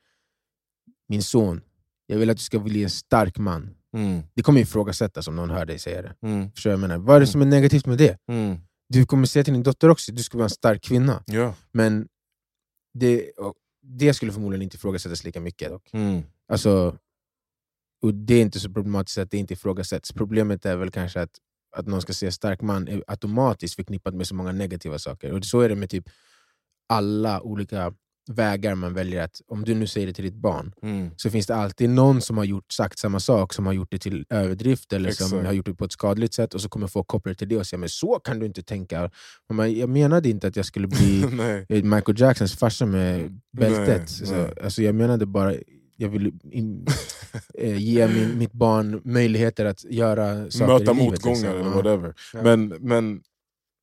Min 1.08 1.22
son, 1.22 1.60
jag 2.06 2.18
vill 2.18 2.30
att 2.30 2.36
du 2.36 2.42
ska 2.42 2.58
bli 2.58 2.82
en 2.82 2.90
stark 2.90 3.38
man. 3.38 3.74
Mm, 3.96 4.22
Det 4.34 4.42
kommer 4.42 4.60
ifrågasättas 4.60 5.28
om 5.28 5.36
någon 5.36 5.50
hör 5.50 5.66
dig 5.66 5.78
säga 5.78 6.02
det. 6.02 6.16
mm, 6.22 6.52
Förstår 6.52 6.70
jag 6.72 6.80
menar? 6.80 6.98
Vad 6.98 7.16
är 7.16 7.20
det 7.20 7.26
som 7.26 7.40
är 7.42 7.46
negativt 7.46 7.86
med 7.86 7.98
det? 7.98 8.18
mm. 8.28 8.56
Du 8.92 9.06
kommer 9.06 9.26
säga 9.26 9.44
till 9.44 9.52
din 9.52 9.62
dotter 9.62 9.88
också 9.88 10.12
du 10.12 10.22
ska 10.22 10.38
vara 10.38 10.44
en 10.44 10.50
stark 10.50 10.82
kvinna. 10.82 11.22
Ja. 11.26 11.54
Men 11.72 12.08
det, 12.98 13.30
det 13.82 14.14
skulle 14.14 14.32
förmodligen 14.32 14.62
inte 14.62 14.76
ifrågasättas 14.76 15.24
lika 15.24 15.40
mycket. 15.40 15.70
Dock. 15.70 15.90
Mm. 15.92 16.22
Alltså, 16.48 16.98
och 18.02 18.14
det 18.14 18.34
är 18.34 18.42
inte 18.42 18.60
så 18.60 18.72
problematiskt 18.72 19.18
att 19.18 19.30
det 19.30 19.36
inte 19.36 19.54
ifrågasätts. 19.54 20.12
Problemet 20.12 20.66
är 20.66 20.76
väl 20.76 20.90
kanske 20.90 21.22
att, 21.22 21.38
att 21.76 21.86
någon 21.86 22.02
ska 22.02 22.12
säga 22.12 22.32
stark 22.32 22.60
man 22.60 22.88
är 22.88 23.04
automatiskt 23.06 23.74
förknippat 23.74 24.14
med 24.14 24.26
så 24.26 24.34
många 24.34 24.52
negativa 24.52 24.98
saker. 24.98 25.32
Och 25.32 25.44
så 25.44 25.60
är 25.60 25.68
det 25.68 25.76
med 25.76 25.90
typ 25.90 26.04
alla 26.88 27.40
olika 27.40 27.94
vägar 28.34 28.74
man 28.74 28.94
väljer. 28.94 29.22
att 29.22 29.40
Om 29.48 29.64
du 29.64 29.74
nu 29.74 29.86
säger 29.86 30.06
det 30.06 30.12
till 30.12 30.24
ditt 30.24 30.34
barn, 30.34 30.72
Mm. 30.82 31.10
så 31.16 31.30
finns 31.30 31.46
det 31.46 31.54
alltid 31.54 31.90
någon 31.90 32.20
som 32.20 32.36
har 32.38 32.44
gjort 32.44 32.72
sagt 32.72 32.98
samma 32.98 33.20
sak, 33.20 33.52
som 33.54 33.66
har 33.66 33.72
gjort 33.72 33.90
det 33.90 33.98
till 33.98 34.24
överdrift 34.30 34.92
eller 34.92 35.10
som 35.10 35.26
Exakt. 35.26 35.46
har 35.46 35.52
gjort 35.52 35.66
det 35.66 35.74
på 35.74 35.84
ett 35.84 35.92
skadligt 35.92 36.34
sätt 36.34 36.54
och 36.54 36.60
så 36.60 36.68
kommer 36.68 36.86
folk 36.86 37.06
koppla 37.06 37.30
det 37.32 37.34
till 37.36 37.48
det 37.48 37.56
och 37.56 37.66
säga 37.66 37.78
men 37.78 37.88
så 37.88 38.18
kan 38.18 38.38
du 38.38 38.46
inte 38.46 38.62
tänka. 38.62 39.10
Men 39.52 39.78
jag 39.78 39.88
menade 39.88 40.28
inte 40.28 40.46
att 40.46 40.56
jag 40.56 40.66
skulle 40.66 40.86
bli. 40.88 41.20
Eh, 41.68 41.82
Michael 41.84 42.20
Jacksons 42.20 42.56
farsa 42.58 42.86
med 42.86 43.40
bältet. 43.52 43.86
Nej, 43.98 44.06
så, 44.28 44.32
nej. 44.34 44.52
Alltså, 44.64 44.82
jag 44.82 44.94
menade 44.94 45.26
bara, 45.26 45.54
jag 45.96 46.08
vill 46.08 46.32
in, 46.50 46.86
eh, 47.58 47.76
ge 47.76 48.08
min, 48.08 48.38
mitt 48.38 48.52
barn 48.52 49.00
möjligheter 49.04 49.64
att 49.64 49.84
göra 49.84 50.50
saker 50.50 50.72
Möta 50.72 50.92
i 50.92 50.94
livet. 50.94 50.96
motgångar 51.10 51.34
liksom. 51.34 51.60
eller 51.60 51.70
whatever. 51.70 52.14
Ja. 52.32 52.42
Men, 52.42 52.68
men, 52.68 53.20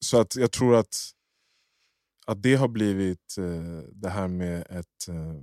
så 0.06 0.20
att 0.22 0.36
jag 0.36 0.52
tror 0.52 0.76
att, 0.76 0.96
att 2.28 2.44
det 2.44 2.56
har 2.56 2.68
blivit 2.68 3.36
eh, 3.38 3.80
det 3.92 4.10
här 4.10 4.28
med 4.28 4.62
ett 4.70 5.08
eh, 5.10 5.36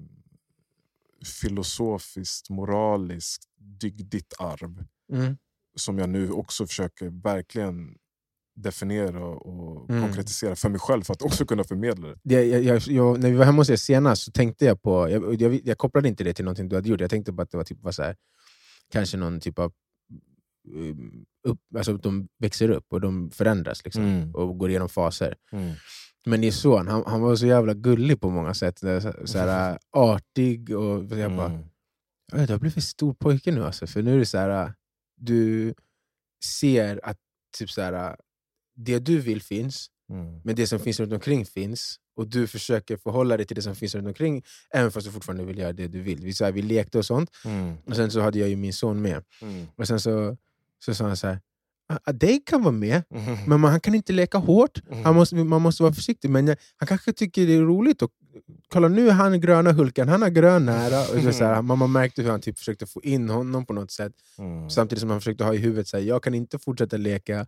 filosofiskt, 1.40 2.50
moraliskt, 2.50 3.42
dygdigt 3.80 4.34
arv. 4.38 4.84
Mm. 5.12 5.36
Som 5.76 5.98
jag 5.98 6.08
nu 6.08 6.30
också 6.30 6.66
försöker 6.66 7.22
verkligen 7.22 7.96
definiera 8.56 9.24
och 9.24 9.90
Mm. 9.90 10.02
konkretisera 10.02 10.56
för 10.56 10.68
mig 10.68 10.80
själv 10.80 11.02
för 11.02 11.12
att 11.12 11.22
också 11.22 11.46
kunna 11.46 11.64
förmedla 11.64 12.08
det. 12.08 12.18
Det, 12.22 12.44
jag, 12.44 12.62
jag, 12.62 12.82
jag, 12.86 13.20
när 13.20 13.30
vi 13.30 13.36
var 13.36 13.44
hemma 13.44 13.58
hos 13.60 13.70
er 13.70 13.76
senast 13.76 14.22
så 14.22 14.30
tänkte 14.32 14.64
jag 14.64 14.82
på, 14.82 15.08
jag, 15.64 15.78
kopplade 15.78 16.08
inte 16.08 16.24
det 16.24 16.34
till 16.34 16.44
någonting 16.44 16.68
du 16.68 16.76
hade 16.76 16.88
gjort, 16.88 17.00
jag 17.00 17.10
tänkte 17.10 17.32
bara 17.32 17.42
att 17.42 17.50
det 17.50 17.56
var, 17.56 17.64
typ, 17.64 17.82
var 17.82 17.92
så 17.92 18.02
här, 18.02 18.16
kanske 18.92 19.16
någon 19.16 19.40
typ 19.40 19.58
av 19.58 19.72
um, 20.74 21.24
upp, 21.48 21.58
alltså 21.76 21.96
de 21.96 22.28
växer 22.38 22.68
upp 22.70 22.86
och 22.88 23.00
de 23.00 23.30
förändras 23.30 23.84
liksom, 23.84 24.04
Mm. 24.04 24.34
och 24.34 24.58
går 24.58 24.70
igenom 24.70 24.88
faser. 24.88 25.34
Men 26.26 26.40
din 26.40 26.52
son, 26.52 26.88
han, 26.88 27.02
han 27.06 27.20
var 27.20 27.36
så 27.36 27.46
jävla 27.46 27.74
gullig 27.74 28.20
på 28.20 28.30
många 28.30 28.54
sätt. 28.54 28.78
Så, 28.78 29.12
så 29.24 29.38
här, 29.38 29.78
artig 29.90 30.76
och 30.76 31.18
jag 31.18 31.36
bara, 31.36 31.46
Mm. 31.46 31.64
"Oj, 32.32 32.46
du 32.46 32.52
har 32.52 32.60
blivit 32.60 32.84
stor 32.84 33.14
pojke 33.14 33.52
nu 33.52 33.64
alltså. 33.64 33.86
För 33.86 34.02
nu 34.02 34.14
är 34.14 34.18
det 34.18 34.26
så 34.26 34.38
här, 34.38 34.74
du 35.16 35.74
ser 36.60 37.00
att 37.04 37.16
typ 37.58 37.70
så 37.70 37.82
här, 37.82 38.16
det 38.76 38.98
du 38.98 39.18
vill 39.20 39.42
finns, 39.42 39.90
Mm. 40.10 40.40
men 40.44 40.56
det 40.56 40.66
som 40.66 40.78
finns 40.78 41.00
runt 41.00 41.12
omkring 41.12 41.46
finns. 41.46 41.96
Och 42.16 42.28
du 42.28 42.46
försöker 42.46 42.96
förhålla 42.96 43.36
dig 43.36 43.46
till 43.46 43.54
det 43.56 43.62
som 43.62 43.74
finns 43.74 43.94
runt 43.94 44.06
omkring, 44.06 44.42
även 44.70 44.90
fast 44.90 45.06
du 45.06 45.12
fortfarande 45.12 45.44
vill 45.44 45.58
göra 45.58 45.72
det 45.72 45.88
du 45.88 46.00
vill. 46.02 46.20
Vi, 46.24 46.32
så 46.32 46.44
här, 46.44 46.52
vi 46.52 46.62
lekte 46.62 46.98
och 46.98 47.06
sånt, 47.06 47.30
Mm. 47.44 47.76
och 47.86 47.96
sen 47.96 48.10
så 48.10 48.20
hade 48.20 48.38
jag 48.38 48.48
ju 48.48 48.56
min 48.56 48.72
son 48.72 49.02
med. 49.02 49.24
Mm. 49.42 49.66
Och 49.76 49.86
sen 49.86 50.00
så, 50.00 50.36
så 50.84 50.94
sa 50.94 51.06
han 51.06 51.16
så 51.16 51.26
här, 51.26 51.40
"Ah, 51.88 52.12
det 52.12 52.38
kan 52.46 52.62
vara 52.62 52.72
med, 52.72 53.02
Mm. 53.14 53.38
men 53.46 53.60
man, 53.60 53.70
han 53.70 53.80
kan 53.80 53.94
inte 53.94 54.12
leka 54.12 54.38
hårt. 54.38 54.82
Han 55.04 55.14
måste, 55.14 55.36
man 55.36 55.62
måste 55.62 55.82
vara 55.82 55.92
försiktig, 55.92 56.30
men 56.30 56.46
jag, 56.46 56.56
han 56.76 56.86
kanske 56.86 57.12
tycker 57.12 57.46
det 57.46 57.54
är 57.54 57.60
roligt. 57.60 58.02
Och, 58.02 58.10
kolla 58.68 58.88
nu 58.88 59.08
är 59.08 59.12
han 59.12 59.40
gröna 59.40 59.72
Hulken, 59.72 60.08
han 60.08 60.22
har 60.22 60.30
grön 60.30 60.66
nära. 60.66 61.00
Och 61.28 61.34
så, 61.34 61.44
här, 61.44 61.62
mamma 61.62 61.86
märkte 61.86 62.22
hur 62.22 62.30
han 62.30 62.40
typ 62.40 62.58
försökte 62.58 62.86
få 62.86 63.02
in 63.02 63.28
honom 63.30 63.66
på 63.66 63.72
något 63.72 63.90
sätt. 63.90 64.12
Mm. 64.38 64.70
Samtidigt 64.70 65.00
som 65.00 65.10
han 65.10 65.20
försökte 65.20 65.44
ha 65.44 65.54
i 65.54 65.58
huvudet 65.58 65.92
här, 65.92 66.00
jag 66.00 66.22
kan 66.22 66.34
inte 66.34 66.58
fortsätta 66.58 66.96
leka 66.96 67.46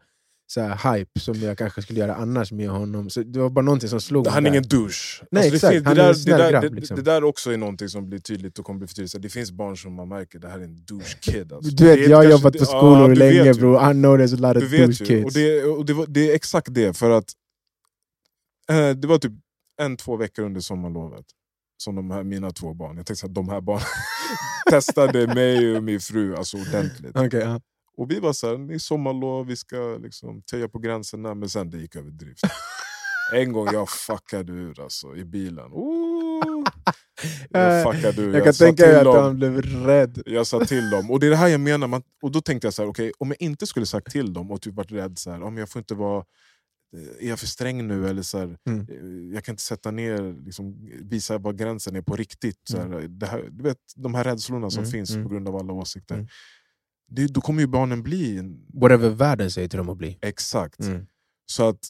så 0.49 0.61
här, 0.61 0.97
hype 0.97 1.21
som 1.21 1.35
jag 1.35 1.59
kanske 1.59 1.83
skulle 1.83 2.01
göra 2.01 2.15
annars 2.15 2.53
med 2.53 2.69
honom. 2.69 3.11
Så 3.11 3.23
det 3.23 3.39
var 3.39 3.51
bara 3.51 3.65
någonting 3.65 3.89
som 3.89 4.01
slog 4.01 4.27
Han 4.27 4.37
är 4.37 4.41
mig 4.41 4.51
ingen 4.51 4.63
douche. 4.69 5.25
Nej, 5.31 5.43
Alltså, 5.51 5.57
exakt. 5.57 5.85
det, 5.85 6.05
finns, 6.07 6.25
det, 6.25 6.31
där, 6.33 6.37
det, 6.37 6.43
där, 6.43 6.51
grabb, 6.51 6.63
det, 6.63 6.69
liksom. 6.69 6.97
det 6.97 7.03
där 7.03 7.25
också 7.25 7.53
är 7.53 7.57
någonting 7.57 7.89
som 7.89 8.09
blir 8.09 8.19
tydligt 8.19 8.59
och 8.59 8.65
kommer 8.65 8.79
bli 8.79 8.89
tydligt. 8.89 9.11
Så 9.11 9.19
Det 9.19 9.29
finns 9.29 9.53
barn 9.53 9.77
som 9.77 9.95
man 9.95 10.09
märker 10.09 10.39
det 10.39 10.49
här 10.49 10.59
är 10.59 10.65
en 10.65 10.85
douche 10.85 11.17
kid. 11.21 11.53
Alltså. 11.53 11.71
Du 11.71 11.85
vet, 11.85 12.11
jag 12.11 12.17
har 12.17 12.25
jobbat 12.25 12.59
på 12.59 12.65
skolor 12.65 13.09
du 13.09 13.15
länge 13.15 13.43
vet 13.43 13.57
ju. 13.57 13.61
bro, 13.61 13.91
I 13.91 13.93
know 13.93 14.19
there's 14.19 14.35
a 14.47 14.53
lot 14.55 14.63
of 14.63 14.71
douche 14.71 15.05
kids. 15.07 15.25
Och, 15.27 15.33
det, 15.33 15.65
och 15.65 15.87
det, 15.87 15.93
var, 15.93 16.07
det 16.07 16.31
är 16.31 16.35
exakt 16.35 16.69
det, 16.75 16.97
för 16.97 17.11
att 17.11 17.33
eh, 18.71 18.91
det 18.91 19.09
var 19.09 19.19
typ 19.19 19.33
en, 19.83 19.97
två 19.97 20.17
veckor 20.17 20.45
under 20.45 20.61
sommarlovet 20.61 21.25
som 21.79 21.95
de 21.95 22.11
här, 22.11 22.23
mina 22.23 22.51
två 22.51 22.75
barn, 22.75 22.97
jag 22.97 23.07
tänkte 23.07 23.27
här, 23.27 23.35
de 23.35 23.49
här 23.49 23.61
barnen 23.61 23.87
testade 24.71 25.35
mig 25.35 25.77
och 25.77 25.83
min 25.83 26.01
fru 26.01 26.37
alltså 26.37 26.57
ordentligt. 26.57 27.17
Okej, 27.17 27.41
ja. 27.41 27.61
Och 27.97 28.11
vi 28.11 28.21
var 28.21 28.33
så 28.33 28.47
här, 28.49 28.69
det 28.69 28.75
är 28.75 28.79
sommarlov, 28.79 29.47
vi 29.47 29.57
ska 29.57 29.99
liksom 30.03 30.43
töja 30.43 30.69
på 30.69 30.79
gränserna, 30.79 31.35
men 31.35 31.49
sen 31.49 31.71
det 31.71 31.79
gick 31.79 31.97
över 31.97 32.11
drift. 32.11 32.45
En 33.35 33.53
gång 33.53 33.69
jag 33.73 33.89
fuckade 33.89 34.53
ur 34.53 34.81
alltså, 34.81 35.17
i 35.17 35.25
bilen. 35.25 35.67
Oh, 35.73 36.65
jag 37.51 37.95
fuckade 37.95 38.23
ur. 38.23 38.35
Jag 38.35 38.45
kan 38.45 38.55
sa 38.55 38.65
tänka 38.65 38.87
mig 38.87 38.97
att 38.97 39.05
dem- 39.05 39.23
han 39.23 39.37
blev 39.37 39.63
rädd. 39.63 40.23
jag 40.27 40.47
sa 40.47 40.65
till 40.65 40.91
dem, 40.91 41.11
och 41.11 41.21
det 41.21 41.27
är 41.27 41.31
det 41.31 41.37
här 41.37 41.49
jag 41.49 41.61
menar, 41.61 41.87
man, 41.87 42.03
och 42.23 42.31
då 42.33 42.41
tänkte 42.41 42.67
jag 42.67 42.75
så 42.75 42.83
här, 42.83 42.89
okej, 42.91 43.13
om 43.19 43.29
jag 43.29 43.43
inte 43.43 43.67
skulle 43.67 43.87
sagt 43.87 44.11
till 44.13 44.33
dem 44.33 44.51
och 44.51 44.63
typ 44.63 44.75
varit 44.75 44.93
rädd, 44.93 45.19
så 45.19 45.31
här, 45.31 45.43
om 45.43 45.57
jag 45.57 45.69
får 45.71 45.81
inte 45.81 45.95
vara 45.95 46.25
eh, 46.97 47.27
är 47.27 47.29
jag 47.29 47.39
för 47.39 47.47
sträng 47.47 47.87
nu? 47.87 48.09
Eller 48.09 48.23
så 48.23 48.39
här, 48.39 48.59
Mm. 48.69 48.81
eh, 48.91 49.35
Jag 49.35 49.45
kan 49.45 49.53
inte 49.53 49.63
sätta 49.63 49.91
ner, 49.91 50.45
liksom, 50.45 50.89
visa 51.03 51.39
var 51.39 51.53
gränsen 51.53 51.97
är 51.97 52.03
på 52.03 52.17
riktigt. 52.17 52.61
Så 52.71 52.77
här, 52.77 53.09
det 53.09 53.27
här, 53.27 53.49
du 53.51 53.63
vet, 53.65 53.79
de 53.97 54.15
här 54.15 54.25
rädslorna 54.25 54.71
som 54.71 54.81
Mm, 54.83 54.91
finns 54.93 55.11
mm. 55.11 55.23
på 55.25 55.29
grund 55.29 55.49
av 55.49 55.57
alla 55.57 55.73
åsikter. 55.73 56.17
Mm. 57.11 57.27
Det, 57.27 57.33
då 57.33 57.41
kommer 57.41 57.61
ju 57.61 57.67
barnen 57.67 58.03
bli 58.03 58.43
Whatever 58.75 59.11
världen 59.11 59.51
säger 59.51 59.69
till 59.69 59.79
dem 59.79 59.89
att 59.89 59.97
bli. 59.99 60.19
exakt. 60.23 60.81
Mm. 60.81 61.07
Så 61.47 61.69
att 61.69 61.89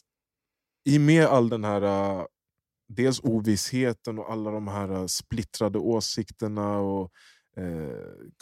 i 0.89 0.99
med 0.99 1.25
all 1.25 1.49
den 1.49 1.63
här 1.63 1.83
uh, 2.19 2.25
dels 2.89 3.19
ovissheten 3.23 4.19
och 4.19 4.31
alla 4.31 4.51
de 4.51 4.67
här 4.67 4.91
uh, 4.91 5.05
splittrade 5.05 5.79
åsikterna 5.79 6.77
och 6.77 7.11
uh, 7.59 7.89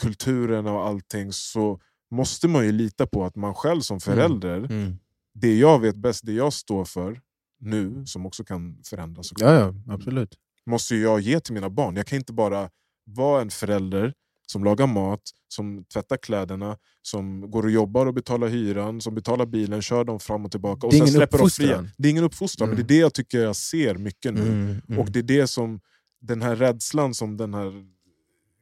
kulturerna 0.01 0.71
och 0.73 0.87
allting 0.87 1.31
så 1.33 1.79
måste 2.11 2.47
man 2.47 2.65
ju 2.65 2.71
lita 2.71 3.07
på 3.07 3.25
att 3.25 3.35
man 3.35 3.53
själv 3.55 3.81
som 3.81 3.99
förälder, 3.99 4.57
Mm. 4.57 4.97
det 5.33 5.57
jag 5.57 5.79
vet 5.79 5.95
bäst, 5.95 6.25
det 6.25 6.33
jag 6.33 6.53
står 6.53 6.85
för, 6.85 7.21
nu, 7.59 8.05
som 8.05 8.25
också 8.25 8.43
kan 8.43 8.81
förändras. 8.85 9.31
Ja, 9.37 9.53
ja, 9.53 9.73
absolut. 9.93 10.35
måste 10.65 10.95
jag 10.95 11.19
ge 11.19 11.39
till 11.39 11.53
mina 11.53 11.69
barn. 11.69 11.95
Jag 11.95 12.07
kan 12.07 12.17
inte 12.17 12.33
bara 12.33 12.69
vara 13.03 13.41
en 13.41 13.49
förälder 13.49 14.13
som 14.45 14.63
lagar 14.63 14.87
mat, 14.87 15.21
som 15.47 15.83
tvättar 15.93 16.17
kläderna, 16.17 16.77
som 17.01 17.51
går 17.51 17.63
och 17.63 17.71
jobbar 17.71 18.05
och 18.05 18.13
betalar 18.13 18.47
hyran, 18.47 19.01
som 19.01 19.15
betalar 19.15 19.45
bilen, 19.45 19.81
kör 19.81 20.03
dem 20.03 20.19
fram 20.19 20.45
och 20.45 20.51
tillbaka. 20.51 20.87
Och 20.87 20.93
sen 20.93 21.07
släpper 21.07 21.37
de 21.37 21.49
fria. 21.49 21.89
Det 21.97 22.07
är 22.07 22.11
ingen 22.11 22.23
uppfostran, 22.23 22.69
Mm. 22.69 22.77
men 22.77 22.87
det 22.87 22.93
är 22.93 22.95
det 22.95 23.01
jag 23.01 23.13
tycker 23.13 23.39
jag 23.39 23.55
ser 23.55 23.95
mycket 23.95 24.33
nu. 24.33 24.41
Mm, 24.41 24.81
mm. 24.87 24.99
Och 24.99 25.11
det 25.11 25.19
är 25.19 25.23
det 25.23 25.47
som, 25.47 25.79
den 26.21 26.41
här 26.41 26.55
rädslan 26.55 27.13
som 27.13 27.37
den 27.37 27.53
här 27.53 27.85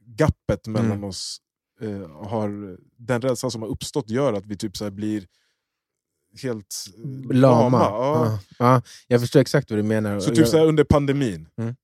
gappet 0.06 0.66
mellan 0.66 0.90
Mm. 0.90 1.04
oss 1.04 1.38
eh, 1.80 2.08
har, 2.28 2.76
den 2.96 3.20
rädslan 3.22 3.50
som 3.50 3.62
har 3.62 3.68
uppstått 3.68 4.10
gör 4.10 4.32
att 4.32 4.46
vi 4.46 4.56
typ 4.56 4.76
så 4.76 4.90
blir 4.90 5.26
helt 6.42 6.84
eh, 7.30 7.36
Lama. 7.36 7.78
Ja. 7.80 8.26
Ja. 8.26 8.38
Ja, 8.58 8.82
jag 9.08 9.20
förstår 9.20 9.40
exakt 9.40 9.70
vad 9.70 9.78
du 9.78 9.82
menar. 9.82 10.20
Så 10.20 10.34
typ 10.34 10.48
så 10.48 10.64
under 10.64 10.84
pandemin, 10.84 11.48
Mm. 11.58 11.76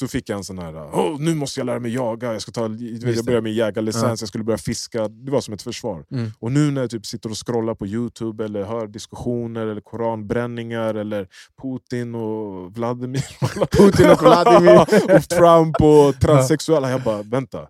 Så 0.00 0.08
fick 0.08 0.28
jag 0.28 0.36
en 0.36 0.44
sån 0.44 0.58
här 0.58 0.74
Åh, 0.94 1.16
nu 1.20 1.34
måste 1.34 1.60
jag 1.60 1.66
lära 1.66 1.80
mig 1.80 1.94
jaga, 1.94 2.32
jag 2.32 2.42
ska 2.42 2.52
ta, 2.52 2.62
jag 2.62 2.70
det. 3.16 3.24
börjar 3.26 3.40
med 3.40 3.52
jägarlicens, 3.52 4.02
Ja. 4.04 4.16
jag 4.20 4.28
skulle 4.28 4.44
börja 4.44 4.58
fiska. 4.58 5.08
Det 5.08 5.30
var 5.32 5.40
som 5.40 5.54
ett 5.54 5.62
försvar. 5.62 6.04
Mm. 6.10 6.30
Och 6.38 6.52
nu 6.52 6.70
när 6.70 6.80
jag 6.80 6.90
typ 6.90 7.06
sitter 7.06 7.30
och 7.30 7.46
scrollar 7.46 7.74
på 7.74 7.86
Youtube 7.86 8.44
eller 8.44 8.64
hör 8.64 8.86
diskussioner 8.86 9.66
eller 9.66 9.80
koranbränningar 9.80 10.94
eller 10.94 11.28
Putin 11.62 12.14
och 12.14 12.72
Vladimir 12.76 13.24
Putin 13.78 14.10
och 14.10 14.22
Vladimir. 14.22 14.80
och 15.16 15.28
Trump 15.28 15.76
och 15.80 16.20
transsexuella. 16.20 16.90
Jag 16.90 17.02
bara, 17.02 17.22
vänta. 17.22 17.68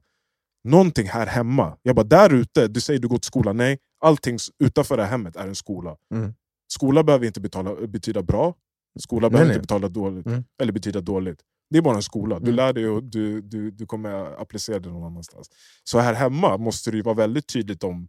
Någonting 0.68 1.08
här 1.08 1.26
hemma. 1.26 1.76
Jag 1.82 1.96
bara, 1.96 2.06
där 2.06 2.34
ute, 2.34 2.68
du 2.68 2.80
säger 2.80 3.00
du 3.00 3.08
går 3.08 3.18
till 3.18 3.26
skolan. 3.26 3.56
Nej, 3.56 3.78
allting 4.00 4.38
utanför 4.64 4.96
det 4.96 5.02
här 5.02 5.10
hemmet 5.10 5.36
är 5.36 5.46
en 5.46 5.54
skola. 5.54 5.96
Mm. 6.14 6.34
Skola 6.72 7.02
behöver 7.04 7.26
inte 7.26 7.40
betala, 7.40 7.74
betyda 7.86 8.22
bra. 8.22 8.54
Skola 9.00 9.20
Nej, 9.20 9.30
behöver 9.30 9.48
nej. 9.48 9.54
inte 9.56 9.62
betala 9.62 9.88
dåligt. 9.88 10.26
Mm. 10.26 10.44
Eller 10.62 10.72
betyda 10.72 11.00
dåligt. 11.00 11.38
Det 11.74 11.78
är 11.78 11.82
bara 11.82 11.96
en 11.96 12.02
skola. 12.02 12.38
Du 12.38 12.44
Mm. 12.44 12.54
lär 12.56 12.72
dig 12.72 12.88
och 12.88 13.02
du, 13.04 13.40
du, 13.40 13.70
du 13.70 13.86
kommer 13.86 14.40
applicera 14.42 14.78
det 14.78 14.88
någon 14.88 15.04
annanstans. 15.04 15.50
Så 15.84 15.98
här 15.98 16.14
hemma 16.14 16.56
måste 16.58 16.90
det 16.90 16.96
ju 16.96 17.02
vara 17.02 17.14
väldigt 17.14 17.46
tydligt 17.46 17.84
om 17.84 18.08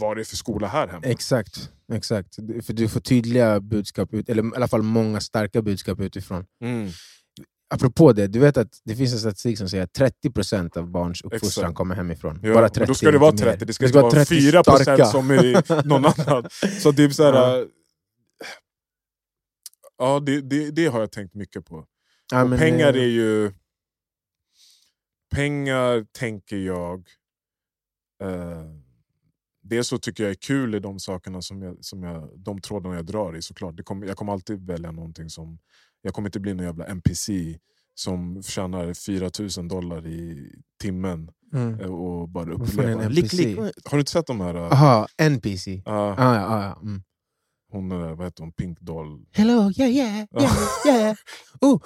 vad 0.00 0.16
det 0.16 0.22
är 0.22 0.24
för 0.24 0.36
skola 0.36 0.66
här 0.68 0.88
hemma. 0.88 1.02
Exakt, 1.06 1.70
exakt. 1.92 2.34
För 2.34 2.72
du 2.72 2.88
får 2.88 3.00
tydliga 3.00 3.60
budskap, 3.60 4.14
ut, 4.14 4.28
eller 4.28 4.42
i 4.44 4.50
alla 4.56 4.68
fall 4.68 4.82
många 4.82 5.20
starka 5.20 5.62
budskap 5.62 6.00
utifrån. 6.00 6.44
Mm. 6.64 6.88
Apropå 7.74 8.12
det, 8.12 8.26
du 8.26 8.38
vet 8.38 8.56
att 8.56 8.80
det 8.84 8.96
finns 8.96 9.12
en 9.12 9.18
statistik 9.18 9.58
som 9.58 9.68
säger 9.68 9.84
att 9.84 9.92
30% 10.24 10.78
av 10.78 10.90
barns 10.90 11.22
uppfostran 11.22 11.64
Exakt. 11.64 11.76
kommer 11.76 11.94
hemifrån. 11.94 12.40
Ja, 12.42 12.54
Bara 12.54 12.66
och 12.66 12.72
30, 12.74 12.86
då 12.86 12.94
ska 12.94 13.10
det 13.10 13.18
vara 13.18 13.30
inte 13.30 13.44
mer. 13.44 13.50
30, 13.52 13.64
det 13.64 13.72
ska 13.72 13.86
inte 13.86 14.00
vara 14.00 14.10
30 14.10 14.34
4% 14.34 14.62
starka. 14.82 15.04
som 15.04 15.30
är 15.30 15.84
någon 15.88 16.04
annan. 16.04 16.48
Så 16.82 16.90
det 16.90 17.04
är 17.04 17.08
så 17.10 17.22
här, 17.24 17.32
Ja. 17.32 17.64
ja, 19.98 20.20
det, 20.20 20.40
det, 20.40 20.70
det 20.70 20.86
har 20.86 21.00
jag 21.00 21.10
tänkt 21.12 21.34
mycket 21.34 21.66
på. 21.66 21.84
Ja, 22.32 22.44
men, 22.44 22.58
pengar 22.58 22.94
eh, 22.94 23.02
är 23.02 23.06
ju... 23.06 23.52
Pengar 25.34 26.06
tänker 26.12 26.56
jag... 26.56 26.98
Eh, 28.22 28.64
det 29.62 29.84
så 29.84 29.98
tycker 29.98 30.22
jag 30.24 30.30
är 30.30 30.34
kul 30.34 30.74
i 30.74 30.78
de 30.80 30.98
sakerna 31.00 31.42
som 31.42 31.62
jag, 31.62 31.84
som 31.84 32.02
jag, 32.02 32.30
de 32.38 32.60
trådarna 32.60 32.94
jag 32.94 33.06
drar 33.06 33.36
i 33.36 33.42
såklart. 33.42 33.76
Det 33.76 33.82
kommer, 33.82 34.06
jag 34.06 34.16
kommer 34.16 34.32
alltid 34.32 34.66
välja 34.66 34.90
någonting 34.90 35.30
som... 35.30 35.58
Jag 36.02 36.14
kommer 36.14 36.28
inte 36.28 36.40
bli 36.40 36.54
någon 36.54 36.66
jävla 36.66 36.86
NPC 36.86 37.58
som 37.94 38.42
tjänar 38.42 38.94
4000 38.94 39.68
dollar 39.68 40.06
i 40.06 40.50
timmen 40.80 41.30
Mm. 41.52 41.80
eh, 41.80 41.86
och 41.86 42.28
bara. 42.28 42.52
NPC? 43.04 43.56
Har 43.84 43.90
du 43.90 43.98
inte 43.98 44.10
sett 44.12 44.26
de 44.26 44.40
här? 44.40 44.54
eh, 44.54 44.62
Aha, 44.72 45.06
NPC. 45.18 45.82
ja, 45.84 46.14
Ah, 46.18 46.34
ja, 46.34 46.46
ah, 46.46 46.62
ja. 46.64 46.78
Mm. 46.82 47.02
Hon, 47.74 48.16
vad 48.16 48.26
heter 48.26 48.42
hon? 48.42 48.52
Pink 48.52 48.80
Doll. 48.80 49.20
Hello, 49.32 49.70
yeah, 49.76 49.90
yeah, 49.92 50.24
yeah, 50.40 50.52
yeah. 50.86 51.14
Oh, 51.60 51.80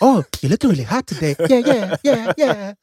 oh, 0.00 0.22
you 0.42 0.50
look 0.50 0.64
really 0.64 0.84
hot 0.84 1.06
today. 1.06 1.36
Yeah, 1.38 1.68
yeah, 1.68 1.96
yeah, 2.04 2.34
yeah. 2.38 2.74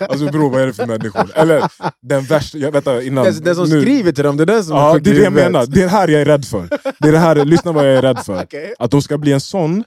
Alltså 0.00 0.26
bror, 0.26 0.50
vad 0.50 0.60
är 0.62 0.66
det 0.66 0.72
för 0.72 0.86
människor? 0.86 1.30
Eller 1.34 1.70
den 2.00 2.24
värsta... 2.24 2.58
Jag, 2.58 2.72
vänta, 2.72 3.02
innan, 3.02 3.26
Alltså, 3.26 3.42
den 3.42 3.54
som 3.54 3.68
nu- 3.68 3.80
skriver 3.82 4.12
till 4.12 4.24
dem, 4.24 4.36
det 4.36 4.44
är 4.44 4.46
den 4.46 4.64
som 4.64 4.76
Ja, 4.76 4.92
sjukt 4.92 5.04
det 5.04 5.10
är 5.10 5.14
det 5.14 5.22
jag 5.22 5.32
menar. 5.32 5.66
Det 5.66 5.80
är 5.80 5.84
det 5.84 5.90
här 5.90 6.08
jag 6.08 6.20
är 6.20 6.24
rädd 6.24 6.44
för. 6.44 6.68
Det 6.98 7.08
är 7.08 7.12
det 7.12 7.18
här, 7.18 7.44
lyssna 7.44 7.72
vad 7.72 7.86
jag 7.88 7.94
är 7.94 8.02
rädd 8.02 8.18
för. 8.18 8.42
Okej. 8.42 8.74
Att 8.78 8.90
de 8.90 9.02
ska 9.02 9.18
bli 9.18 9.32
en 9.32 9.40
sån 9.40 9.84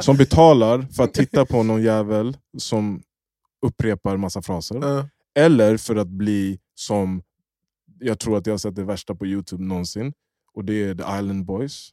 som 0.00 0.16
betalar 0.16 0.86
för 0.96 1.04
att 1.04 1.14
titta 1.14 1.46
på 1.46 1.62
någon 1.62 1.82
jävel 1.82 2.36
som 2.58 3.02
upprepar 3.66 4.16
massa 4.16 4.42
fraser. 4.42 4.78
Ja. 4.82 5.08
Eller 5.34 5.76
för 5.76 5.96
att 5.96 6.08
bli 6.08 6.58
som, 6.74 7.22
jag 8.00 8.18
tror 8.18 8.38
att 8.38 8.46
jag 8.46 8.52
har 8.52 8.58
sett 8.58 8.74
det 8.76 8.84
värsta 8.84 9.14
på 9.14 9.26
Youtube 9.26 9.62
någonsin. 9.64 10.12
Och 10.54 10.64
det 10.64 10.84
är 10.84 10.94
The 10.94 11.02
Island 11.02 11.44
Boys. 11.44 11.88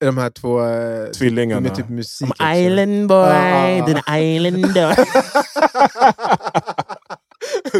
De 0.00 0.18
här 0.18 0.30
två 0.30 0.62
eh, 0.66 1.10
Tvillingarna. 1.10 1.60
med 1.60 1.74
typ 1.74 1.88
musik. 1.88 2.28
I'm 2.28 2.54
island 2.56 3.08
boy, 3.08 3.16
Ah, 3.18 3.32
ah, 3.32 3.82
ah. 3.82 3.86
den 3.86 3.98
islander. 4.22 4.96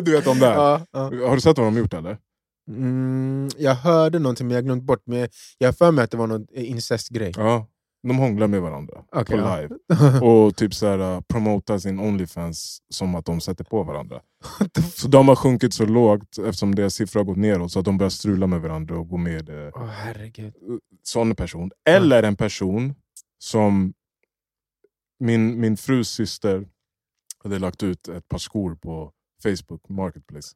du 0.05 0.12
vet 0.12 0.24
de 0.24 0.39
där. 0.39 0.55
Ja, 0.55 0.87
ja. 0.93 1.01
Har 1.28 1.35
du 1.35 1.41
sett 1.41 1.59
vad 1.59 1.66
de 1.66 1.76
gjort 1.78 1.95
eller? 1.95 2.18
Mm, 2.70 3.49
jag 3.59 3.74
hörde 3.74 4.18
någonting 4.18 4.47
men 4.47 4.55
jag 4.55 4.64
glömt 4.64 4.83
bort. 4.83 5.03
Men 5.05 5.18
jag- 5.18 5.28
jag 5.59 5.68
har 5.68 5.72
för 5.72 5.91
mig 5.91 6.05
att 6.05 6.11
det 6.11 6.16
var 6.16 6.26
någon 6.26 6.47
incestgrej. 6.55 7.33
Ja. 7.37 7.66
De 8.03 8.18
hånglar 8.18 8.46
med 8.46 8.62
varandra 8.62 9.05
Okej, 9.12 9.36
på 9.36 9.42
ja. 9.42 9.61
live. 9.61 9.74
Och 10.26 10.57
typ 10.57 10.74
så 10.74 10.86
här, 10.86 10.98
uh, 10.98 11.20
promotar 11.20 11.78
sin 11.78 12.01
Onlyfans 12.01 12.82
som 12.88 13.14
att 13.14 13.24
de 13.24 13.40
sätter 13.40 13.64
på 13.64 13.82
varandra. 13.82 14.20
Så 14.94 15.09
de 15.09 15.28
har 15.28 15.36
sjunkit 15.36 15.74
så 15.74 15.86
lågt 15.86 16.38
eftersom 16.38 16.74
deras 16.74 16.94
siffror 16.94 17.20
har 17.20 17.24
gått 17.24 17.36
neråt 17.36 17.72
så 17.72 17.78
att 17.78 17.84
de 17.84 17.98
börjar 17.98 18.11
strula 18.11 18.46
med 18.46 18.61
varandra 18.61 18.98
och 18.98 19.09
gå 19.09 19.16
med 19.16 19.48
eh, 19.48 19.72
Åh 19.74 19.86
herregud. 19.86 20.55
sån 21.03 21.34
person. 21.34 21.70
Eller 21.88 22.22
en 22.22 22.36
person 22.36 22.94
som 23.38 23.92
min, 25.18 25.61
min 25.61 25.76
frus 25.76 26.11
syster 26.11 26.66
hade 27.44 27.59
lagt 27.59 27.82
ut 27.82 28.09
ett 28.09 28.28
par 28.28 28.38
skor 28.38 28.74
på 28.74 29.12
Facebook 29.42 29.88
Marketplace. 29.88 30.48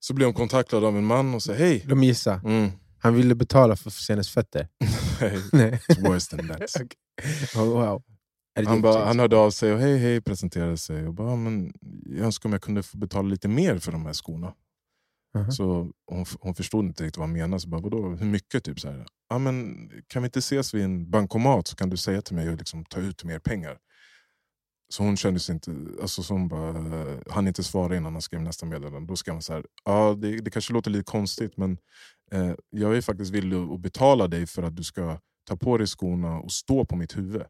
Så 0.00 0.14
blev 0.14 0.26
hon 0.26 0.34
kontaktad 0.34 0.84
av 0.84 0.96
en 0.96 1.04
man 1.04 1.34
och 1.34 1.42
sa 1.42 1.52
hej. 1.52 1.84
De 1.88 2.02
gissar. 2.04 2.40
Mm. 2.44 2.70
Han 2.98 3.14
ville 3.14 3.34
betala 3.34 3.76
för 3.76 4.12
hennes 4.12 4.30
fötter. 4.30 4.68
Nej. 5.52 5.80
it's 5.88 6.08
worse 6.10 6.36
than 6.36 6.48
that. 6.48 6.60
Oh, 7.56 7.68
wow. 7.68 8.02
Han, 8.66 8.82
bara, 8.82 9.04
han 9.04 9.18
hörde 9.18 9.36
av 9.36 9.50
sig 9.50 9.72
och 9.72 9.78
hej 9.78 9.98
hej 9.98 10.20
presenterade 10.20 10.76
sig. 10.78 11.06
Och 11.06 11.14
bara, 11.14 11.30
"Ja, 11.30 11.36
men 11.36 11.72
jag 12.06 12.24
önskar 12.26 12.48
om 12.48 12.52
jag 12.52 12.62
kunde 12.62 12.82
få 12.82 12.96
betala 12.98 13.28
lite 13.28 13.48
mer 13.48 13.78
för 13.78 13.92
de 13.92 14.06
här 14.06 14.12
skorna. 14.12 14.54
Mhm. 15.34 15.52
Så 15.52 15.90
hon, 16.06 16.24
hon 16.40 16.54
förstod 16.54 16.84
inte 16.84 17.04
riktigt 17.04 17.16
vad 17.16 17.26
han 17.28 17.32
menade. 17.36 17.60
Så 17.60 17.68
bara, 17.68 17.80
Vadå, 17.80 18.08
hur 18.08 18.26
mycket? 18.26 18.64
Typ 18.64 18.80
så 18.80 18.90
här. 18.90 19.06
Ja, 19.28 19.38
men, 19.38 19.88
kan 20.06 20.22
vi 20.22 20.26
inte 20.26 20.38
ses 20.38 20.74
vid 20.74 20.84
en 20.84 21.10
bankomat 21.10 21.66
så 21.68 21.76
kan 21.76 21.90
du 21.90 21.96
säga 21.96 22.22
till 22.22 22.36
mig 22.36 22.48
att 22.48 22.58
liksom, 22.58 22.84
ta 22.84 23.00
ut 23.00 23.24
mer 23.24 23.38
pengar. 23.38 23.78
Så 24.94 25.02
hon 25.02 25.16
kände 25.16 25.40
sig 25.40 25.52
inte, 25.54 25.70
alltså 26.02 26.22
så 26.22 26.34
hon 26.34 26.48
bara, 26.48 26.74
han 27.30 27.48
inte 27.48 27.62
svara 27.62 27.96
innan 27.96 28.12
han 28.12 28.22
skrev 28.22 28.42
nästa 28.42 28.66
meddelande. 28.66 29.08
Då 29.08 29.16
skrev 29.16 29.34
han 29.34 29.42
så 29.42 29.52
här, 29.52 29.64
ja 29.84 30.16
det, 30.18 30.36
det 30.36 30.50
kanske 30.50 30.72
låter 30.72 30.90
lite 30.90 31.04
konstigt 31.04 31.56
men 31.56 31.78
eh, 32.32 32.52
jag 32.70 32.96
är 32.96 33.00
faktiskt 33.00 33.32
villig 33.32 33.56
att 33.56 33.80
betala 33.80 34.28
dig 34.28 34.46
för 34.46 34.62
att 34.62 34.76
du 34.76 34.82
ska 34.82 35.18
ta 35.48 35.56
på 35.56 35.78
dig 35.78 35.86
skorna 35.86 36.38
och 36.38 36.52
stå 36.52 36.84
på 36.84 36.96
mitt 36.96 37.16
huvud. 37.16 37.42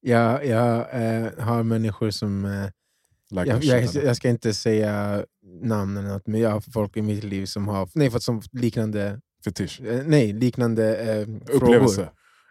Jag, 0.00 0.46
jag 0.46 0.76
eh, 0.78 1.38
har 1.38 1.62
människor 1.62 2.10
som... 2.10 2.44
Eh, 2.44 2.70
Like 3.30 3.50
jag, 3.50 3.64
jag, 3.64 3.94
jag 4.04 4.16
ska 4.16 4.28
inte 4.28 4.54
säga 4.54 5.24
namn 5.62 5.96
eller 5.96 6.08
något, 6.08 6.26
men 6.26 6.40
jag 6.40 6.50
har 6.50 6.60
folk 6.60 6.96
i 6.96 7.02
mitt 7.02 7.24
liv 7.24 7.46
som 7.46 7.68
har 7.68 7.88
nej, 7.94 8.10
fått 8.10 8.22
som 8.22 8.42
liknande, 8.52 9.20
Fetisch. 9.44 9.80
eh, 9.80 10.02
nej, 10.06 10.32
liknande 10.32 10.96
eh, 10.96 11.26
frågor. 11.58 12.08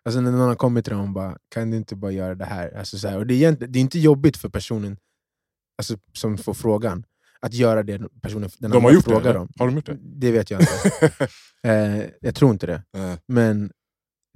Upplevelse. 0.08 0.20
Alltså 0.20 0.22
när 0.22 0.32
någon 0.32 0.48
har 0.48 0.56
kommit 0.56 0.86
till 0.86 0.94
dem 0.94 1.02
och 1.02 1.10
bara 1.14 1.38
“kan 1.50 1.72
du 1.72 1.78
inte 1.78 1.96
bara 1.96 2.12
göra 2.12 2.36
det 2.36 2.46
här?” 2.46 2.78
alltså, 2.78 2.98
så 2.98 3.08
här 3.08 3.18
och 3.18 3.28
det, 3.28 3.44
är 3.46 3.52
det 3.52 3.80
är 3.80 3.82
inte 3.82 4.00
jobbigt 4.00 4.38
för 4.38 4.50
personen 4.50 4.98
alltså, 5.78 5.98
som 6.14 6.38
får 6.38 6.54
frågan 6.54 7.04
att 7.40 7.54
göra 7.54 7.84
det 7.84 8.02
personen 8.22 8.50
den 8.60 8.72
De 8.72 8.84
har 8.84 8.92
gjort 8.92 9.06
det? 9.06 9.12
frågar 9.12 9.30
eller? 9.30 9.40
om. 9.40 9.50
Har 9.60 9.66
de 9.68 9.76
gjort 9.76 9.86
det? 9.86 9.98
Det 10.02 10.32
vet 10.32 10.52
jag 10.52 10.62
inte. 10.62 11.28
eh, 11.64 12.06
jag 12.22 12.36
tror 12.36 12.52
inte 12.52 12.66
det. 12.68 12.84
Eh, 12.98 13.14
Men 13.28 13.72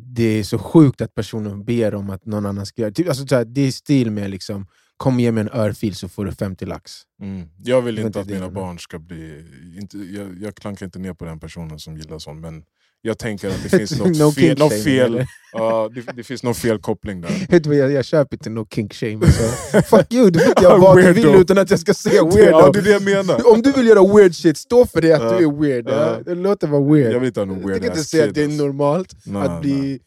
det 0.04 0.24
är 0.24 0.44
så 0.44 0.58
sjukt 0.60 1.02
att 1.02 1.16
personen 1.16 1.64
ber 1.66 1.96
om 1.96 2.10
att 2.10 2.26
någon 2.26 2.46
annan 2.46 2.66
ska 2.66 2.82
göra 2.82 2.92
typ, 2.92 3.08
alltså, 3.08 3.28
så 3.28 3.36
här, 3.36 3.46
Det 3.46 3.62
är 3.62 3.72
stil 3.72 4.12
med 4.12 4.30
liksom, 4.30 4.68
“kom 4.98 5.20
ge 5.20 5.32
mig 5.32 5.42
en 5.42 5.50
örfil 5.54 5.96
så 5.96 6.10
får 6.10 6.26
du 6.26 6.32
50 6.32 6.66
lax”. 6.66 7.02
Mm. 7.22 7.50
Jag 7.58 7.82
vill 7.82 7.96
Det 7.96 8.02
inte 8.02 8.08
inte 8.08 8.20
att 8.22 8.28
det 8.28 8.34
mina 8.34 8.50
barn 8.50 8.80
ska 8.80 9.00
bli... 9.00 9.46
Inte, 9.82 9.98
jag, 9.98 10.38
jag 10.42 10.56
klankar 10.56 10.86
inte 10.86 11.00
ner 11.00 11.14
på 11.14 11.26
den 11.26 11.40
personen 11.40 11.80
som 11.80 11.98
gillar 11.98 12.20
sånt, 12.20 12.42
men 12.42 12.64
jag 13.02 13.18
tänker 13.18 13.50
att 13.50 13.64
det 13.64 13.70
finns 13.70 14.00
något 14.00 14.18
No 14.20 14.32
fel. 14.32 14.58
Något 14.60 14.84
fel 14.84 15.26
ja, 15.52 15.90
det, 15.96 16.02
det 16.16 16.24
finns 16.24 16.44
någon 16.44 16.56
fel 16.56 16.80
koppling 16.80 17.22
där. 17.22 17.48
Vet 17.50 17.66
jag, 17.66 17.92
jag 17.92 18.06
köper 18.06 18.36
inte 18.36 18.50
no 18.50 18.68
kink 18.70 18.94
shame. 18.94 19.26
Alltså. 19.26 19.44
Fuck 19.82 20.14
you, 20.14 20.30
du 20.30 20.46
inte 20.48 20.64
göra 20.64 20.78
vad 20.78 20.98
du 20.98 21.14
vill 21.14 21.26
utan 21.36 21.58
att 21.58 21.70
jag 21.70 21.80
ska 21.80 21.94
säga 21.94 22.16
Ja, 22.16 22.26
weirdo. 22.26 22.72
det 22.72 22.80
är 22.80 22.84
det 22.84 22.92
jag 22.92 23.04
menar. 23.04 23.52
Om 23.54 23.62
du 23.62 23.72
vill 23.72 23.88
göra 23.88 24.16
weird 24.16 24.36
shit, 24.36 24.58
stå 24.58 24.86
för 24.86 25.02
det 25.02 25.14
att 25.14 25.22
Ja. 25.22 25.38
du 25.38 25.46
är 25.48 25.52
weird. 25.62 25.88
Ja. 25.90 25.94
Ja. 25.94 26.20
Det 26.26 26.36
låter 26.36 26.68
vara 26.68 26.94
weird. 26.94 27.14
Jag 27.14 27.20
vill 27.20 27.28
inte 27.28 27.40
ha 27.40 27.46
någon 27.46 27.60
Jag 27.62 27.68
weird 27.68 27.74
tänker 27.82 27.88
inte 27.88 28.00
ass 28.02 28.08
säga 28.08 28.28
att 28.28 28.34
det 28.36 28.44
är 28.44 28.48
normalt 28.48 29.14
Nej, 29.26 29.42
att 29.42 29.62
bli 29.62 30.00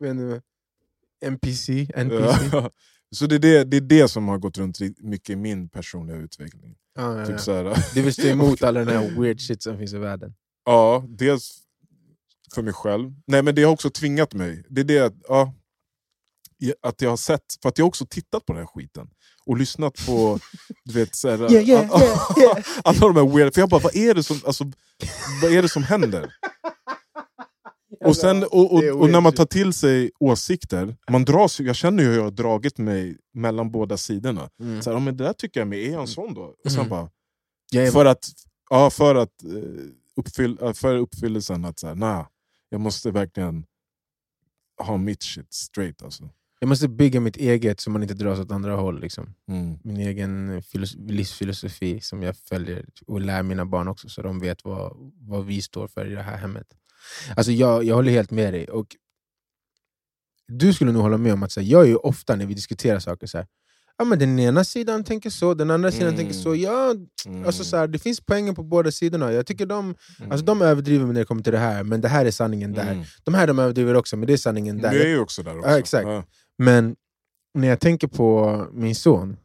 vet 0.00 0.16
du, 0.16 0.40
NPC. 1.26 1.86
NPC. 1.96 2.48
Ja. 2.52 2.70
Så 3.16 3.26
det 3.26 3.34
är 3.34 3.38
det, 3.38 3.64
det 3.64 3.76
är 3.76 3.80
det 3.80 4.08
som 4.08 4.28
har 4.28 4.38
gått 4.38 4.58
runt 4.58 4.78
mycket 4.98 5.30
i 5.30 5.36
min 5.36 5.68
personliga 5.68 6.16
utveckling. 6.16 6.74
Ja, 6.96 7.18
ja, 7.18 7.26
Typ 7.26 7.32
ja. 7.34 7.38
så 7.38 7.52
här, 7.54 7.76
Du 7.94 8.02
vill 8.02 8.12
stå 8.12 8.26
emot 8.26 8.62
all 8.62 8.74
den 8.74 8.88
här 8.88 9.20
weird 9.20 9.40
shit 9.40 9.62
som 9.62 9.78
finns 9.78 9.92
i 9.94 9.98
världen. 9.98 10.34
ja, 10.66 11.04
dels 11.08 11.58
för 12.54 12.62
mig 12.62 12.72
själv. 12.74 13.12
Nej 13.26 13.42
men 13.42 13.54
det 13.54 13.62
har 13.62 13.72
också 13.72 13.90
tvingat 13.90 14.34
mig. 14.34 14.64
Det 14.68 14.80
är 14.80 14.84
det 14.84 14.98
att, 15.00 15.14
ja, 15.28 15.52
att 16.82 17.00
jag 17.02 17.10
har 17.10 17.16
sett, 17.16 17.44
för 17.62 17.68
att 17.68 17.78
jag 17.78 17.84
har 17.84 17.88
också 17.88 18.06
tittat 18.06 18.46
på 18.46 18.52
den 18.52 18.60
här 18.62 18.66
skiten. 18.66 19.08
Och 19.46 19.56
lyssnat 19.56 20.06
på 20.06 20.38
du 20.84 20.92
vet, 20.94 21.14
så 21.16 21.30
här, 21.30 21.38
Yeah, 21.52 21.68
yeah, 21.68 21.90
all- 21.90 22.00
yeah, 22.38 22.38
yeah. 22.38 22.58
alla 22.84 22.98
de 23.00 23.16
här 23.16 23.36
weird... 23.36 23.54
För 23.54 23.60
jag 23.60 23.68
bara, 23.68 23.80
vad 23.80 23.96
är 23.96 24.14
det 24.14 24.22
som, 24.22 24.40
alltså, 24.46 24.64
vad 25.42 25.52
är 25.52 25.62
det 25.62 25.68
som 25.68 25.82
händer? 25.82 26.34
Och, 28.04 28.16
sen, 28.16 28.42
och, 28.42 28.72
och, 28.74 28.84
och 28.84 29.10
när 29.10 29.20
man 29.20 29.32
tar 29.32 29.44
till 29.46 29.72
sig 29.72 30.10
åsikter, 30.20 30.96
man 31.10 31.24
dras, 31.24 31.60
jag 31.60 31.76
känner 31.76 32.02
ju 32.02 32.08
hur 32.08 32.16
jag 32.16 32.24
har 32.24 32.30
dragit 32.30 32.78
mig 32.78 33.16
mellan 33.34 33.70
båda 33.70 33.96
sidorna. 33.96 34.48
Mm. 34.60 34.82
Så 34.82 34.92
här, 34.92 35.00
men 35.00 35.16
det 35.16 35.24
där 35.24 35.32
tycker 35.32 35.60
jag 35.60 35.68
med, 35.68 35.78
är 35.78 35.96
han 35.96 36.06
sån 36.06 36.34
då? 36.34 36.40
Och 36.64 36.70
sen 36.72 36.80
Mm. 36.80 36.88
bara, 36.90 37.10
Jag 37.72 37.92
för 37.92 38.04
att, 38.04 38.24
ja, 38.70 38.90
för 38.90 39.14
att 39.14 39.44
eh, 39.44 39.84
uppfyll, 40.16 40.58
för 40.74 40.96
uppfyllelsen 40.96 41.64
att 41.64 41.78
så 41.78 41.86
här, 41.86 41.94
nah, 41.94 42.26
jag 42.74 42.80
måste 42.80 43.10
verkligen 43.10 43.66
ha 44.82 44.96
mitt 44.96 45.22
shit 45.22 45.52
straight 45.52 46.02
alltså. 46.02 46.30
Jag 46.60 46.68
måste 46.68 46.88
bygga 46.88 47.20
mitt 47.20 47.36
eget 47.36 47.80
så 47.80 47.90
man 47.90 48.02
inte 48.02 48.14
dras 48.14 48.38
åt 48.38 48.50
andra 48.50 48.76
håll. 48.76 49.00
Liksom. 49.00 49.34
Mm. 49.48 49.78
Min 49.84 49.96
egen 49.96 50.62
filos- 50.62 50.96
livsfilosofi 51.10 52.00
som 52.00 52.22
jag 52.22 52.36
följer 52.36 52.86
och 53.06 53.20
lär 53.20 53.42
mina 53.42 53.66
barn 53.66 53.88
också 53.88 54.08
så 54.08 54.22
de 54.22 54.40
vet 54.40 54.64
vad, 54.64 55.12
vad 55.18 55.46
vi 55.46 55.62
står 55.62 55.88
för 55.88 56.06
i 56.06 56.14
det 56.14 56.22
här 56.22 56.36
hemmet. 56.36 56.66
Alltså 57.36 57.52
jag, 57.52 57.84
jag 57.84 57.94
håller 57.94 58.12
helt 58.12 58.30
med 58.30 58.52
dig. 58.52 58.68
Och 58.68 58.96
du 60.48 60.72
skulle 60.72 60.92
nog 60.92 61.02
hålla 61.02 61.18
med 61.18 61.32
om 61.32 61.42
att 61.42 61.52
så 61.52 61.60
här, 61.60 61.68
jag 61.68 61.82
är 61.82 61.88
ju 61.88 61.96
ofta 61.96 62.36
när 62.36 62.46
vi 62.46 62.54
diskuterar 62.54 62.98
saker 62.98 63.26
så 63.26 63.38
här, 63.38 63.46
ja, 63.98 64.04
men 64.04 64.18
den 64.18 64.38
ena 64.38 64.64
sidan 64.64 65.04
tänker 65.04 65.30
så, 65.30 65.54
den 65.54 65.70
andra 65.70 65.90
sidan 65.92 66.06
Mm. 66.08 66.18
tänker 66.18 66.34
så. 66.34 66.54
Ja, 66.54 66.94
Mm. 67.26 67.46
alltså 67.46 67.64
så 67.64 67.76
här, 67.76 67.86
det 67.88 67.98
finns 67.98 68.20
poänger 68.20 68.52
på 68.52 68.62
båda 68.62 68.90
sidorna. 68.90 69.32
Jag 69.32 69.46
tycker 69.46 69.66
de, 69.66 69.84
Mm. 70.18 70.30
alltså 70.32 70.44
de 70.46 70.62
överdriver 70.62 71.06
när 71.06 71.14
det 71.14 71.24
kommer 71.24 71.42
till 71.42 71.52
det 71.52 71.58
här, 71.58 71.82
men 71.82 72.00
det 72.00 72.08
här 72.08 72.24
är 72.26 72.30
sanningen 72.30 72.72
där. 72.72 72.92
Mm. 72.92 73.04
De 73.24 73.34
här 73.34 73.46
de 73.46 73.58
överdriver 73.58 73.94
också, 73.94 74.16
men 74.16 74.26
det 74.26 74.32
är 74.32 74.36
sanningen 74.36 74.78
där. 74.78 74.90
Det 74.90 75.02
är 75.02 75.08
ju 75.08 75.18
också 75.18 75.42
där 75.42 75.58
också. 75.58 75.70
Ja, 75.70 75.78
exakt. 75.78 76.06
Ja. 76.08 76.24
Men 76.58 76.96
när 77.58 77.68
jag 77.68 77.80
tänker 77.80 78.06
på 78.08 78.66
min 78.72 78.94
son, 78.94 79.36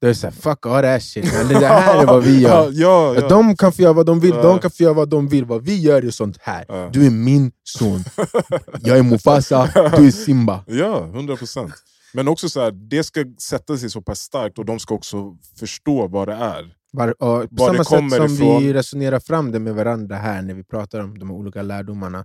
då 0.00 0.06
är 0.06 0.08
det 0.08 0.14
såhär, 0.14 0.34
fuck 0.34 0.66
all 0.66 0.82
that 0.82 1.02
shit. 1.02 1.24
Man. 1.34 1.48
Det 1.48 1.66
här 1.66 2.02
är 2.02 2.06
vad 2.06 2.24
vi 2.24 2.40
gör. 2.42 2.70
ja, 2.72 3.14
ja. 3.14 3.28
De 3.28 3.56
kan 3.56 3.72
få 3.72 3.82
göra 3.82 3.92
vad 3.92 4.06
de 4.06 4.20
vill, 4.20 4.30
Ja. 4.34 4.42
de 4.42 4.58
kan 4.58 4.70
få 4.70 4.82
göra 4.82 4.94
vad 4.94 5.08
de 5.08 5.28
vill. 5.28 5.44
Vad 5.44 5.62
vi 5.64 5.80
gör 5.80 6.04
är 6.04 6.10
sånt 6.10 6.36
här. 6.40 6.64
Ja. 6.68 6.90
Du 6.92 7.06
är 7.06 7.10
min 7.10 7.52
son. 7.64 8.04
Jag 8.80 8.98
är 8.98 9.02
Mufasa, 9.02 9.68
du 9.96 10.06
är 10.06 10.10
Simba. 10.10 10.64
Ja, 10.66 11.04
100 11.06 11.36
procent. 11.36 11.72
Men 12.14 12.28
också 12.28 12.48
så 12.48 12.60
här, 12.60 12.70
det 12.70 13.04
ska 13.04 13.24
sätta 13.38 13.76
sig 13.76 13.90
så 13.90 14.02
pass 14.02 14.20
starkt 14.20 14.58
och 14.58 14.64
de 14.64 14.80
ska 14.80 14.94
också 14.94 15.36
förstå 15.58 16.06
vad 16.06 16.28
det 16.28 16.34
är. 16.34 16.76
Var, 16.92 17.12
på 17.12 17.46
Var 17.50 17.66
samma 17.66 17.84
sätt 17.84 18.20
som 18.20 18.34
ifrån. 18.34 18.62
vi 18.62 18.72
resonerar 18.72 19.20
fram 19.20 19.52
det 19.52 19.58
med 19.58 19.74
varandra 19.74 20.16
här 20.16 20.42
när 20.42 20.54
vi 20.54 20.64
pratar 20.64 21.00
om 21.00 21.18
de 21.18 21.30
olika 21.30 21.62
lärdomarna, 21.62 22.24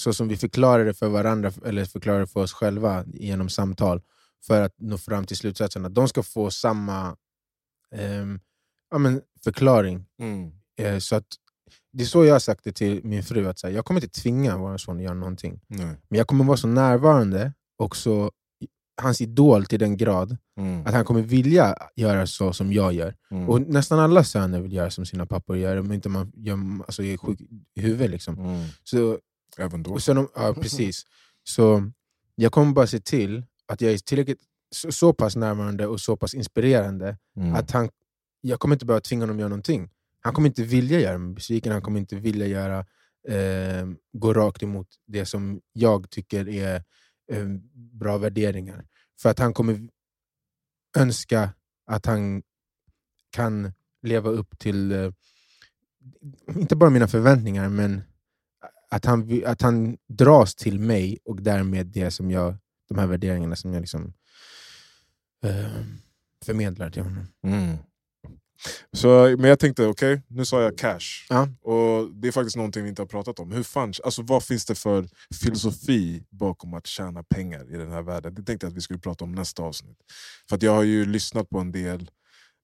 så 0.00 0.12
som 0.12 0.28
vi 0.28 0.36
förklarar 0.36 0.84
det 0.84 0.94
för 0.94 1.08
varandra, 1.08 1.52
eller 1.64 1.84
förklarar 1.84 2.20
det 2.20 2.26
för 2.26 2.40
oss 2.40 2.52
själva 2.52 3.04
genom 3.06 3.48
samtal, 3.48 4.02
för 4.46 4.62
att 4.62 4.74
nå 4.78 4.98
fram 4.98 5.24
till 5.24 5.36
slutsatsen 5.36 5.84
att 5.84 5.94
de 5.94 6.08
ska 6.08 6.22
få 6.22 6.50
samma 6.50 7.16
ehm, 7.94 8.40
ja, 8.90 8.98
men 8.98 9.20
förklaring. 9.44 10.06
Mm. 10.18 10.52
Eh, 10.78 10.98
så 10.98 11.16
att, 11.16 11.26
det 11.92 12.02
är 12.02 12.06
så 12.06 12.24
jag 12.24 12.34
har 12.34 12.40
sagt 12.40 12.64
det 12.64 12.72
till 12.72 13.00
min 13.04 13.22
fru, 13.22 13.48
att 13.48 13.58
så 13.58 13.66
här, 13.66 13.74
jag 13.74 13.84
kommer 13.84 14.04
inte 14.04 14.20
tvinga 14.20 14.56
vår 14.56 14.76
son 14.78 14.96
att 14.96 15.02
göra 15.02 15.14
någonting. 15.14 15.60
Nej. 15.66 15.86
Men 16.08 16.18
jag 16.18 16.26
kommer 16.26 16.44
vara 16.44 16.56
så 16.56 16.66
närvarande 16.68 17.52
och 17.78 17.96
så 17.96 18.30
hans 18.96 19.20
idol 19.20 19.64
till 19.66 19.78
den 19.78 19.96
grad 19.96 20.36
Mm. 20.56 20.86
att 20.86 20.94
han 20.94 21.04
kommer 21.04 21.22
vilja 21.22 21.76
göra 21.96 22.26
så 22.26 22.52
som 22.52 22.72
jag 22.72 22.92
gör. 22.92 23.14
Mm. 23.30 23.48
Och 23.48 23.60
nästan 23.60 23.98
alla 23.98 24.24
söner 24.24 24.60
vill 24.60 24.72
göra 24.72 24.90
som 24.90 25.06
sina 25.06 25.26
pappor 25.26 25.56
gör, 25.56 25.76
om 25.76 25.92
inte 25.92 26.08
man 26.08 26.32
gör, 26.36 26.58
alltså, 26.86 27.02
är 27.02 27.16
sjuk 27.16 27.40
i 27.74 27.80
huvudet. 27.80 28.10
Liksom. 28.10 28.38
Mm. 28.38 28.64
Så, 28.84 29.18
Även 29.58 29.82
då. 29.82 29.90
och 29.92 30.02
sen, 30.02 30.28
ja, 30.34 30.54
precis. 30.60 31.02
Så 31.44 31.90
jag 32.34 32.52
kommer 32.52 32.72
bara 32.72 32.86
se 32.86 33.00
till 33.00 33.44
att 33.66 33.80
jag 33.80 33.92
är 33.92 33.98
tillräckligt 33.98 34.40
så, 34.70 34.92
så 34.92 35.12
pass 35.12 35.36
närvarande 35.36 35.86
och 35.86 36.00
så 36.00 36.16
pass 36.16 36.34
inspirerande 36.34 37.18
Mm. 37.36 37.54
att 37.54 37.70
han, 37.70 37.88
jag 38.40 38.60
kommer 38.60 38.74
inte 38.76 38.86
behöva 38.86 39.00
tvinga 39.00 39.22
honom 39.22 39.36
att 39.36 39.40
göra 39.40 39.48
någonting. 39.48 39.90
Han 40.20 40.34
kommer 40.34 40.48
inte 40.48 40.62
vilja 40.62 41.00
göra 41.00 41.18
mig 41.18 41.34
besviken, 41.34 41.72
han 41.72 41.82
kommer 41.82 42.00
inte 42.00 42.16
vilja 42.16 42.46
göra, 42.46 42.78
eh, 43.28 43.86
gå 44.12 44.32
rakt 44.34 44.62
emot 44.62 44.88
det 45.06 45.26
som 45.26 45.60
jag 45.72 46.10
tycker 46.10 46.48
är 46.48 46.84
eh, 47.32 47.46
bra 47.74 48.18
värderingar. 48.18 48.86
För 49.20 49.30
att 49.30 49.38
han 49.38 49.54
kommer 49.54 49.88
önska 50.96 51.50
att 51.86 52.06
han 52.06 52.42
kan 53.30 53.72
leva 54.02 54.30
upp 54.30 54.58
till, 54.58 54.92
eh, 54.92 55.12
inte 56.54 56.76
bara 56.76 56.90
mina 56.90 57.08
förväntningar, 57.08 57.68
men 57.68 58.02
att 58.90 59.04
han, 59.04 59.42
att 59.46 59.62
han 59.62 59.96
dras 60.08 60.54
till 60.54 60.78
mig 60.78 61.18
och 61.24 61.42
därmed 61.42 61.86
det 61.86 62.10
som 62.10 62.30
jag, 62.30 62.56
de 62.88 62.98
här 62.98 63.06
värderingarna 63.06 63.56
som 63.56 63.72
jag 63.72 63.80
liksom, 63.80 64.12
eh, 65.44 65.84
förmedlar 66.44 66.90
till 66.90 67.02
honom. 67.02 67.26
Mm. 67.42 67.76
Så, 68.92 69.36
men 69.38 69.50
jag 69.50 69.58
tänkte, 69.58 69.86
okej, 69.86 70.22
nu 70.28 70.44
sa 70.44 70.62
jag 70.62 70.78
cash. 70.78 71.26
Ja. 71.28 71.48
Och 71.62 72.14
Det 72.14 72.28
är 72.28 72.32
faktiskt 72.32 72.56
någonting 72.56 72.82
vi 72.82 72.88
inte 72.88 73.02
har 73.02 73.06
pratat 73.06 73.38
om. 73.38 73.52
Hur 73.52 73.62
fan, 73.62 73.92
alltså, 74.04 74.22
vad 74.22 74.42
finns 74.44 74.64
det 74.66 74.74
för 74.74 75.08
filosofi 75.42 76.24
bakom 76.30 76.74
att 76.74 76.86
tjäna 76.86 77.22
pengar 77.22 77.74
i 77.74 77.76
den 77.76 77.90
här 77.92 78.02
världen? 78.02 78.34
Det 78.34 78.42
tänkte 78.42 78.66
jag 78.66 78.70
att 78.70 78.76
vi 78.76 78.80
skulle 78.80 78.98
prata 79.00 79.24
om 79.24 79.32
nästa 79.32 79.62
avsnitt. 79.62 79.98
För 80.48 80.56
att 80.56 80.62
jag 80.62 80.74
har 80.74 80.82
ju 80.82 81.04
lyssnat 81.04 81.48
på 81.50 81.58
en 81.58 81.72
del 81.72 82.10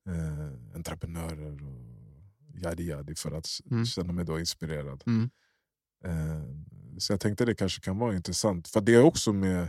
eh, 0.08 0.74
entreprenörer 0.76 1.52
och 1.66 2.58
yadi 2.64 2.82
yadi 2.82 3.14
för 3.14 3.32
att 3.32 3.48
Mm. 3.70 3.86
känna 3.86 4.12
mig 4.12 4.24
då 4.24 4.38
inspirerad. 4.38 5.02
Mm. 5.06 5.30
Eh, 6.04 6.42
så 6.98 7.12
jag 7.12 7.20
tänkte 7.20 7.44
det 7.44 7.54
kanske 7.54 7.80
kan 7.80 7.98
vara 7.98 8.16
intressant. 8.16 8.68
För 8.68 8.80
det 8.80 8.94
är 8.94 9.02
också 9.02 9.32
med 9.32 9.68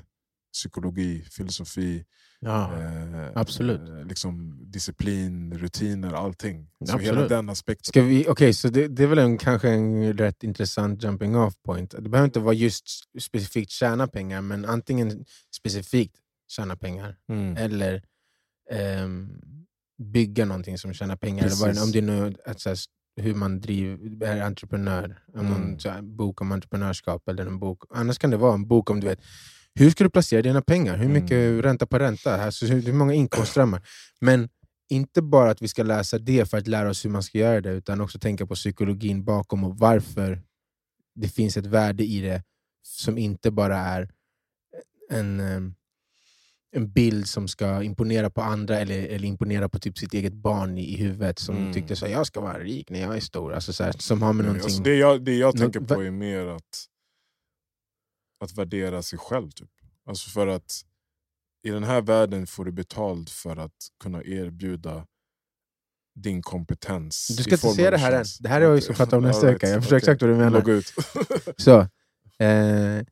psykologi, 0.54 1.26
filosofi, 1.32 2.06
Ja. 2.42 2.74
eh, 2.80 3.30
absolut. 3.36 3.90
eh, 3.90 4.06
liksom 4.06 4.58
disciplin, 4.72 5.54
rutiner, 5.58 6.14
allting. 6.14 6.68
Så 6.86 6.94
Absolut. 6.94 7.06
hela 7.18 7.28
den 7.28 7.50
aspekten. 7.50 7.84
Ska 7.86 8.02
vi, 8.02 8.28
okay, 8.30 8.54
så 8.54 8.68
det, 8.70 8.88
det 8.88 9.04
är 9.04 9.08
väl 9.08 9.18
en, 9.20 9.38
kanske 9.38 9.70
en 9.70 10.14
rätt 10.18 10.44
intressant 10.44 11.04
jumping 11.04 11.36
off 11.38 11.54
point. 11.66 11.92
Det 12.00 12.10
behöver 12.10 12.26
inte 12.26 12.40
vara 12.40 12.54
just 12.54 12.86
specifikt 13.22 13.72
tjäna 13.72 14.08
pengar, 14.08 14.42
men 14.42 14.66
antingen 14.66 15.26
specifikt 15.56 16.16
tjäna 16.52 16.76
pengar 16.76 17.18
Mm. 17.30 17.58
eller 17.58 18.04
ehm, 18.72 19.30
bygga 20.04 20.46
någonting 20.46 20.78
som 20.78 20.94
tjänar 20.94 21.16
pengar. 21.16 21.46
Eller 21.46 21.66
Precis. 21.66 21.84
om 21.84 21.92
det 21.92 22.02
nu, 22.02 22.36
att, 22.46 22.60
så 22.62 22.70
här, 22.70 22.78
hur 23.22 23.36
man 23.36 23.60
driver, 23.62 24.28
är 24.28 24.42
entreprenör, 24.42 25.24
om 25.34 25.40
Mm. 25.48 25.52
någon 25.62 25.80
så 25.80 25.90
här, 25.90 26.02
bok 26.02 26.42
om 26.42 26.52
entreprenörskap 26.52 27.28
eller 27.30 27.46
en 27.46 27.60
bok. 27.60 27.84
Annars 27.90 28.18
kan 28.18 28.30
det 28.30 28.38
vara 28.38 28.54
en 28.54 28.68
bok 28.68 28.90
om 28.90 29.00
du 29.00 29.08
vet 29.08 29.20
hur 29.76 29.90
ska 29.90 30.04
du 30.04 30.10
placera 30.10 30.42
dina 30.42 30.62
pengar? 30.62 30.98
Hur 30.98 31.10
mycket 31.10 31.32
Mm. 31.32 31.62
ränta 31.62 31.86
på 31.86 32.00
ränta? 32.00 32.44
Alltså, 32.44 32.66
hur, 32.66 32.94
många 32.94 33.14
inkomstströmmar? 33.14 33.82
Men 34.22 34.50
inte 34.90 35.22
bara 35.22 35.52
att 35.52 35.62
vi 35.62 35.68
ska 35.68 35.84
läsa 35.84 36.18
det 36.20 36.50
för 36.50 36.58
att 36.58 36.68
lära 36.68 36.90
oss 36.90 37.06
hur 37.06 37.10
man 37.10 37.24
ska 37.24 37.38
göra 37.38 37.62
det, 37.62 37.72
utan 37.72 38.02
också 38.02 38.20
tänka 38.20 38.46
på 38.46 38.56
psykologin 38.56 39.24
bakom 39.24 39.64
och 39.64 39.78
varför 39.78 40.42
det 41.16 41.28
finns 41.30 41.58
ett 41.58 41.66
värde 41.66 42.04
i 42.04 42.22
det 42.22 42.44
som 42.82 43.18
inte 43.18 43.52
bara 43.52 43.78
är 43.78 44.10
en, 45.12 45.40
em, 45.40 45.76
en 46.76 46.92
bild 46.92 47.28
som 47.28 47.48
ska 47.48 47.84
imponera 47.84 48.30
på 48.30 48.42
andra 48.42 48.80
eller, 48.80 49.00
eller 49.08 49.28
imponera 49.28 49.70
på 49.70 49.80
typ 49.80 49.98
sitt 49.98 50.14
eget 50.14 50.34
barn 50.34 50.78
i, 50.78 50.94
i 50.94 50.98
huvudet 50.98 51.40
som 51.40 51.58
Mm. 51.58 51.74
tyckte 51.74 51.94
att 51.94 52.12
jag 52.12 52.28
ska 52.28 52.42
vara 52.42 52.60
rik 52.60 52.90
när 52.90 53.00
jag 53.02 53.16
är 53.16 53.20
stor. 53.20 53.54
Alltså, 53.54 53.74
så 53.74 53.84
här, 53.84 53.92
som 53.98 54.22
har 54.22 54.34
med 54.34 54.46
Nej, 54.46 54.48
någonting... 54.48 54.66
alltså, 54.66 54.84
det, 54.84 54.96
jag, 54.96 55.24
det 55.26 55.36
jag 55.36 55.58
tänker 55.58 55.80
på 55.80 56.04
är 56.04 56.12
mer 56.12 56.46
att, 56.46 56.86
att 58.40 58.58
värdera 58.58 59.02
sig 59.02 59.20
själv. 59.20 59.52
Typ. 59.52 59.70
Alltså 60.06 60.30
för 60.30 60.48
att 60.48 60.82
i 61.64 61.70
den 61.70 61.84
här 61.84 62.02
världen 62.02 62.48
får 62.48 62.66
du 62.66 62.72
betalt 62.72 63.30
för 63.30 63.58
att 63.58 63.88
kunna 64.04 64.24
erbjuda 64.24 65.06
din 66.16 66.42
kompetens. 66.42 67.28
Du 67.38 67.44
ska 67.44 67.52
inte 67.52 67.68
av 67.68 67.92
det 67.92 67.98
här 67.98 68.12
än. 68.12 68.26
Det 68.40 68.50
här 68.50 68.62
är 68.62 68.68
vad 68.68 68.76
vi 68.76 68.94
prata 68.94 69.18
om 69.18 69.24
nästa 69.24 69.46
vecka. 69.46 69.68
Jag 69.68 69.82
förstår 69.82 69.98
Okej. 69.98 69.98
exakt 69.98 70.22
vad 70.22 70.32
du 70.32 70.36
menar. 70.36 70.52
Logga 70.52 70.74
ut. 70.74 70.94
Så, 71.58 71.80
eh, 72.40 73.06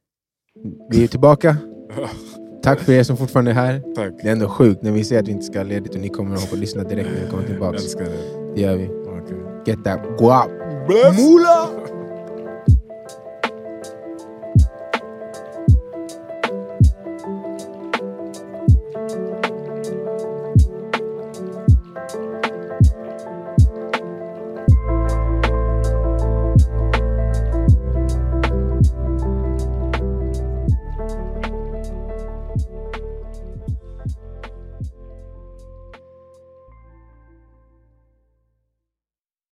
vi 0.90 1.04
är 1.04 1.08
tillbaka. 1.08 1.58
Tack 2.64 2.80
för 2.80 2.94
er 2.94 3.04
som 3.04 3.18
fortfarande 3.18 3.52
är 3.52 3.56
här. 3.56 3.84
Tack. 3.96 4.14
Det 4.22 4.28
är 4.28 4.32
ändå 4.32 4.50
sjukt 4.50 4.84
när 4.84 4.92
vi 4.92 5.04
säger 5.04 5.22
att 5.22 5.28
vi 5.28 5.32
inte 5.32 5.46
ska 5.46 5.60
ha 5.60 5.64
ledigt 5.64 5.96
och 5.96 6.02
ni 6.02 6.10
kommer 6.10 6.36
att 6.36 6.52
och 6.52 6.58
lyssna 6.58 6.84
direkt 6.84 7.10
när 7.10 7.24
vi 7.24 7.30
kommer 7.30 7.48
tillbaka. 7.48 7.78
det. 7.98 8.54
Det 8.56 8.62
gör 8.62 8.78
vi. 8.78 8.88
Okej. 8.88 9.38
Get 9.66 9.84
that 9.84 10.18
guap. 10.20 10.50
Mula! 11.16 11.87